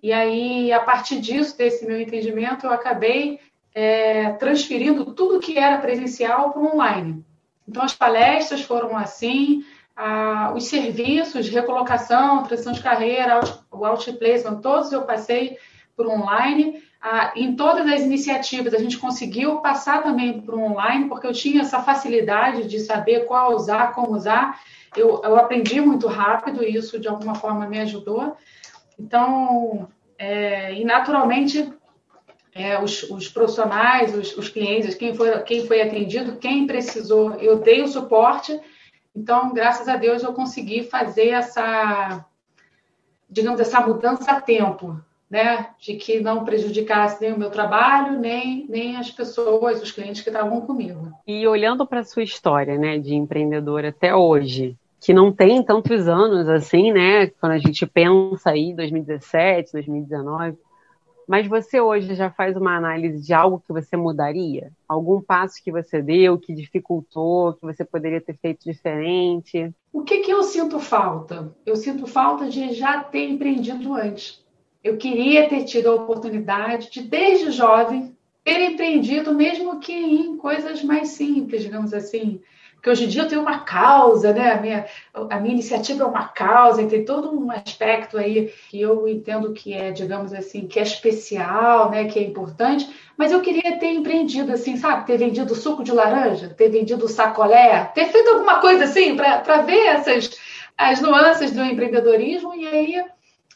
e 0.03 0.11
aí, 0.11 0.71
a 0.71 0.81
partir 0.81 1.19
disso, 1.21 1.57
desse 1.57 1.85
meu 1.85 1.99
entendimento, 1.99 2.65
eu 2.65 2.71
acabei 2.71 3.39
é, 3.73 4.31
transferindo 4.33 5.13
tudo 5.13 5.39
que 5.39 5.57
era 5.57 5.77
presencial 5.77 6.51
para 6.51 6.61
online. 6.61 7.23
Então, 7.67 7.83
as 7.83 7.93
palestras 7.93 8.61
foram 8.61 8.97
assim, 8.97 9.63
a, 9.95 10.53
os 10.53 10.65
serviços, 10.65 11.47
recolocação, 11.47 12.43
transição 12.43 12.73
de 12.73 12.83
carreira, 12.83 13.39
o 13.71 13.85
outplacement, 13.85 14.59
todos 14.61 14.91
eu 14.91 15.03
passei 15.03 15.57
por 15.99 16.07
online, 16.07 16.81
ah, 17.01 17.33
em 17.35 17.57
todas 17.57 17.85
as 17.85 17.99
iniciativas, 17.99 18.73
a 18.73 18.77
gente 18.77 18.97
conseguiu 18.97 19.57
passar 19.57 20.01
também 20.01 20.39
para 20.39 20.55
o 20.55 20.63
online, 20.63 21.09
porque 21.09 21.27
eu 21.27 21.33
tinha 21.33 21.59
essa 21.59 21.81
facilidade 21.81 22.69
de 22.69 22.79
saber 22.79 23.25
qual 23.25 23.53
usar, 23.53 23.91
como 23.91 24.15
usar. 24.15 24.61
Eu, 24.95 25.21
eu 25.21 25.35
aprendi 25.35 25.81
muito 25.81 26.07
rápido 26.07 26.63
e 26.63 26.73
isso, 26.73 26.97
de 26.97 27.09
alguma 27.09 27.35
forma, 27.35 27.67
me 27.67 27.81
ajudou. 27.81 28.37
Então, 28.97 29.89
é, 30.17 30.73
e 30.73 30.85
naturalmente, 30.85 31.69
é, 32.55 32.81
os, 32.81 33.03
os, 33.03 33.27
profissionais, 33.27 34.15
os, 34.15 34.37
os, 34.37 34.47
clientes, 34.47 34.95
quem 34.95 35.13
foi, 35.13 35.37
quem 35.43 35.67
foi 35.67 35.81
atendido, 35.81 36.37
quem 36.37 36.65
precisou, 36.65 37.33
eu 37.35 37.59
dei 37.59 37.81
o 37.81 37.89
suporte. 37.89 38.57
Então, 39.13 39.53
graças 39.53 39.89
a 39.89 39.97
Deus, 39.97 40.23
eu 40.23 40.31
consegui 40.31 40.81
fazer 40.81 41.31
essa, 41.31 42.25
digamos, 43.29 43.59
essa 43.59 43.81
mudança 43.81 44.31
a 44.31 44.39
tempo, 44.39 44.97
né? 45.29 45.69
De 45.79 45.95
que 45.95 46.19
não 46.19 46.43
prejudicasse 46.43 47.21
nem 47.21 47.33
o 47.33 47.37
meu 47.37 47.51
trabalho, 47.51 48.19
nem, 48.19 48.65
nem 48.67 48.97
as 48.97 49.11
pessoas, 49.11 49.81
os 49.81 49.91
clientes 49.91 50.21
que 50.21 50.29
estavam 50.29 50.61
comigo. 50.61 51.11
E 51.27 51.47
olhando 51.47 51.85
para 51.85 51.99
a 51.99 52.03
sua 52.03 52.23
história, 52.23 52.77
né, 52.77 52.97
de 52.97 53.13
empreendedora 53.13 53.89
até 53.89 54.15
hoje, 54.15 54.75
que 54.99 55.13
não 55.13 55.31
tem 55.31 55.63
tantos 55.63 56.07
anos 56.07 56.49
assim, 56.49 56.91
né? 56.91 57.27
Quando 57.27 57.53
a 57.53 57.59
gente 57.59 57.85
pensa 57.85 58.49
aí 58.49 58.73
2017, 58.73 59.71
2019, 59.73 60.57
mas 61.29 61.47
você 61.47 61.79
hoje 61.79 62.15
já 62.15 62.31
faz 62.31 62.57
uma 62.57 62.75
análise 62.75 63.21
de 63.21 63.33
algo 63.35 63.63
que 63.65 63.71
você 63.71 63.95
mudaria? 63.95 64.71
Algum 64.87 65.21
passo 65.21 65.63
que 65.63 65.71
você 65.71 66.01
deu, 66.01 66.39
que 66.39 66.55
dificultou, 66.55 67.53
que 67.53 67.61
você 67.61 67.85
poderia 67.85 68.19
ter 68.19 68.35
feito 68.35 68.63
diferente? 68.63 69.71
O 69.93 70.01
que, 70.01 70.21
que 70.21 70.31
eu 70.31 70.41
sinto 70.41 70.79
falta? 70.79 71.55
Eu 71.63 71.75
sinto 71.75 72.07
falta 72.07 72.49
de 72.49 72.73
já 72.73 73.03
ter 73.03 73.29
empreendido 73.29 73.93
antes. 73.93 74.43
Eu 74.83 74.97
queria 74.97 75.47
ter 75.49 75.63
tido 75.63 75.89
a 75.89 75.95
oportunidade 75.95 76.89
de, 76.91 77.01
desde 77.01 77.51
jovem, 77.51 78.15
ter 78.43 78.71
empreendido, 78.71 79.33
mesmo 79.33 79.79
que 79.79 79.93
em 79.93 80.37
coisas 80.37 80.83
mais 80.83 81.09
simples, 81.09 81.63
digamos 81.63 81.93
assim 81.93 82.41
porque 82.79 82.89
hoje 82.89 83.05
em 83.05 83.07
dia 83.09 83.23
eu 83.23 83.27
tenho 83.27 83.41
uma 83.41 83.59
causa, 83.59 84.31
né? 84.31 84.53
A 84.53 84.61
minha, 84.61 84.85
a 85.13 85.37
minha 85.37 85.53
iniciativa 85.53 86.03
é 86.03 86.07
uma 86.07 86.29
causa, 86.29 86.81
e 86.81 86.87
tem 86.87 87.03
todo 87.03 87.37
um 87.37 87.51
aspecto 87.51 88.17
aí 88.17 88.53
que 88.69 88.79
eu 88.79 89.05
entendo 89.05 89.51
que 89.51 89.73
é, 89.73 89.91
digamos 89.91 90.33
assim, 90.33 90.65
que 90.65 90.79
é 90.79 90.83
especial, 90.83 91.91
né? 91.91 92.05
Que 92.05 92.19
é 92.19 92.23
importante, 92.23 92.89
mas 93.17 93.33
eu 93.33 93.41
queria 93.41 93.77
ter 93.77 93.91
empreendido, 93.91 94.53
assim, 94.53 94.77
sabe? 94.77 95.05
Ter 95.05 95.17
vendido 95.17 95.53
suco 95.55 95.83
de 95.83 95.91
laranja, 95.91 96.55
ter 96.57 96.69
vendido 96.69 97.05
sacolé, 97.09 97.83
ter 97.93 98.05
feito 98.05 98.29
alguma 98.29 98.61
coisa 98.61 98.85
assim 98.85 99.13
para 99.15 99.61
ver 99.61 99.85
essas 99.87 100.31
as 100.77 101.01
nuances 101.01 101.51
do 101.51 101.61
empreendedorismo, 101.61 102.55
e 102.55 102.65
aí 102.65 103.03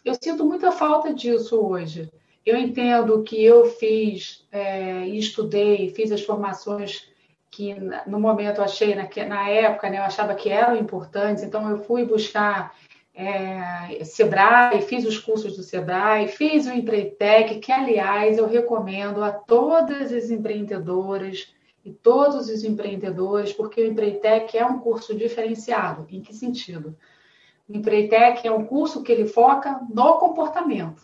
eu 0.04 0.16
sinto 0.22 0.46
muita 0.46 0.72
falta 0.72 1.14
disso 1.14 1.60
hoje. 1.60 2.10
Eu 2.46 2.58
entendo 2.58 3.24
que 3.24 3.42
eu 3.42 3.66
fiz 3.66 4.46
é, 4.52 5.08
estudei, 5.08 5.90
fiz 5.90 6.12
as 6.12 6.22
formações 6.22 7.08
que 7.50 7.76
no 8.08 8.20
momento 8.20 8.58
eu 8.58 8.64
achei, 8.64 8.96
na, 8.96 9.08
na 9.28 9.50
época, 9.50 9.90
né, 9.90 10.00
eu 10.00 10.04
achava 10.04 10.34
que 10.34 10.50
eram 10.50 10.76
importantes, 10.76 11.44
então 11.44 11.70
eu 11.70 11.84
fui 11.84 12.04
buscar 12.04 12.76
é, 13.14 14.04
Sebrae, 14.04 14.82
fiz 14.82 15.06
os 15.06 15.20
cursos 15.20 15.56
do 15.56 15.62
Sebrae, 15.62 16.28
fiz 16.28 16.66
o 16.66 16.74
Empreitec, 16.74 17.60
que, 17.60 17.72
aliás, 17.72 18.40
eu 18.40 18.48
recomendo 18.48 19.24
a 19.24 19.32
todas 19.32 20.12
as 20.12 20.32
empreendedoras 20.32 21.54
e 21.86 21.92
todos 21.92 22.50
os 22.50 22.64
empreendedores, 22.64 23.54
porque 23.54 23.82
o 23.82 23.86
Empreitec 23.86 24.58
é 24.58 24.66
um 24.66 24.80
curso 24.80 25.16
diferenciado. 25.16 26.08
Em 26.10 26.22
que 26.22 26.34
sentido? 26.34 26.98
Empreitec 27.74 28.48
é 28.48 28.52
um 28.52 28.66
curso 28.66 29.02
que 29.02 29.12
ele 29.12 29.26
foca 29.26 29.82
no 29.90 30.20
comportamento. 30.20 31.02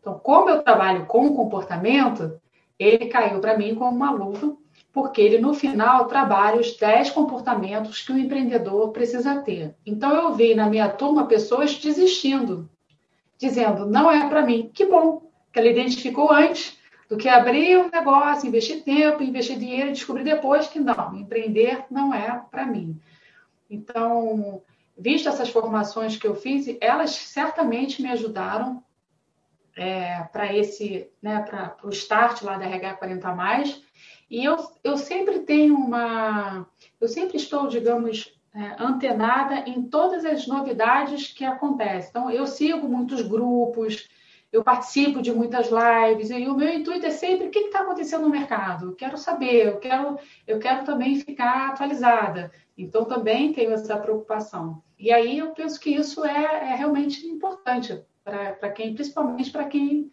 Então, 0.00 0.18
como 0.18 0.48
eu 0.48 0.62
trabalho 0.62 1.06
com 1.06 1.34
comportamento, 1.34 2.40
ele 2.78 3.06
caiu 3.06 3.40
para 3.40 3.58
mim 3.58 3.74
como 3.74 3.94
uma 3.94 4.10
luva 4.10 4.56
porque 4.96 5.20
ele, 5.20 5.36
no 5.36 5.52
final, 5.52 6.06
trabalha 6.06 6.58
os 6.58 6.74
10 6.74 7.10
comportamentos 7.10 8.00
que 8.00 8.12
o 8.12 8.18
empreendedor 8.18 8.92
precisa 8.92 9.42
ter. 9.42 9.74
Então, 9.84 10.10
eu 10.14 10.32
vi 10.32 10.54
na 10.54 10.70
minha 10.70 10.88
turma 10.88 11.26
pessoas 11.26 11.76
desistindo, 11.76 12.66
dizendo, 13.36 13.84
não 13.84 14.10
é 14.10 14.26
para 14.26 14.40
mim. 14.40 14.70
Que 14.72 14.86
bom 14.86 15.30
que 15.52 15.58
ela 15.58 15.68
identificou 15.68 16.32
antes 16.32 16.78
do 17.10 17.18
que 17.18 17.28
abrir 17.28 17.76
um 17.76 17.90
negócio, 17.90 18.48
investir 18.48 18.82
tempo, 18.84 19.22
investir 19.22 19.58
dinheiro 19.58 19.90
e 19.90 19.92
descobrir 19.92 20.24
depois 20.24 20.66
que 20.66 20.80
não, 20.80 21.14
empreender 21.14 21.84
não 21.90 22.14
é 22.14 22.42
para 22.50 22.64
mim. 22.64 22.98
Então, 23.68 24.62
visto 24.96 25.28
essas 25.28 25.48
formações 25.48 26.16
que 26.16 26.26
eu 26.26 26.34
fiz, 26.34 26.76
elas 26.80 27.10
certamente 27.10 28.00
me 28.02 28.08
ajudaram 28.08 28.82
é, 29.76 30.22
para 30.32 30.54
esse, 30.54 31.10
né, 31.20 31.42
para 31.42 31.76
o 31.82 31.90
start 31.90 32.42
lá 32.42 32.56
da 32.56 32.64
RH 32.64 32.94
40 32.94 33.34
mais 33.34 33.82
e 34.30 34.44
eu, 34.44 34.56
eu 34.82 34.96
sempre 34.96 35.40
tenho 35.40 35.74
uma. 35.74 36.66
Eu 37.00 37.08
sempre 37.08 37.36
estou, 37.36 37.68
digamos, 37.68 38.34
é, 38.54 38.76
antenada 38.78 39.68
em 39.68 39.82
todas 39.82 40.24
as 40.24 40.46
novidades 40.46 41.28
que 41.28 41.44
acontecem. 41.44 42.10
Então, 42.10 42.30
eu 42.30 42.46
sigo 42.46 42.88
muitos 42.88 43.22
grupos, 43.22 44.08
eu 44.52 44.64
participo 44.64 45.22
de 45.22 45.32
muitas 45.32 45.68
lives, 45.68 46.30
e 46.30 46.48
o 46.48 46.56
meu 46.56 46.68
intuito 46.68 47.06
é 47.06 47.10
sempre 47.10 47.46
o 47.46 47.50
que 47.50 47.58
está 47.60 47.80
acontecendo 47.80 48.22
no 48.22 48.30
mercado. 48.30 48.86
Eu 48.86 48.96
quero 48.96 49.16
saber, 49.16 49.66
eu 49.66 49.78
quero, 49.78 50.18
eu 50.46 50.58
quero 50.58 50.84
também 50.84 51.20
ficar 51.20 51.68
atualizada. 51.68 52.50
Então, 52.76 53.04
também 53.04 53.52
tenho 53.52 53.72
essa 53.72 53.96
preocupação. 53.96 54.82
E 54.98 55.10
aí 55.10 55.38
eu 55.38 55.50
penso 55.50 55.80
que 55.80 55.90
isso 55.90 56.24
é, 56.24 56.72
é 56.72 56.74
realmente 56.74 57.26
importante 57.26 58.02
para 58.24 58.70
quem, 58.70 58.94
principalmente 58.94 59.50
para 59.50 59.64
quem, 59.64 60.10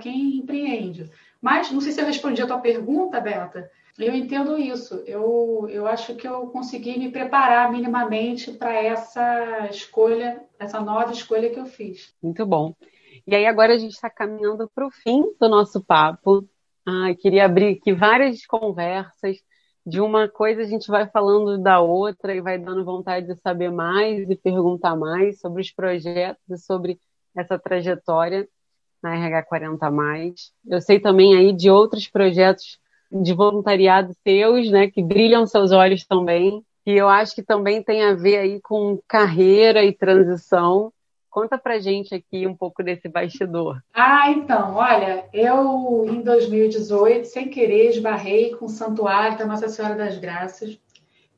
quem 0.00 0.36
empreende. 0.38 1.10
Mas, 1.40 1.70
não 1.70 1.80
sei 1.80 1.92
se 1.92 2.00
eu 2.00 2.06
respondi 2.06 2.40
a 2.40 2.46
tua 2.46 2.58
pergunta, 2.58 3.20
Beta. 3.20 3.70
Eu 3.98 4.14
entendo 4.14 4.58
isso. 4.58 5.02
Eu, 5.06 5.66
eu 5.70 5.86
acho 5.86 6.14
que 6.16 6.28
eu 6.28 6.48
consegui 6.48 6.98
me 6.98 7.10
preparar 7.10 7.72
minimamente 7.72 8.52
para 8.52 8.74
essa 8.74 9.68
escolha, 9.70 10.42
essa 10.58 10.80
nova 10.80 11.12
escolha 11.12 11.50
que 11.50 11.58
eu 11.58 11.66
fiz. 11.66 12.14
Muito 12.22 12.44
bom. 12.44 12.74
E 13.26 13.34
aí, 13.34 13.46
agora 13.46 13.74
a 13.74 13.78
gente 13.78 13.92
está 13.92 14.10
caminhando 14.10 14.70
para 14.74 14.86
o 14.86 14.90
fim 14.90 15.24
do 15.40 15.48
nosso 15.48 15.82
papo. 15.82 16.46
Ah, 16.84 17.14
queria 17.18 17.46
abrir 17.46 17.78
aqui 17.78 17.92
várias 17.92 18.44
conversas. 18.46 19.38
De 19.86 20.00
uma 20.00 20.28
coisa 20.28 20.62
a 20.62 20.66
gente 20.66 20.88
vai 20.88 21.06
falando 21.06 21.56
da 21.62 21.80
outra 21.80 22.34
e 22.34 22.40
vai 22.40 22.58
dando 22.58 22.84
vontade 22.84 23.28
de 23.28 23.36
saber 23.36 23.70
mais 23.70 24.28
e 24.28 24.34
perguntar 24.34 24.96
mais 24.96 25.38
sobre 25.38 25.62
os 25.62 25.70
projetos 25.70 26.42
e 26.50 26.58
sobre 26.58 26.98
essa 27.36 27.56
trajetória 27.56 28.48
na 29.00 29.14
RH 29.14 29.44
40 29.44 29.88
mais. 29.90 30.52
Eu 30.66 30.80
sei 30.80 30.98
também 30.98 31.36
aí 31.36 31.52
de 31.52 31.70
outros 31.70 32.08
projetos 32.08 32.80
de 33.12 33.32
voluntariado 33.32 34.12
seus, 34.24 34.68
né, 34.70 34.90
que 34.90 35.04
brilham 35.04 35.46
seus 35.46 35.70
olhos 35.70 36.04
também, 36.04 36.64
e 36.84 36.92
eu 36.92 37.08
acho 37.08 37.36
que 37.36 37.42
também 37.42 37.80
tem 37.80 38.02
a 38.02 38.14
ver 38.14 38.38
aí 38.38 38.60
com 38.60 38.98
carreira 39.06 39.84
e 39.84 39.92
transição. 39.92 40.92
Conta 41.36 41.58
pra 41.58 41.78
gente 41.78 42.14
aqui 42.14 42.46
um 42.46 42.56
pouco 42.56 42.82
desse 42.82 43.10
bastidor. 43.10 43.82
Ah, 43.92 44.30
então, 44.30 44.76
olha, 44.76 45.28
eu 45.34 46.06
em 46.08 46.22
2018, 46.22 47.26
sem 47.26 47.50
querer, 47.50 47.90
esbarrei 47.90 48.54
com 48.54 48.64
o 48.64 48.70
Santuário 48.70 49.36
da 49.36 49.44
Nossa 49.44 49.68
Senhora 49.68 49.94
das 49.94 50.16
Graças, 50.16 50.80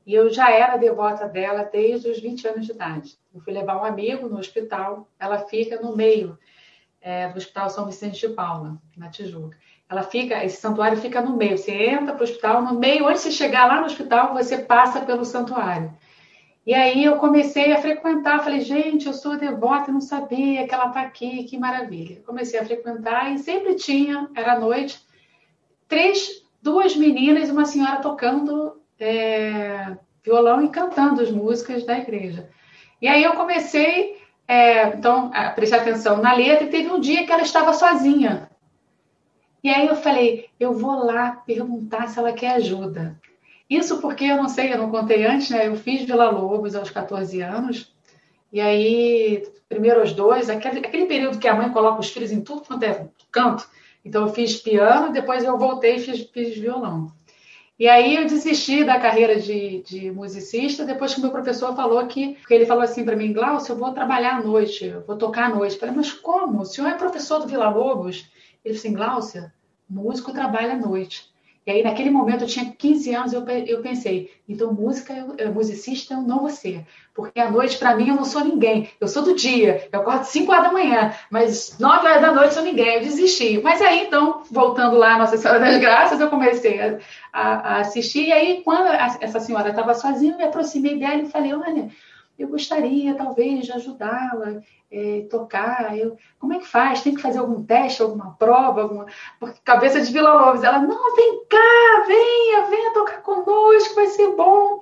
e 0.07 0.15
eu 0.15 0.31
já 0.31 0.53
era 0.53 0.77
devota 0.77 1.27
dela 1.27 1.65
desde 1.65 2.09
os 2.09 2.21
20 2.21 2.47
anos 2.47 2.67
de 2.67 2.71
idade. 2.71 3.19
Eu 3.35 3.41
fui 3.41 3.53
levar 3.53 3.77
um 3.77 3.85
amigo 3.85 4.29
no 4.29 4.39
hospital, 4.39 5.09
ela 5.19 5.41
fica 5.41 5.83
no 5.83 5.97
meio 5.97 6.39
é, 7.01 7.27
do 7.31 7.37
Hospital 7.37 7.69
São 7.69 7.87
Vicente 7.87 8.21
de 8.21 8.33
Paula, 8.33 8.81
na 8.97 9.11
Tijuca. 9.11 9.59
Ela 9.91 10.05
fica, 10.05 10.45
esse 10.45 10.61
santuário 10.61 10.97
fica 10.99 11.21
no 11.21 11.37
meio. 11.37 11.59
Você 11.59 11.73
entra 11.73 12.13
para 12.13 12.21
o 12.21 12.23
hospital, 12.23 12.63
no 12.63 12.79
meio, 12.79 13.09
antes 13.09 13.25
de 13.25 13.33
chegar 13.33 13.67
lá 13.67 13.81
no 13.81 13.87
hospital, 13.87 14.33
você 14.33 14.59
passa 14.59 15.01
pelo 15.01 15.25
santuário. 15.25 15.93
E 16.69 16.75
aí 16.75 17.03
eu 17.03 17.17
comecei 17.17 17.73
a 17.73 17.81
frequentar, 17.81 18.45
falei, 18.45 18.61
gente, 18.61 19.07
eu 19.07 19.15
sou 19.15 19.39
devota, 19.39 19.91
não 19.91 20.03
sabia 20.03 20.69
que 20.69 20.75
ela 20.75 20.89
está 20.89 21.01
aqui, 21.01 21.45
que 21.45 21.57
maravilha. 21.57 22.21
Comecei 22.27 22.61
a 22.61 22.65
frequentar 22.67 23.33
e 23.33 23.39
sempre 23.39 23.75
tinha, 23.75 24.29
era 24.37 24.61
noite, 24.61 25.01
três, 25.89 26.45
duas 26.61 26.95
meninas 26.95 27.49
e 27.49 27.53
uma 27.53 27.65
senhora 27.65 28.03
tocando 28.03 28.83
é, 29.01 29.97
violão 30.23 30.63
e 30.63 30.69
cantando 30.69 31.23
as 31.23 31.31
músicas 31.31 31.87
da 31.87 31.97
igreja. 31.97 32.51
E 33.01 33.09
aí 33.09 33.25
eu 33.25 33.33
comecei 33.33 34.21
é, 34.47 34.89
então, 34.89 35.31
prestar 35.55 35.79
atenção 35.79 36.19
na 36.19 36.35
letra, 36.35 36.65
e 36.67 36.71
teve 36.71 36.91
um 36.91 37.01
dia 37.01 37.25
que 37.25 37.33
ela 37.33 37.41
estava 37.41 37.73
sozinha. 37.73 38.51
E 39.65 39.71
aí 39.71 39.87
eu 39.87 39.97
falei, 39.97 40.51
eu 40.61 40.75
vou 40.75 41.03
lá 41.03 41.31
perguntar 41.47 42.09
se 42.09 42.19
ela 42.19 42.35
quer 42.35 42.57
ajuda. 42.57 43.19
Isso 43.69 44.01
porque 44.01 44.25
eu 44.25 44.37
não 44.37 44.49
sei, 44.49 44.73
eu 44.73 44.79
não 44.79 44.91
contei 44.91 45.27
antes, 45.27 45.51
né? 45.51 45.67
Eu 45.67 45.77
fiz 45.77 46.03
Vila 46.03 46.31
Lobos 46.31 46.75
aos 46.75 46.91
14 46.91 47.41
anos. 47.43 47.93
E 48.53 48.61
aí, 48.61 49.47
primeiro 49.69 50.03
os 50.03 50.13
dois, 50.13 50.49
aquele, 50.49 50.79
aquele 50.79 51.07
período 51.07 51.39
que 51.39 51.47
a 51.47 51.55
mãe 51.55 51.71
coloca 51.71 52.01
os 52.01 52.11
filhos 52.11 52.33
em 52.33 52.41
tudo 52.41 52.63
quanto 52.63 52.83
é 52.85 53.07
canto. 53.31 53.69
Então 54.05 54.23
eu 54.27 54.33
fiz 54.33 54.57
piano, 54.57 55.13
depois 55.13 55.45
eu 55.45 55.59
voltei 55.59 55.97
e 55.97 56.01
fiz, 56.01 56.23
fiz 56.31 56.57
violão. 56.57 57.13
E 57.79 57.87
aí 57.87 58.17
eu 58.17 58.27
desisti 58.27 58.83
da 58.83 58.99
carreira 58.99 59.39
de, 59.39 59.83
de 59.83 60.11
musicista 60.11 60.85
depois 60.85 61.15
que 61.15 61.21
meu 61.21 61.31
professor 61.31 61.77
falou 61.77 62.05
que, 62.09 62.35
que 62.35 62.53
ele 62.53 62.67
falou 62.67 62.83
assim 62.83 63.05
para 63.05 63.15
mim, 63.15 63.33
Glaucio, 63.33 63.73
eu 63.73 63.77
vou 63.77 63.93
trabalhar 63.93 64.39
à 64.39 64.43
noite, 64.43 64.87
eu 64.87 65.03
vou 65.03 65.17
tocar 65.17 65.45
à 65.45 65.55
noite. 65.55 65.75
Eu 65.75 65.81
falei, 65.81 65.95
mas 65.95 66.13
como? 66.13 66.63
O 66.63 66.65
senhor 66.65 66.89
é 66.89 66.95
professor 66.95 67.39
do 67.39 67.47
Vila 67.47 67.69
Lobos? 67.69 68.27
Ele 68.65 68.75
disse 68.75 68.89
assim, 68.89 68.97
Glaucia, 68.97 69.53
músico 69.89 70.33
trabalha 70.33 70.73
à 70.73 70.77
noite. 70.77 71.31
E 71.69 71.71
aí, 71.71 71.83
naquele 71.83 72.09
momento, 72.09 72.45
eu 72.45 72.49
tinha 72.49 72.65
15 72.65 73.15
anos, 73.15 73.33
eu, 73.35 73.47
eu 73.47 73.83
pensei, 73.83 74.31
então, 74.49 74.73
música, 74.73 75.13
eu, 75.37 75.53
musicista 75.53 76.15
eu 76.15 76.23
não 76.23 76.39
vou 76.39 76.49
ser. 76.49 76.87
Porque 77.15 77.39
à 77.39 77.51
noite, 77.51 77.77
para 77.77 77.95
mim, 77.95 78.09
eu 78.09 78.15
não 78.15 78.25
sou 78.25 78.43
ninguém. 78.43 78.89
Eu 78.99 79.07
sou 79.07 79.23
do 79.23 79.35
dia, 79.35 79.87
eu 79.93 80.01
acordo 80.01 80.25
5 80.25 80.51
horas 80.51 80.65
da 80.65 80.73
manhã, 80.73 81.13
mas 81.31 81.77
9 81.79 82.07
horas 82.07 82.23
da 82.23 82.33
noite 82.33 82.47
eu 82.47 82.53
sou 82.53 82.63
ninguém, 82.63 82.95
eu 82.95 83.01
desisti. 83.03 83.61
Mas 83.63 83.83
aí, 83.83 84.07
então, 84.07 84.45
voltando 84.51 84.97
lá 84.97 85.19
Nossa 85.19 85.37
Senhora 85.37 85.61
das 85.61 85.77
Graças, 85.77 86.19
eu 86.19 86.31
comecei 86.31 86.81
a, 86.81 86.99
a, 87.35 87.43
a 87.43 87.81
assistir. 87.81 88.29
E 88.29 88.33
aí, 88.33 88.63
quando 88.65 88.87
a, 88.87 89.19
essa 89.21 89.39
senhora 89.39 89.69
estava 89.69 89.93
sozinha, 89.93 90.33
eu 90.33 90.39
me 90.39 90.45
aproximei 90.45 90.99
dela 90.99 91.21
e 91.21 91.31
falei, 91.31 91.53
olha, 91.53 91.91
eu 92.39 92.49
gostaria, 92.49 93.15
talvez, 93.17 93.67
de 93.67 93.73
ajudá-la 93.73 94.61
é, 94.91 95.27
tocar. 95.29 95.99
Eu, 95.99 96.17
como 96.39 96.53
é 96.53 96.61
que 96.61 96.67
faz? 96.67 97.03
Tem 97.03 97.15
que 97.15 97.21
fazer 97.21 97.41
algum 97.41 97.65
teste, 97.65 98.01
alguma 98.01 98.37
prova? 98.37 98.83
Alguma... 98.83 99.07
Porque 99.41 99.59
cabeça 99.65 100.01
de 100.01 100.13
Vila 100.13 100.33
Lobos. 100.33 100.63
Ela, 100.63 100.79
não, 100.79 101.17
vem 101.17 101.45
cá, 101.47 102.05
venha, 102.07 102.67
venha 102.67 102.95
tocar 102.95 103.23
conosco, 103.23 103.97
vai 103.97 104.07
ser 104.07 104.37
bom. 104.37 104.81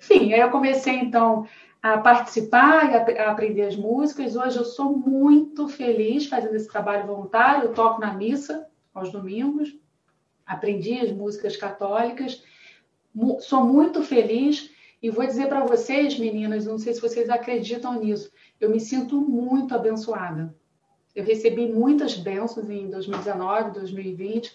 Enfim, 0.00 0.32
aí 0.32 0.40
eu 0.40 0.50
comecei, 0.50 0.94
então, 0.94 1.46
a 1.82 1.98
participar 1.98 2.92
e 2.92 3.18
a, 3.18 3.30
aprender 3.30 3.62
as 3.62 3.74
músicas. 3.74 4.36
Hoje 4.36 4.58
eu 4.58 4.64
sou 4.64 4.96
muito 4.96 5.68
feliz 5.68 6.26
fazendo 6.26 6.54
esse 6.54 6.68
trabalho 6.68 7.08
voluntário. 7.08 7.64
Eu 7.64 7.74
toco 7.74 8.00
na 8.00 8.14
missa 8.14 8.68
aos 8.94 9.10
domingos, 9.10 9.76
aprendi 10.46 11.00
as 11.00 11.10
músicas 11.10 11.56
católicas. 11.56 12.44
Sou 13.40 13.64
muito 13.64 14.04
feliz 14.04 14.71
e 15.02 15.10
vou 15.10 15.26
dizer 15.26 15.48
para 15.48 15.64
vocês, 15.64 16.16
meninas, 16.16 16.64
não 16.64 16.78
sei 16.78 16.94
se 16.94 17.00
vocês 17.00 17.28
acreditam 17.28 18.00
nisso, 18.00 18.30
eu 18.60 18.70
me 18.70 18.78
sinto 18.78 19.20
muito 19.20 19.74
abençoada. 19.74 20.54
Eu 21.14 21.24
recebi 21.24 21.66
muitas 21.66 22.16
bênçãos 22.16 22.70
em 22.70 22.88
2019, 22.88 23.72
2020. 23.72 24.52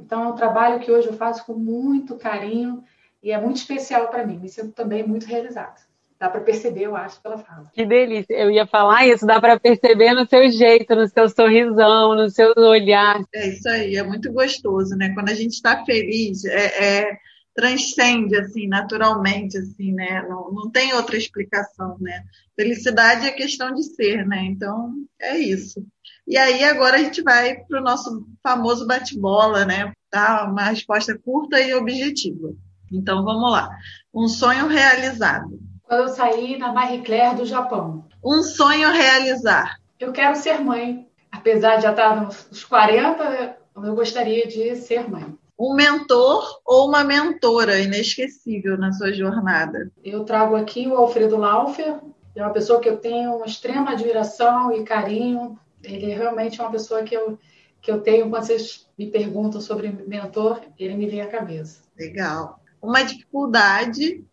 Então, 0.00 0.24
é 0.24 0.28
um 0.28 0.34
trabalho 0.34 0.80
que 0.80 0.90
hoje 0.90 1.06
eu 1.06 1.12
faço 1.12 1.44
com 1.44 1.52
muito 1.52 2.16
carinho 2.16 2.82
e 3.22 3.30
é 3.30 3.38
muito 3.38 3.58
especial 3.58 4.08
para 4.08 4.26
mim. 4.26 4.38
Me 4.38 4.48
sinto 4.48 4.72
também 4.72 5.06
muito 5.06 5.26
realizada. 5.26 5.76
Dá 6.18 6.28
para 6.28 6.40
perceber, 6.40 6.84
eu 6.84 6.96
acho, 6.96 7.20
pela 7.22 7.38
fala. 7.38 7.70
Que 7.72 7.84
delícia. 7.84 8.34
Eu 8.34 8.50
ia 8.50 8.66
falar 8.66 9.06
isso, 9.06 9.26
dá 9.26 9.40
para 9.40 9.60
perceber 9.60 10.12
no 10.14 10.26
seu 10.26 10.50
jeito, 10.50 10.94
no 10.94 11.06
seu 11.08 11.28
sorrisão, 11.28 12.14
no 12.14 12.28
seu 12.28 12.52
olhar. 12.56 13.22
É 13.34 13.48
isso 13.48 13.68
aí, 13.68 13.96
é 13.96 14.02
muito 14.02 14.32
gostoso, 14.32 14.96
né? 14.96 15.12
Quando 15.14 15.30
a 15.30 15.34
gente 15.34 15.52
está 15.52 15.84
feliz, 15.84 16.44
é, 16.44 16.84
é 16.84 17.18
transcende 17.54 18.36
assim 18.36 18.66
naturalmente 18.66 19.58
assim 19.58 19.92
né? 19.92 20.22
Não, 20.28 20.50
não 20.52 20.70
tem 20.70 20.92
outra 20.94 21.16
explicação 21.16 21.96
né? 22.00 22.24
Felicidade 22.56 23.26
é 23.26 23.32
questão 23.32 23.72
de 23.72 23.82
ser 23.82 24.26
né? 24.26 24.44
Então 24.44 24.92
é 25.20 25.38
isso. 25.38 25.84
E 26.26 26.36
aí 26.36 26.62
agora 26.64 26.96
a 26.96 27.02
gente 27.02 27.22
vai 27.22 27.56
para 27.56 27.80
o 27.80 27.82
nosso 27.82 28.26
famoso 28.42 28.86
bate-bola 28.86 29.64
né? 29.64 29.92
Tá? 30.10 30.44
Uma 30.44 30.64
resposta 30.64 31.18
curta 31.18 31.60
e 31.60 31.74
objetiva. 31.74 32.52
Então 32.92 33.24
vamos 33.24 33.50
lá. 33.50 33.70
Um 34.12 34.28
sonho 34.28 34.66
realizado. 34.66 35.60
Quando 35.82 36.02
eu 36.02 36.08
saí 36.08 36.56
na 36.56 36.72
Marie 36.72 37.02
Claire 37.02 37.36
do 37.36 37.46
Japão. 37.46 38.04
Um 38.24 38.42
sonho 38.42 38.90
realizar. 38.90 39.76
Eu 39.98 40.12
quero 40.12 40.36
ser 40.36 40.60
mãe. 40.60 41.06
Apesar 41.32 41.76
de 41.76 41.82
já 41.82 41.90
estar 41.90 42.20
nos 42.20 42.64
40 42.64 43.56
eu 43.76 43.94
gostaria 43.94 44.46
de 44.46 44.76
ser 44.76 45.08
mãe 45.08 45.38
um 45.60 45.74
mentor 45.74 46.62
ou 46.64 46.88
uma 46.88 47.04
mentora 47.04 47.78
inesquecível 47.78 48.78
na 48.78 48.92
sua 48.92 49.12
jornada? 49.12 49.92
Eu 50.02 50.24
trago 50.24 50.56
aqui 50.56 50.88
o 50.88 50.96
Alfredo 50.96 51.36
Laufer, 51.36 52.00
é 52.34 52.42
uma 52.42 52.52
pessoa 52.52 52.80
que 52.80 52.88
eu 52.88 52.96
tenho 52.96 53.36
uma 53.36 53.44
extrema 53.44 53.90
admiração 53.90 54.72
e 54.72 54.82
carinho. 54.84 55.58
Ele 55.82 56.14
realmente 56.14 56.58
é 56.58 56.64
uma 56.64 56.72
pessoa 56.72 57.02
que 57.02 57.14
eu, 57.14 57.38
que 57.82 57.90
eu 57.90 58.00
tenho, 58.00 58.30
quando 58.30 58.44
vocês 58.44 58.88
me 58.98 59.08
perguntam 59.08 59.60
sobre 59.60 59.90
mentor, 60.06 60.62
ele 60.78 60.94
me 60.94 61.06
vem 61.06 61.20
à 61.20 61.28
cabeça. 61.28 61.82
Legal. 61.98 62.58
Uma 62.80 63.02
dificuldade 63.02 64.24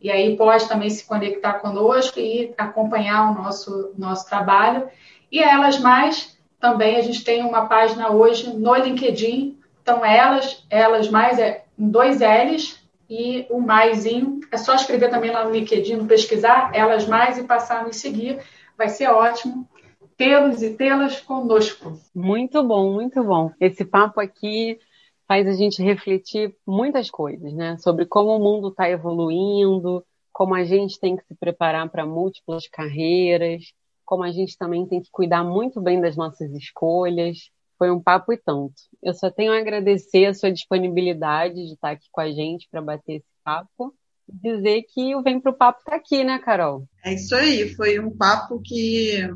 E 0.00 0.10
aí 0.10 0.34
pode 0.34 0.66
também 0.66 0.88
se 0.88 1.04
conectar 1.04 1.54
conosco 1.54 2.18
e 2.18 2.54
acompanhar 2.56 3.30
o 3.30 3.34
nosso, 3.34 3.92
nosso 3.98 4.26
trabalho. 4.26 4.88
E 5.30 5.42
elas 5.42 5.78
mais, 5.78 6.38
também 6.58 6.96
a 6.96 7.02
gente 7.02 7.22
tem 7.22 7.44
uma 7.44 7.66
página 7.66 8.10
hoje 8.10 8.56
no 8.56 8.74
LinkedIn. 8.74 9.58
Então, 9.82 10.02
elas, 10.02 10.64
elas 10.70 11.10
mais 11.10 11.38
é 11.38 11.64
dois 11.76 12.20
L's 12.20 12.82
e 13.10 13.46
o 13.50 13.60
maisinho. 13.60 14.40
É 14.50 14.56
só 14.56 14.74
escrever 14.74 15.10
também 15.10 15.30
lá 15.30 15.44
no 15.44 15.50
LinkedIn, 15.50 16.06
pesquisar 16.06 16.70
elas 16.72 17.06
mais 17.06 17.36
e 17.36 17.42
passar 17.42 17.80
a 17.80 17.82
nos 17.82 17.96
seguir. 17.96 18.38
Vai 18.78 18.88
ser 18.88 19.08
ótimo 19.08 19.68
tê-los 20.16 20.62
e 20.62 20.74
tê-las 20.74 21.20
conosco. 21.20 21.98
Muito 22.14 22.62
bom, 22.62 22.92
muito 22.92 23.22
bom. 23.22 23.50
Esse 23.60 23.84
papo 23.84 24.20
aqui 24.20 24.78
faz 25.26 25.46
a 25.46 25.52
gente 25.52 25.82
refletir 25.82 26.56
muitas 26.66 27.10
coisas, 27.10 27.52
né? 27.52 27.76
Sobre 27.78 28.06
como 28.06 28.36
o 28.36 28.38
mundo 28.38 28.68
está 28.68 28.88
evoluindo, 28.88 30.04
como 30.32 30.54
a 30.54 30.64
gente 30.64 31.00
tem 31.00 31.16
que 31.16 31.24
se 31.24 31.34
preparar 31.34 31.88
para 31.90 32.06
múltiplas 32.06 32.68
carreiras, 32.68 33.72
como 34.04 34.22
a 34.22 34.30
gente 34.30 34.56
também 34.56 34.86
tem 34.86 35.00
que 35.00 35.10
cuidar 35.10 35.42
muito 35.42 35.80
bem 35.80 36.00
das 36.00 36.16
nossas 36.16 36.52
escolhas. 36.52 37.50
Foi 37.78 37.90
um 37.90 38.00
papo 38.00 38.32
e 38.32 38.38
tanto. 38.38 38.74
Eu 39.02 39.12
só 39.12 39.30
tenho 39.30 39.52
a 39.52 39.58
agradecer 39.58 40.26
a 40.26 40.34
sua 40.34 40.50
disponibilidade 40.50 41.54
de 41.54 41.74
estar 41.74 41.90
aqui 41.90 42.06
com 42.10 42.20
a 42.20 42.30
gente 42.30 42.68
para 42.70 42.80
bater 42.80 43.16
esse 43.16 43.26
papo 43.44 43.94
e 44.28 44.32
dizer 44.36 44.82
que 44.92 45.14
o 45.14 45.22
Vem 45.22 45.40
Pro 45.40 45.52
Papo 45.52 45.80
está 45.80 45.96
aqui, 45.96 46.24
né, 46.24 46.38
Carol? 46.38 46.84
É 47.04 47.14
isso 47.14 47.34
aí, 47.34 47.74
foi 47.74 47.98
um 47.98 48.16
papo 48.16 48.60
que 48.64 49.28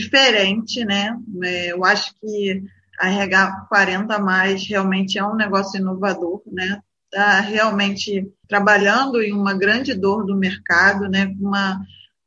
diferente, 0.00 0.84
né? 0.84 1.16
É, 1.42 1.72
eu 1.72 1.84
acho 1.84 2.14
que 2.20 2.62
a 2.98 3.10
RH 3.10 3.66
40 3.68 4.18
mais 4.18 4.66
realmente 4.66 5.18
é 5.18 5.24
um 5.24 5.34
negócio 5.34 5.78
inovador, 5.78 6.42
né? 6.46 6.80
Está 7.04 7.40
realmente 7.40 8.26
trabalhando 8.48 9.22
em 9.22 9.32
uma 9.32 9.54
grande 9.54 9.94
dor 9.94 10.24
do 10.24 10.36
mercado, 10.36 11.08
né? 11.08 11.34
Uma 11.40 11.80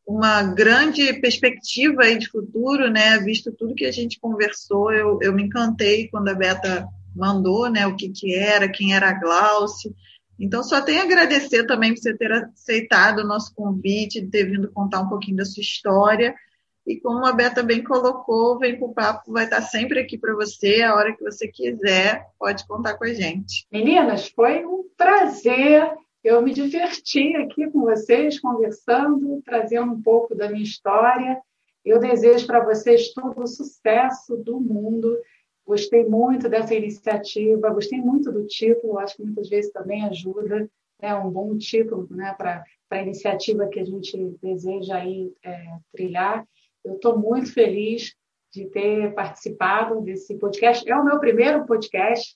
uma 0.09 0.41
grande 0.41 1.13
perspectiva 1.21 2.01
aí 2.01 2.17
de 2.17 2.27
futuro, 2.27 2.89
né? 2.89 3.19
Visto 3.19 3.51
tudo 3.51 3.75
que 3.75 3.85
a 3.85 3.91
gente 3.91 4.19
conversou, 4.19 4.91
eu, 4.91 5.19
eu 5.21 5.31
me 5.31 5.43
encantei 5.43 6.07
quando 6.07 6.29
a 6.29 6.33
Beta 6.33 6.87
mandou, 7.15 7.69
né? 7.69 7.85
O 7.85 7.95
que 7.95 8.09
que 8.09 8.33
era, 8.33 8.67
quem 8.67 8.95
era 8.95 9.09
a 9.09 9.13
Glauce. 9.13 9.95
Então, 10.39 10.63
só 10.63 10.81
tenho 10.81 11.01
a 11.01 11.03
agradecer 11.03 11.65
também 11.65 11.93
por 11.93 12.01
você 12.01 12.17
ter 12.17 12.31
aceitado 12.31 13.19
o 13.19 13.27
nosso 13.27 13.53
convite, 13.53 14.21
de 14.21 14.27
ter 14.27 14.45
vindo 14.45 14.71
contar 14.71 15.01
um 15.01 15.09
pouquinho 15.09 15.37
da 15.37 15.45
sua 15.45 15.61
história. 15.61 16.33
E 16.89 16.99
como 16.99 17.23
a 17.23 17.31
Beta 17.31 17.61
bem 17.61 17.83
colocou, 17.83 18.57
Vem 18.57 18.75
o 18.81 18.91
Papo 18.91 19.31
vai 19.31 19.43
estar 19.43 19.61
sempre 19.61 19.99
aqui 19.99 20.17
para 20.17 20.33
você, 20.33 20.81
a 20.81 20.95
hora 20.95 21.15
que 21.15 21.23
você 21.23 21.47
quiser, 21.47 22.25
pode 22.39 22.65
contar 22.67 22.97
com 22.97 23.03
a 23.03 23.13
gente. 23.13 23.67
Meninas, 23.71 24.29
foi 24.29 24.65
um 24.65 24.83
prazer 24.97 25.87
eu 26.23 26.41
me 26.41 26.51
diverti 26.51 27.35
aqui 27.37 27.69
com 27.71 27.81
vocês, 27.81 28.39
conversando, 28.39 29.41
trazendo 29.45 29.93
um 29.93 30.01
pouco 30.01 30.35
da 30.35 30.49
minha 30.49 30.63
história. 30.63 31.39
Eu 31.85 31.99
desejo 31.99 32.45
para 32.45 32.63
vocês 32.63 33.13
todo 33.13 33.41
o 33.41 33.47
sucesso 33.47 34.35
do 34.35 34.59
mundo. 34.59 35.17
Gostei 35.65 36.03
muito 36.03 36.49
dessa 36.49 36.73
iniciativa, 36.73 37.69
gostei 37.69 37.99
muito 38.01 38.31
do 38.31 38.45
título, 38.47 38.97
acho 38.97 39.15
que 39.15 39.23
muitas 39.23 39.47
vezes 39.47 39.71
também 39.71 40.03
ajuda, 40.05 40.67
é 40.99 41.09
né, 41.09 41.15
um 41.15 41.29
bom 41.29 41.55
título 41.55 42.07
né, 42.09 42.33
para 42.35 42.63
a 42.89 43.01
iniciativa 43.01 43.67
que 43.67 43.79
a 43.79 43.85
gente 43.85 44.17
deseja 44.41 44.95
aí, 44.95 45.31
é, 45.45 45.77
trilhar. 45.93 46.45
Eu 46.83 46.95
estou 46.95 47.17
muito 47.17 47.53
feliz 47.53 48.15
de 48.51 48.65
ter 48.69 49.13
participado 49.13 50.01
desse 50.01 50.37
podcast. 50.37 50.89
É 50.89 50.95
o 50.95 51.05
meu 51.05 51.19
primeiro 51.19 51.65
podcast 51.65 52.35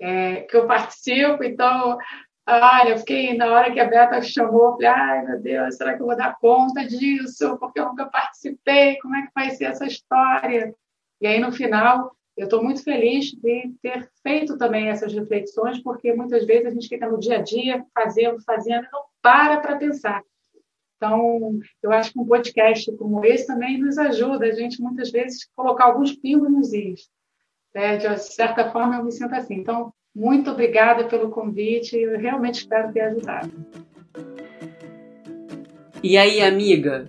é, 0.00 0.42
que 0.42 0.56
eu 0.56 0.66
participo, 0.66 1.42
então 1.42 1.98
Olha, 2.52 2.90
eu 2.90 2.98
fiquei, 2.98 3.36
na 3.36 3.46
hora 3.52 3.72
que 3.72 3.78
a 3.78 3.84
Beta 3.84 4.20
chamou, 4.22 4.72
falei, 4.72 4.88
ai 4.88 5.24
meu 5.24 5.40
Deus, 5.40 5.76
será 5.76 5.94
que 5.94 6.02
eu 6.02 6.06
vou 6.06 6.16
dar 6.16 6.36
conta 6.38 6.84
disso? 6.84 7.56
Porque 7.58 7.78
eu 7.78 7.86
nunca 7.86 8.06
participei, 8.06 8.96
como 8.98 9.14
é 9.14 9.22
que 9.22 9.32
vai 9.32 9.50
ser 9.50 9.66
essa 9.66 9.86
história? 9.86 10.74
E 11.20 11.26
aí, 11.28 11.38
no 11.38 11.52
final, 11.52 12.10
eu 12.36 12.44
estou 12.44 12.62
muito 12.62 12.82
feliz 12.82 13.26
de 13.26 13.72
ter 13.80 14.10
feito 14.22 14.58
também 14.58 14.88
essas 14.88 15.12
reflexões, 15.12 15.80
porque 15.80 16.12
muitas 16.12 16.44
vezes 16.44 16.66
a 16.66 16.70
gente 16.70 16.88
fica 16.88 17.08
no 17.08 17.20
dia 17.20 17.36
a 17.36 17.42
dia, 17.42 17.84
fazendo, 17.94 18.42
fazendo, 18.42 18.84
e 18.84 18.90
não 18.90 19.04
para 19.22 19.60
para 19.60 19.76
pensar. 19.76 20.20
Então, 21.02 21.58
eu 21.82 21.90
acho 21.92 22.12
que 22.12 22.20
um 22.20 22.26
podcast 22.26 22.94
como 22.98 23.24
esse 23.24 23.46
também 23.46 23.78
nos 23.78 23.96
ajuda 23.96 24.44
a 24.44 24.52
gente, 24.52 24.82
muitas 24.82 25.10
vezes, 25.10 25.48
colocar 25.56 25.86
alguns 25.86 26.14
pingos 26.14 26.52
nos 26.52 26.74
is. 26.74 27.08
Né? 27.74 27.96
De 27.96 28.18
certa 28.18 28.70
forma, 28.70 28.96
eu 28.96 29.04
me 29.04 29.10
sinto 29.10 29.34
assim. 29.34 29.54
Então, 29.54 29.94
muito 30.14 30.50
obrigada 30.50 31.04
pelo 31.04 31.30
convite, 31.30 31.96
eu 31.96 32.18
realmente 32.18 32.56
espero 32.56 32.92
ter 32.92 33.00
ajudado. 33.00 33.50
E 36.02 36.18
aí, 36.18 36.42
amiga, 36.42 37.08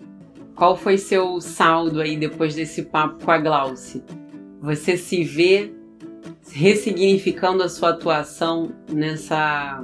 qual 0.55 0.77
foi 0.77 0.97
seu 0.97 1.41
saldo 1.41 1.99
aí 1.99 2.15
depois 2.15 2.55
desse 2.55 2.83
papo 2.83 3.25
com 3.25 3.31
a 3.31 3.39
Glauce? 3.39 4.01
Você 4.61 4.95
se 4.95 5.21
vê 5.21 5.73
ressignificando 6.49 7.61
a 7.61 7.67
sua 7.67 7.89
atuação 7.89 8.71
nessa 8.89 9.83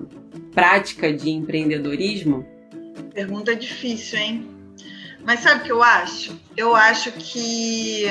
prática 0.54 1.12
de 1.12 1.30
empreendedorismo? 1.30 2.46
Pergunta 3.14 3.56
difícil, 3.56 4.20
hein? 4.20 4.50
Mas 5.24 5.42
sabe 5.42 5.62
o 5.62 5.64
que 5.64 5.72
eu 5.72 5.84
acho? 5.84 6.40
Eu 6.56 6.76
acho 6.76 7.12
que 7.12 8.06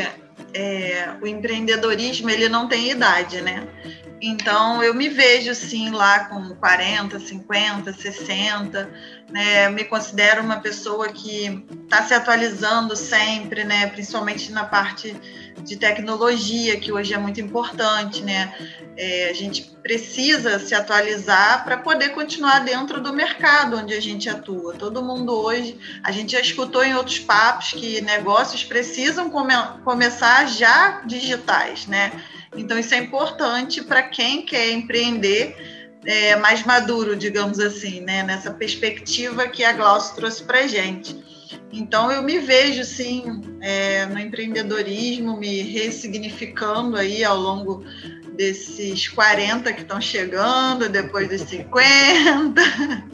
é, 0.53 1.15
o 1.21 1.27
empreendedorismo 1.27 2.29
ele 2.31 2.49
não 2.49 2.69
tem 2.69 2.91
idade, 2.91 3.41
né? 3.41 3.67
Então, 4.21 4.83
eu 4.83 4.95
me 4.95 5.09
vejo, 5.09 5.55
sim, 5.55 5.91
lá 5.91 6.21
com 6.25 6.55
40, 6.57 7.21
50, 7.21 7.93
60. 7.93 8.91
Né? 9.31 9.69
Me 9.69 9.85
considero 9.85 10.43
uma 10.43 10.61
pessoa 10.61 11.09
que 11.09 11.65
está 11.85 12.03
se 12.03 12.15
atualizando 12.15 12.97
sempre, 12.97 13.65
né? 13.65 13.87
principalmente 13.89 14.51
na 14.53 14.65
parte 14.65 15.15
de 15.63 15.77
tecnologia, 15.77 16.79
que 16.79 16.93
hoje 16.93 17.15
é 17.15 17.19
muito 17.19 17.41
importante. 17.41 18.23
Né? 18.23 18.55
É, 18.97 19.31
a 19.31 19.33
gente 19.33 19.63
precisa 19.83 20.59
se 20.59 20.75
atualizar 20.75 21.65
para 21.65 21.77
poder 21.77 22.11
continuar 22.11 22.61
dentro 22.61 23.01
do 23.01 23.13
mercado 23.13 23.77
onde 23.77 23.95
a 23.95 24.01
gente 24.01 24.29
atua. 24.29 24.75
Todo 24.75 25.03
mundo 25.03 25.33
hoje, 25.33 25.79
a 26.03 26.11
gente 26.13 26.33
já 26.33 26.41
escutou 26.41 26.85
em 26.85 26.95
outros 26.95 27.19
papos 27.19 27.73
que 27.73 28.01
negócios 28.01 28.65
precisam 28.65 29.31
come 29.31 29.55
começar 29.85 30.47
já 30.49 31.03
digitais, 31.07 31.87
né? 31.87 32.13
Então, 32.57 32.79
isso 32.79 32.95
é 32.95 32.99
importante 32.99 33.83
para 33.83 34.03
quem 34.03 34.45
quer 34.45 34.71
empreender 34.71 35.57
é, 36.07 36.37
mais 36.37 36.65
maduro, 36.65 37.17
digamos 37.17 37.59
assim, 37.59 38.01
né? 38.01 38.23
nessa 38.23 38.53
perspectiva 38.53 39.49
que 39.49 39.65
a 39.65 39.73
Glaucio 39.73 40.15
trouxe 40.15 40.45
para 40.45 40.61
a 40.61 40.67
gente. 40.67 41.36
Então, 41.73 42.11
eu 42.11 42.23
me 42.23 42.39
vejo, 42.39 42.85
sim, 42.85 43.41
é, 43.61 44.07
no 44.07 44.19
empreendedorismo, 44.19 45.37
me 45.37 45.63
ressignificando 45.63 46.97
aí 46.97 47.25
ao 47.25 47.39
longo 47.39 47.85
desses 48.37 49.09
40 49.09 49.73
que 49.73 49.83
estão 49.83 50.01
chegando, 50.01 50.89
depois 50.89 51.29
dos 51.29 51.41
50, 51.43 52.61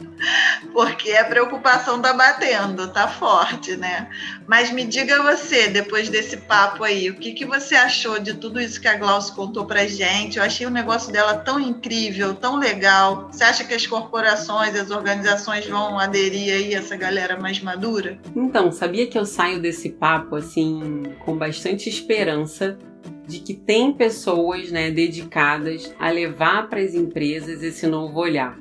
porque 0.73 1.11
a 1.13 1.25
preocupação 1.25 1.97
está 1.97 2.13
batendo, 2.13 2.83
está 2.83 3.07
forte, 3.07 3.75
né? 3.75 4.09
Mas 4.47 4.71
me 4.71 4.85
diga 4.85 5.23
você, 5.23 5.67
depois 5.67 6.09
desse 6.09 6.37
papo 6.37 6.83
aí, 6.83 7.09
o 7.09 7.15
que, 7.15 7.33
que 7.33 7.45
você 7.45 7.75
achou 7.75 8.19
de 8.19 8.33
tudo 8.33 8.59
isso 8.59 8.79
que 8.79 8.87
a 8.87 8.97
Glaucia 8.97 9.33
contou 9.33 9.65
para 9.65 9.87
gente? 9.87 10.37
Eu 10.37 10.43
achei 10.43 10.65
o 10.65 10.71
negócio 10.71 11.11
dela 11.11 11.35
tão 11.35 11.59
incrível, 11.59 12.33
tão 12.33 12.57
legal. 12.57 13.29
Você 13.31 13.43
acha 13.43 13.63
que 13.63 13.73
as 13.73 13.87
corporações, 13.87 14.75
as 14.75 14.91
organizações 14.91 15.65
vão 15.65 15.97
aderir 15.97 16.53
aí 16.53 16.75
a 16.75 16.79
essa 16.79 16.95
galera 16.95 17.39
mais 17.39 17.59
madura? 17.61 18.19
Então, 18.35 18.71
sabia 18.71 19.07
que 19.07 19.17
eu 19.17 19.25
saio 19.25 19.61
desse 19.61 19.89
papo 19.89 20.35
assim 20.35 21.03
com 21.25 21.37
bastante 21.37 21.87
esperança 21.87 22.77
de 23.27 23.39
que 23.39 23.53
tem 23.53 23.93
pessoas 23.93 24.71
né, 24.71 24.91
dedicadas 24.91 25.93
a 25.99 26.09
levar 26.09 26.69
para 26.69 26.81
as 26.81 26.93
empresas 26.93 27.63
esse 27.63 27.87
novo 27.87 28.19
olhar. 28.19 28.59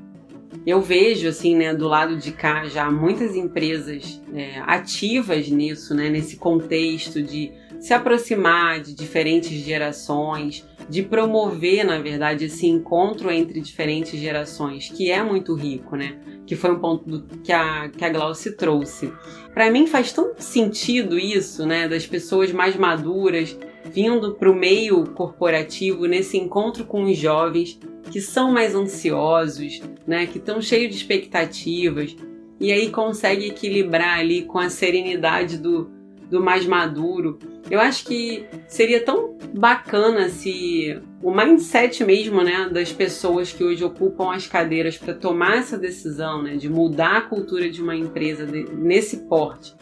Eu 0.66 0.80
vejo 0.80 1.28
assim, 1.28 1.56
né, 1.56 1.74
do 1.74 1.88
lado 1.88 2.16
de 2.16 2.30
cá 2.30 2.66
já 2.66 2.90
muitas 2.90 3.34
empresas 3.34 4.20
é, 4.34 4.60
ativas 4.60 5.48
nisso, 5.48 5.94
né, 5.94 6.08
nesse 6.08 6.36
contexto 6.36 7.22
de 7.22 7.52
se 7.80 7.92
aproximar 7.92 8.80
de 8.80 8.94
diferentes 8.94 9.50
gerações, 9.50 10.64
de 10.88 11.02
promover, 11.02 11.84
na 11.84 11.98
verdade, 11.98 12.44
esse 12.44 12.64
encontro 12.66 13.28
entre 13.28 13.60
diferentes 13.60 14.20
gerações, 14.20 14.88
que 14.88 15.10
é 15.10 15.20
muito 15.20 15.54
rico, 15.54 15.96
né? 15.96 16.16
Que 16.46 16.54
foi 16.54 16.70
um 16.70 16.78
ponto 16.78 17.04
do, 17.08 17.38
que 17.38 17.50
a, 17.50 17.88
que 17.88 18.04
a 18.04 18.08
Glauce 18.08 18.56
trouxe. 18.56 19.12
Para 19.52 19.68
mim 19.68 19.88
faz 19.88 20.12
tão 20.12 20.32
sentido 20.38 21.18
isso, 21.18 21.66
né? 21.66 21.88
Das 21.88 22.06
pessoas 22.06 22.52
mais 22.52 22.76
maduras 22.76 23.58
vindo 23.90 24.34
para 24.34 24.50
o 24.50 24.54
meio 24.54 25.04
corporativo 25.12 26.06
nesse 26.06 26.36
encontro 26.36 26.84
com 26.84 27.04
os 27.04 27.16
jovens 27.16 27.78
que 28.10 28.20
são 28.20 28.52
mais 28.52 28.74
ansiosos, 28.74 29.80
né, 30.06 30.26
que 30.26 30.38
estão 30.38 30.60
cheios 30.60 30.90
de 30.90 30.96
expectativas 30.96 32.16
e 32.60 32.70
aí 32.70 32.90
consegue 32.90 33.48
equilibrar 33.48 34.18
ali 34.18 34.42
com 34.42 34.58
a 34.58 34.68
serenidade 34.68 35.58
do, 35.58 35.90
do 36.30 36.40
mais 36.40 36.66
maduro. 36.66 37.38
Eu 37.70 37.80
acho 37.80 38.04
que 38.04 38.44
seria 38.68 39.04
tão 39.04 39.36
bacana 39.54 40.28
se 40.28 40.98
o 41.22 41.34
mindset 41.34 42.04
mesmo, 42.04 42.42
né, 42.42 42.68
das 42.72 42.92
pessoas 42.92 43.52
que 43.52 43.64
hoje 43.64 43.84
ocupam 43.84 44.32
as 44.32 44.46
cadeiras 44.46 44.96
para 44.96 45.14
tomar 45.14 45.58
essa 45.58 45.78
decisão, 45.78 46.42
né, 46.42 46.56
de 46.56 46.68
mudar 46.68 47.16
a 47.18 47.22
cultura 47.22 47.70
de 47.70 47.82
uma 47.82 47.96
empresa 47.96 48.46
nesse 48.46 49.18
porte, 49.28 49.74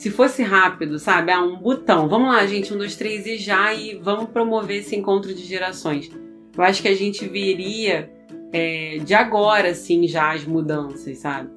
se 0.00 0.08
fosse 0.10 0.42
rápido, 0.42 0.98
sabe? 0.98 1.30
Ah, 1.30 1.42
um 1.42 1.58
botão. 1.58 2.08
Vamos 2.08 2.28
lá, 2.28 2.46
gente, 2.46 2.72
um, 2.72 2.78
dois, 2.78 2.96
três 2.96 3.26
e 3.26 3.36
já, 3.36 3.74
e 3.74 3.96
vamos 3.96 4.30
promover 4.30 4.78
esse 4.78 4.96
encontro 4.96 5.34
de 5.34 5.44
gerações. 5.44 6.10
Eu 6.56 6.64
acho 6.64 6.80
que 6.80 6.88
a 6.88 6.94
gente 6.94 7.28
veria 7.28 8.10
é, 8.50 8.96
de 9.04 9.12
agora, 9.12 9.68
assim, 9.68 10.08
já 10.08 10.32
as 10.32 10.42
mudanças, 10.46 11.18
sabe? 11.18 11.50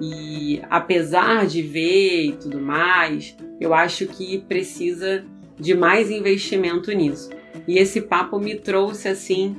E 0.00 0.62
apesar 0.70 1.48
de 1.48 1.62
ver 1.62 2.26
e 2.26 2.32
tudo 2.34 2.60
mais, 2.60 3.36
eu 3.60 3.74
acho 3.74 4.06
que 4.06 4.38
precisa 4.38 5.24
de 5.58 5.74
mais 5.74 6.12
investimento 6.12 6.92
nisso. 6.92 7.28
E 7.66 7.76
esse 7.76 8.02
papo 8.02 8.38
me 8.38 8.54
trouxe, 8.54 9.08
assim, 9.08 9.56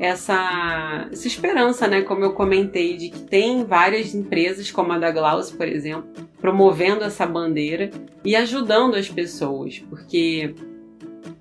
essa, 0.00 1.08
essa 1.12 1.28
esperança, 1.28 1.86
né? 1.86 2.00
Como 2.00 2.24
eu 2.24 2.32
comentei, 2.32 2.96
de 2.96 3.10
que 3.10 3.20
tem 3.20 3.64
várias 3.64 4.14
empresas, 4.14 4.70
como 4.70 4.92
a 4.92 4.98
da 4.98 5.10
Glaus, 5.10 5.50
por 5.50 5.68
exemplo, 5.68 6.08
promovendo 6.40 7.04
essa 7.04 7.26
bandeira 7.26 7.90
e 8.24 8.34
ajudando 8.34 8.94
as 8.94 9.10
pessoas, 9.10 9.78
porque 9.90 10.54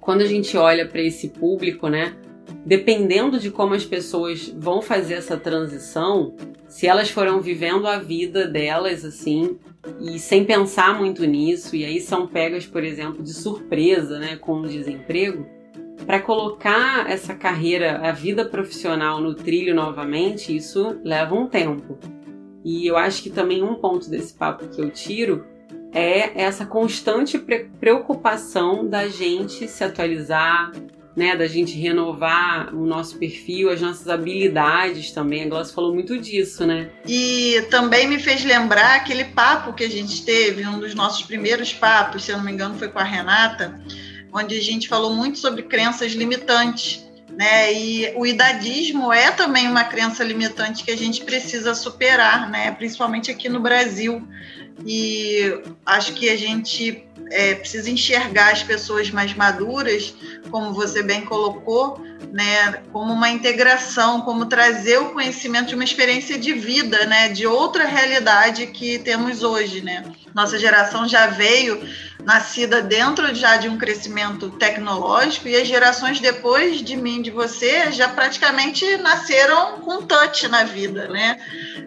quando 0.01 0.21
a 0.21 0.25
gente 0.25 0.57
olha 0.57 0.85
para 0.85 1.01
esse 1.01 1.29
público, 1.29 1.87
né, 1.87 2.13
dependendo 2.65 3.39
de 3.39 3.49
como 3.49 3.73
as 3.73 3.85
pessoas 3.85 4.53
vão 4.57 4.81
fazer 4.81 5.13
essa 5.13 5.37
transição, 5.37 6.35
se 6.67 6.85
elas 6.85 7.09
foram 7.09 7.39
vivendo 7.39 7.87
a 7.87 7.97
vida 7.97 8.45
delas 8.45 9.05
assim 9.05 9.57
e 10.01 10.19
sem 10.19 10.43
pensar 10.43 10.99
muito 10.99 11.23
nisso, 11.25 11.77
e 11.77 11.85
aí 11.85 12.01
são 12.01 12.27
pegas, 12.27 12.65
por 12.65 12.83
exemplo, 12.83 13.23
de 13.23 13.33
surpresa, 13.33 14.19
né, 14.19 14.35
com 14.35 14.59
o 14.59 14.67
desemprego, 14.67 15.47
para 16.05 16.19
colocar 16.19 17.09
essa 17.09 17.33
carreira, 17.33 17.99
a 18.03 18.11
vida 18.11 18.45
profissional 18.45 19.21
no 19.21 19.33
trilho 19.33 19.75
novamente, 19.75 20.55
isso 20.55 20.99
leva 21.03 21.35
um 21.35 21.47
tempo. 21.47 21.97
E 22.63 22.87
eu 22.87 22.97
acho 22.97 23.23
que 23.23 23.29
também 23.29 23.63
um 23.63 23.75
ponto 23.75 24.09
desse 24.09 24.33
papo 24.33 24.67
que 24.67 24.81
eu 24.81 24.89
tiro 24.89 25.45
é 25.93 26.43
essa 26.43 26.65
constante 26.65 27.39
preocupação 27.79 28.87
da 28.87 29.07
gente 29.07 29.67
se 29.67 29.83
atualizar, 29.83 30.71
né, 31.15 31.35
da 31.35 31.47
gente 31.47 31.77
renovar 31.77 32.73
o 32.73 32.85
nosso 32.85 33.17
perfil, 33.17 33.69
as 33.69 33.81
nossas 33.81 34.07
habilidades 34.07 35.11
também. 35.11 35.43
A 35.43 35.49
Glaucia 35.49 35.73
falou 35.73 35.93
muito 35.93 36.17
disso, 36.17 36.65
né? 36.65 36.89
E 37.05 37.61
também 37.69 38.07
me 38.07 38.19
fez 38.19 38.45
lembrar 38.45 38.95
aquele 38.95 39.25
papo 39.25 39.73
que 39.73 39.83
a 39.83 39.89
gente 39.89 40.23
teve, 40.23 40.65
um 40.65 40.79
dos 40.79 40.93
nossos 40.95 41.23
primeiros 41.23 41.73
papos, 41.73 42.23
se 42.23 42.31
eu 42.31 42.37
não 42.37 42.45
me 42.45 42.51
engano, 42.51 42.75
foi 42.75 42.87
com 42.87 42.99
a 42.99 43.03
Renata, 43.03 43.81
onde 44.33 44.57
a 44.57 44.61
gente 44.61 44.87
falou 44.87 45.13
muito 45.13 45.37
sobre 45.37 45.63
crenças 45.63 46.11
limitantes. 46.13 47.05
Né? 47.29 47.73
E 47.73 48.13
o 48.17 48.25
idadismo 48.25 49.13
é 49.13 49.31
também 49.31 49.67
uma 49.67 49.83
crença 49.83 50.23
limitante 50.23 50.83
que 50.83 50.91
a 50.91 50.97
gente 50.97 51.23
precisa 51.23 51.73
superar, 51.73 52.49
né? 52.49 52.71
principalmente 52.71 53.31
aqui 53.31 53.47
no 53.47 53.59
Brasil. 53.59 54.27
E 54.85 55.61
acho 55.85 56.13
que 56.13 56.29
a 56.29 56.37
gente 56.37 57.05
é, 57.31 57.55
precisa 57.55 57.89
enxergar 57.89 58.51
as 58.51 58.63
pessoas 58.63 59.09
mais 59.11 59.33
maduras, 59.33 60.13
como 60.49 60.73
você 60.73 61.03
bem 61.03 61.21
colocou, 61.21 62.01
né, 62.31 62.81
como 62.91 63.13
uma 63.13 63.29
integração, 63.29 64.21
como 64.21 64.45
trazer 64.45 64.97
o 64.99 65.11
conhecimento 65.11 65.69
de 65.69 65.75
uma 65.75 65.83
experiência 65.83 66.37
de 66.37 66.53
vida, 66.53 67.05
né, 67.05 67.29
de 67.29 67.47
outra 67.47 67.85
realidade 67.85 68.67
que 68.67 68.99
temos 68.99 69.43
hoje, 69.43 69.81
né. 69.81 70.03
Nossa 70.33 70.59
geração 70.59 71.07
já 71.07 71.27
veio 71.27 71.81
nascida 72.23 72.81
dentro 72.81 73.33
já 73.33 73.57
de 73.57 73.67
um 73.67 73.77
crescimento 73.77 74.49
tecnológico 74.51 75.47
e 75.47 75.55
as 75.55 75.67
gerações 75.67 76.19
depois 76.19 76.81
de 76.81 76.95
mim, 76.95 77.21
de 77.21 77.31
você, 77.31 77.91
já 77.91 78.07
praticamente 78.09 78.97
nasceram 78.97 79.79
com 79.79 80.03
touch 80.03 80.47
na 80.47 80.63
vida, 80.63 81.07
né. 81.07 81.37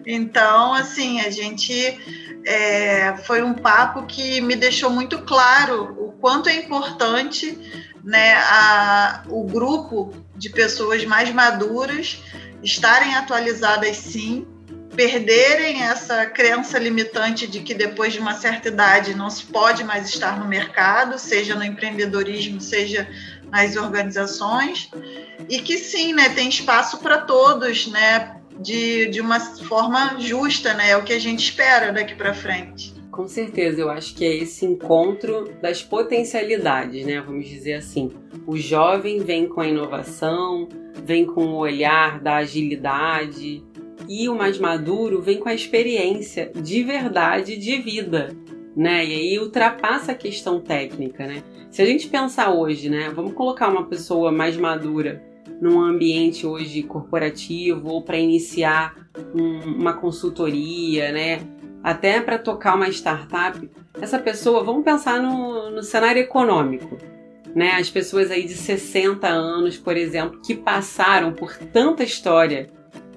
Então, 0.05 0.73
assim, 0.73 1.21
a 1.21 1.29
gente 1.29 1.99
é, 2.45 3.15
foi 3.25 3.41
um 3.41 3.53
papo 3.53 4.05
que 4.05 4.41
me 4.41 4.55
deixou 4.55 4.89
muito 4.89 5.19
claro 5.19 5.95
o 5.97 6.11
quanto 6.13 6.49
é 6.49 6.55
importante 6.55 7.57
né, 8.03 8.35
a, 8.35 9.23
o 9.27 9.43
grupo 9.43 10.13
de 10.35 10.49
pessoas 10.49 11.05
mais 11.05 11.31
maduras 11.31 12.21
estarem 12.61 13.15
atualizadas 13.15 13.97
sim, 13.97 14.45
perderem 14.95 15.83
essa 15.83 16.25
crença 16.25 16.77
limitante 16.77 17.47
de 17.47 17.61
que 17.61 17.73
depois 17.73 18.13
de 18.13 18.19
uma 18.19 18.33
certa 18.33 18.67
idade 18.67 19.15
não 19.15 19.29
se 19.29 19.45
pode 19.45 19.83
mais 19.83 20.07
estar 20.07 20.37
no 20.39 20.45
mercado, 20.45 21.17
seja 21.17 21.55
no 21.55 21.63
empreendedorismo, 21.63 22.61
seja 22.61 23.07
nas 23.49 23.75
organizações, 23.75 24.89
e 25.49 25.59
que 25.59 25.77
sim, 25.77 26.13
né, 26.13 26.29
tem 26.29 26.49
espaço 26.49 26.97
para 26.99 27.19
todos, 27.19 27.87
né, 27.87 28.35
de, 28.59 29.07
de 29.07 29.21
uma 29.21 29.39
forma 29.39 30.19
justa, 30.19 30.73
né? 30.73 30.91
É 30.91 30.97
o 30.97 31.03
que 31.03 31.13
a 31.13 31.19
gente 31.19 31.43
espera 31.43 31.91
daqui 31.91 32.15
para 32.15 32.33
frente. 32.33 32.92
Com 33.13 33.27
certeza, 33.27 33.79
eu 33.79 33.91
acho 33.91 34.15
que 34.15 34.25
é 34.25 34.35
esse 34.37 34.65
encontro 34.65 35.47
das 35.61 35.83
potencialidades, 35.83 37.05
né? 37.05 37.21
Vamos 37.21 37.47
dizer 37.47 37.75
assim. 37.75 38.09
O 38.47 38.57
jovem 38.57 39.19
vem 39.19 39.47
com 39.47 39.61
a 39.61 39.67
inovação, 39.67 40.67
vem 41.05 41.23
com 41.23 41.45
o 41.45 41.57
olhar 41.57 42.19
da 42.19 42.37
agilidade, 42.37 43.63
e 44.09 44.27
o 44.27 44.35
mais 44.35 44.57
maduro 44.57 45.21
vem 45.21 45.37
com 45.37 45.47
a 45.47 45.53
experiência 45.53 46.51
de 46.55 46.81
verdade 46.81 47.55
de 47.55 47.77
vida, 47.77 48.35
né? 48.75 49.05
E 49.05 49.13
aí 49.13 49.39
ultrapassa 49.39 50.13
a 50.13 50.15
questão 50.15 50.59
técnica, 50.59 51.27
né? 51.27 51.43
Se 51.69 51.83
a 51.83 51.85
gente 51.85 52.07
pensar 52.07 52.51
hoje, 52.51 52.89
né? 52.89 53.11
Vamos 53.15 53.33
colocar 53.33 53.69
uma 53.69 53.85
pessoa 53.85 54.31
mais 54.31 54.57
madura 54.57 55.23
num 55.61 55.79
ambiente 55.79 56.47
hoje 56.47 56.81
corporativo 56.81 57.89
ou 57.89 58.01
para 58.01 58.17
iniciar 58.17 59.07
um, 59.35 59.59
uma 59.75 59.93
consultoria, 59.93 61.11
né? 61.11 61.52
Até 61.83 62.21
para 62.21 62.37
tocar 62.37 62.75
uma 62.75 62.87
startup, 62.87 63.69
essa 64.01 64.17
pessoa, 64.17 64.63
vamos 64.63 64.85
pensar 64.85 65.21
no, 65.21 65.69
no 65.69 65.83
cenário 65.83 66.21
econômico, 66.21 66.97
né? 67.53 67.73
As 67.73 67.89
pessoas 67.89 68.31
aí 68.31 68.45
de 68.45 68.53
60 68.53 69.27
anos, 69.27 69.77
por 69.77 69.97
exemplo, 69.97 70.39
que 70.41 70.55
passaram 70.55 71.33
por 71.33 71.57
tanta 71.57 72.03
história, 72.03 72.69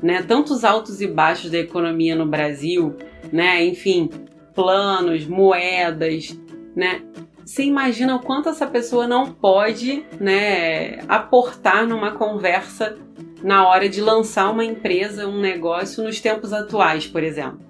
né? 0.02 0.22
Tantos 0.22 0.64
altos 0.64 1.00
e 1.00 1.06
baixos 1.06 1.50
da 1.50 1.58
economia 1.58 2.16
no 2.16 2.26
Brasil, 2.26 2.96
né? 3.32 3.64
Enfim, 3.64 4.10
planos, 4.52 5.26
moedas, 5.26 6.36
né? 6.74 7.02
você 7.46 7.62
imagina 7.62 8.16
o 8.16 8.18
quanto 8.20 8.48
essa 8.48 8.66
pessoa 8.66 9.06
não 9.06 9.30
pode 9.32 10.04
né, 10.18 10.98
aportar 11.06 11.86
numa 11.86 12.10
conversa 12.10 12.98
na 13.40 13.68
hora 13.68 13.88
de 13.88 14.00
lançar 14.00 14.50
uma 14.50 14.64
empresa, 14.64 15.28
um 15.28 15.40
negócio 15.40 16.02
nos 16.02 16.20
tempos 16.20 16.52
atuais, 16.52 17.06
por 17.06 17.22
exemplo. 17.22 17.60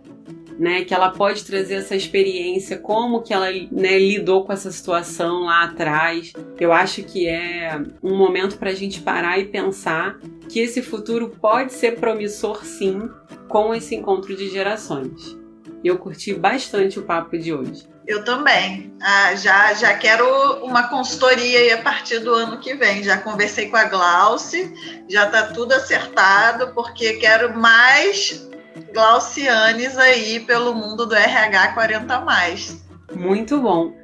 Né, 0.59 0.85
que 0.85 0.95
ela 0.95 1.11
pode 1.11 1.45
trazer 1.45 1.75
essa 1.75 1.95
experiência, 1.95 2.79
como 2.79 3.21
que 3.21 3.35
ela 3.35 3.53
né, 3.71 3.99
lidou 3.99 4.47
com 4.47 4.55
essa 4.55 4.73
situação 4.73 5.45
lá 5.45 5.65
atrás. 5.65 6.33
Eu 6.59 6.73
acho 6.73 7.03
que 7.03 7.29
é 7.29 7.79
um 8.03 8.17
momento 8.17 8.57
para 8.57 8.71
a 8.71 8.75
gente 8.75 9.03
parar 9.03 9.39
e 9.39 9.45
pensar 9.45 10.19
que 10.49 10.61
esse 10.61 10.81
futuro 10.81 11.29
pode 11.29 11.75
ser 11.75 12.01
promissor 12.01 12.65
sim 12.65 13.07
com 13.49 13.75
esse 13.75 13.95
encontro 13.95 14.35
de 14.35 14.49
gerações. 14.49 15.37
Eu 15.85 15.99
curti 15.99 16.33
bastante 16.33 16.99
o 16.99 17.03
papo 17.03 17.37
de 17.39 17.53
hoje. 17.53 17.87
Eu 18.07 18.25
também. 18.25 18.95
Ah, 19.03 19.35
já, 19.35 19.75
já 19.75 19.95
quero 19.95 20.25
uma 20.65 20.85
consultoria 20.89 21.75
a 21.75 21.83
partir 21.83 22.21
do 22.21 22.33
ano 22.33 22.59
que 22.61 22.75
vem. 22.75 23.03
Já 23.03 23.19
conversei 23.19 23.69
com 23.69 23.77
a 23.77 23.85
Glauce, 23.85 24.73
já 25.09 25.27
está 25.27 25.49
tudo 25.49 25.73
acertado, 25.73 26.73
porque 26.73 27.15
quero 27.15 27.59
mais 27.59 28.46
Glaucianes 28.93 29.97
aí 29.97 30.41
pelo 30.41 30.75
mundo 30.75 31.07
do 31.07 31.15
RH 31.15 31.73
40 31.73 32.21
mais. 32.21 32.85
Muito 33.15 33.61
bom. 33.61 33.95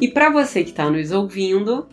E 0.00 0.08
para 0.08 0.30
você 0.30 0.62
que 0.62 0.70
está 0.70 0.88
nos 0.90 1.10
ouvindo 1.10 1.88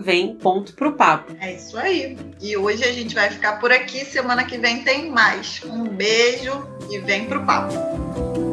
@vem.propapo. 0.02 1.36
É 1.40 1.54
isso 1.54 1.78
aí. 1.78 2.16
E 2.40 2.56
hoje 2.56 2.84
a 2.84 2.92
gente 2.92 3.14
vai 3.14 3.30
ficar 3.30 3.60
por 3.60 3.70
aqui, 3.72 4.04
semana 4.04 4.44
que 4.44 4.58
vem 4.58 4.82
tem 4.82 5.08
mais. 5.10 5.62
Um 5.64 5.84
beijo 5.84 6.52
e 6.90 6.98
vem 6.98 7.26
pro 7.26 7.44
papo. 7.44 8.51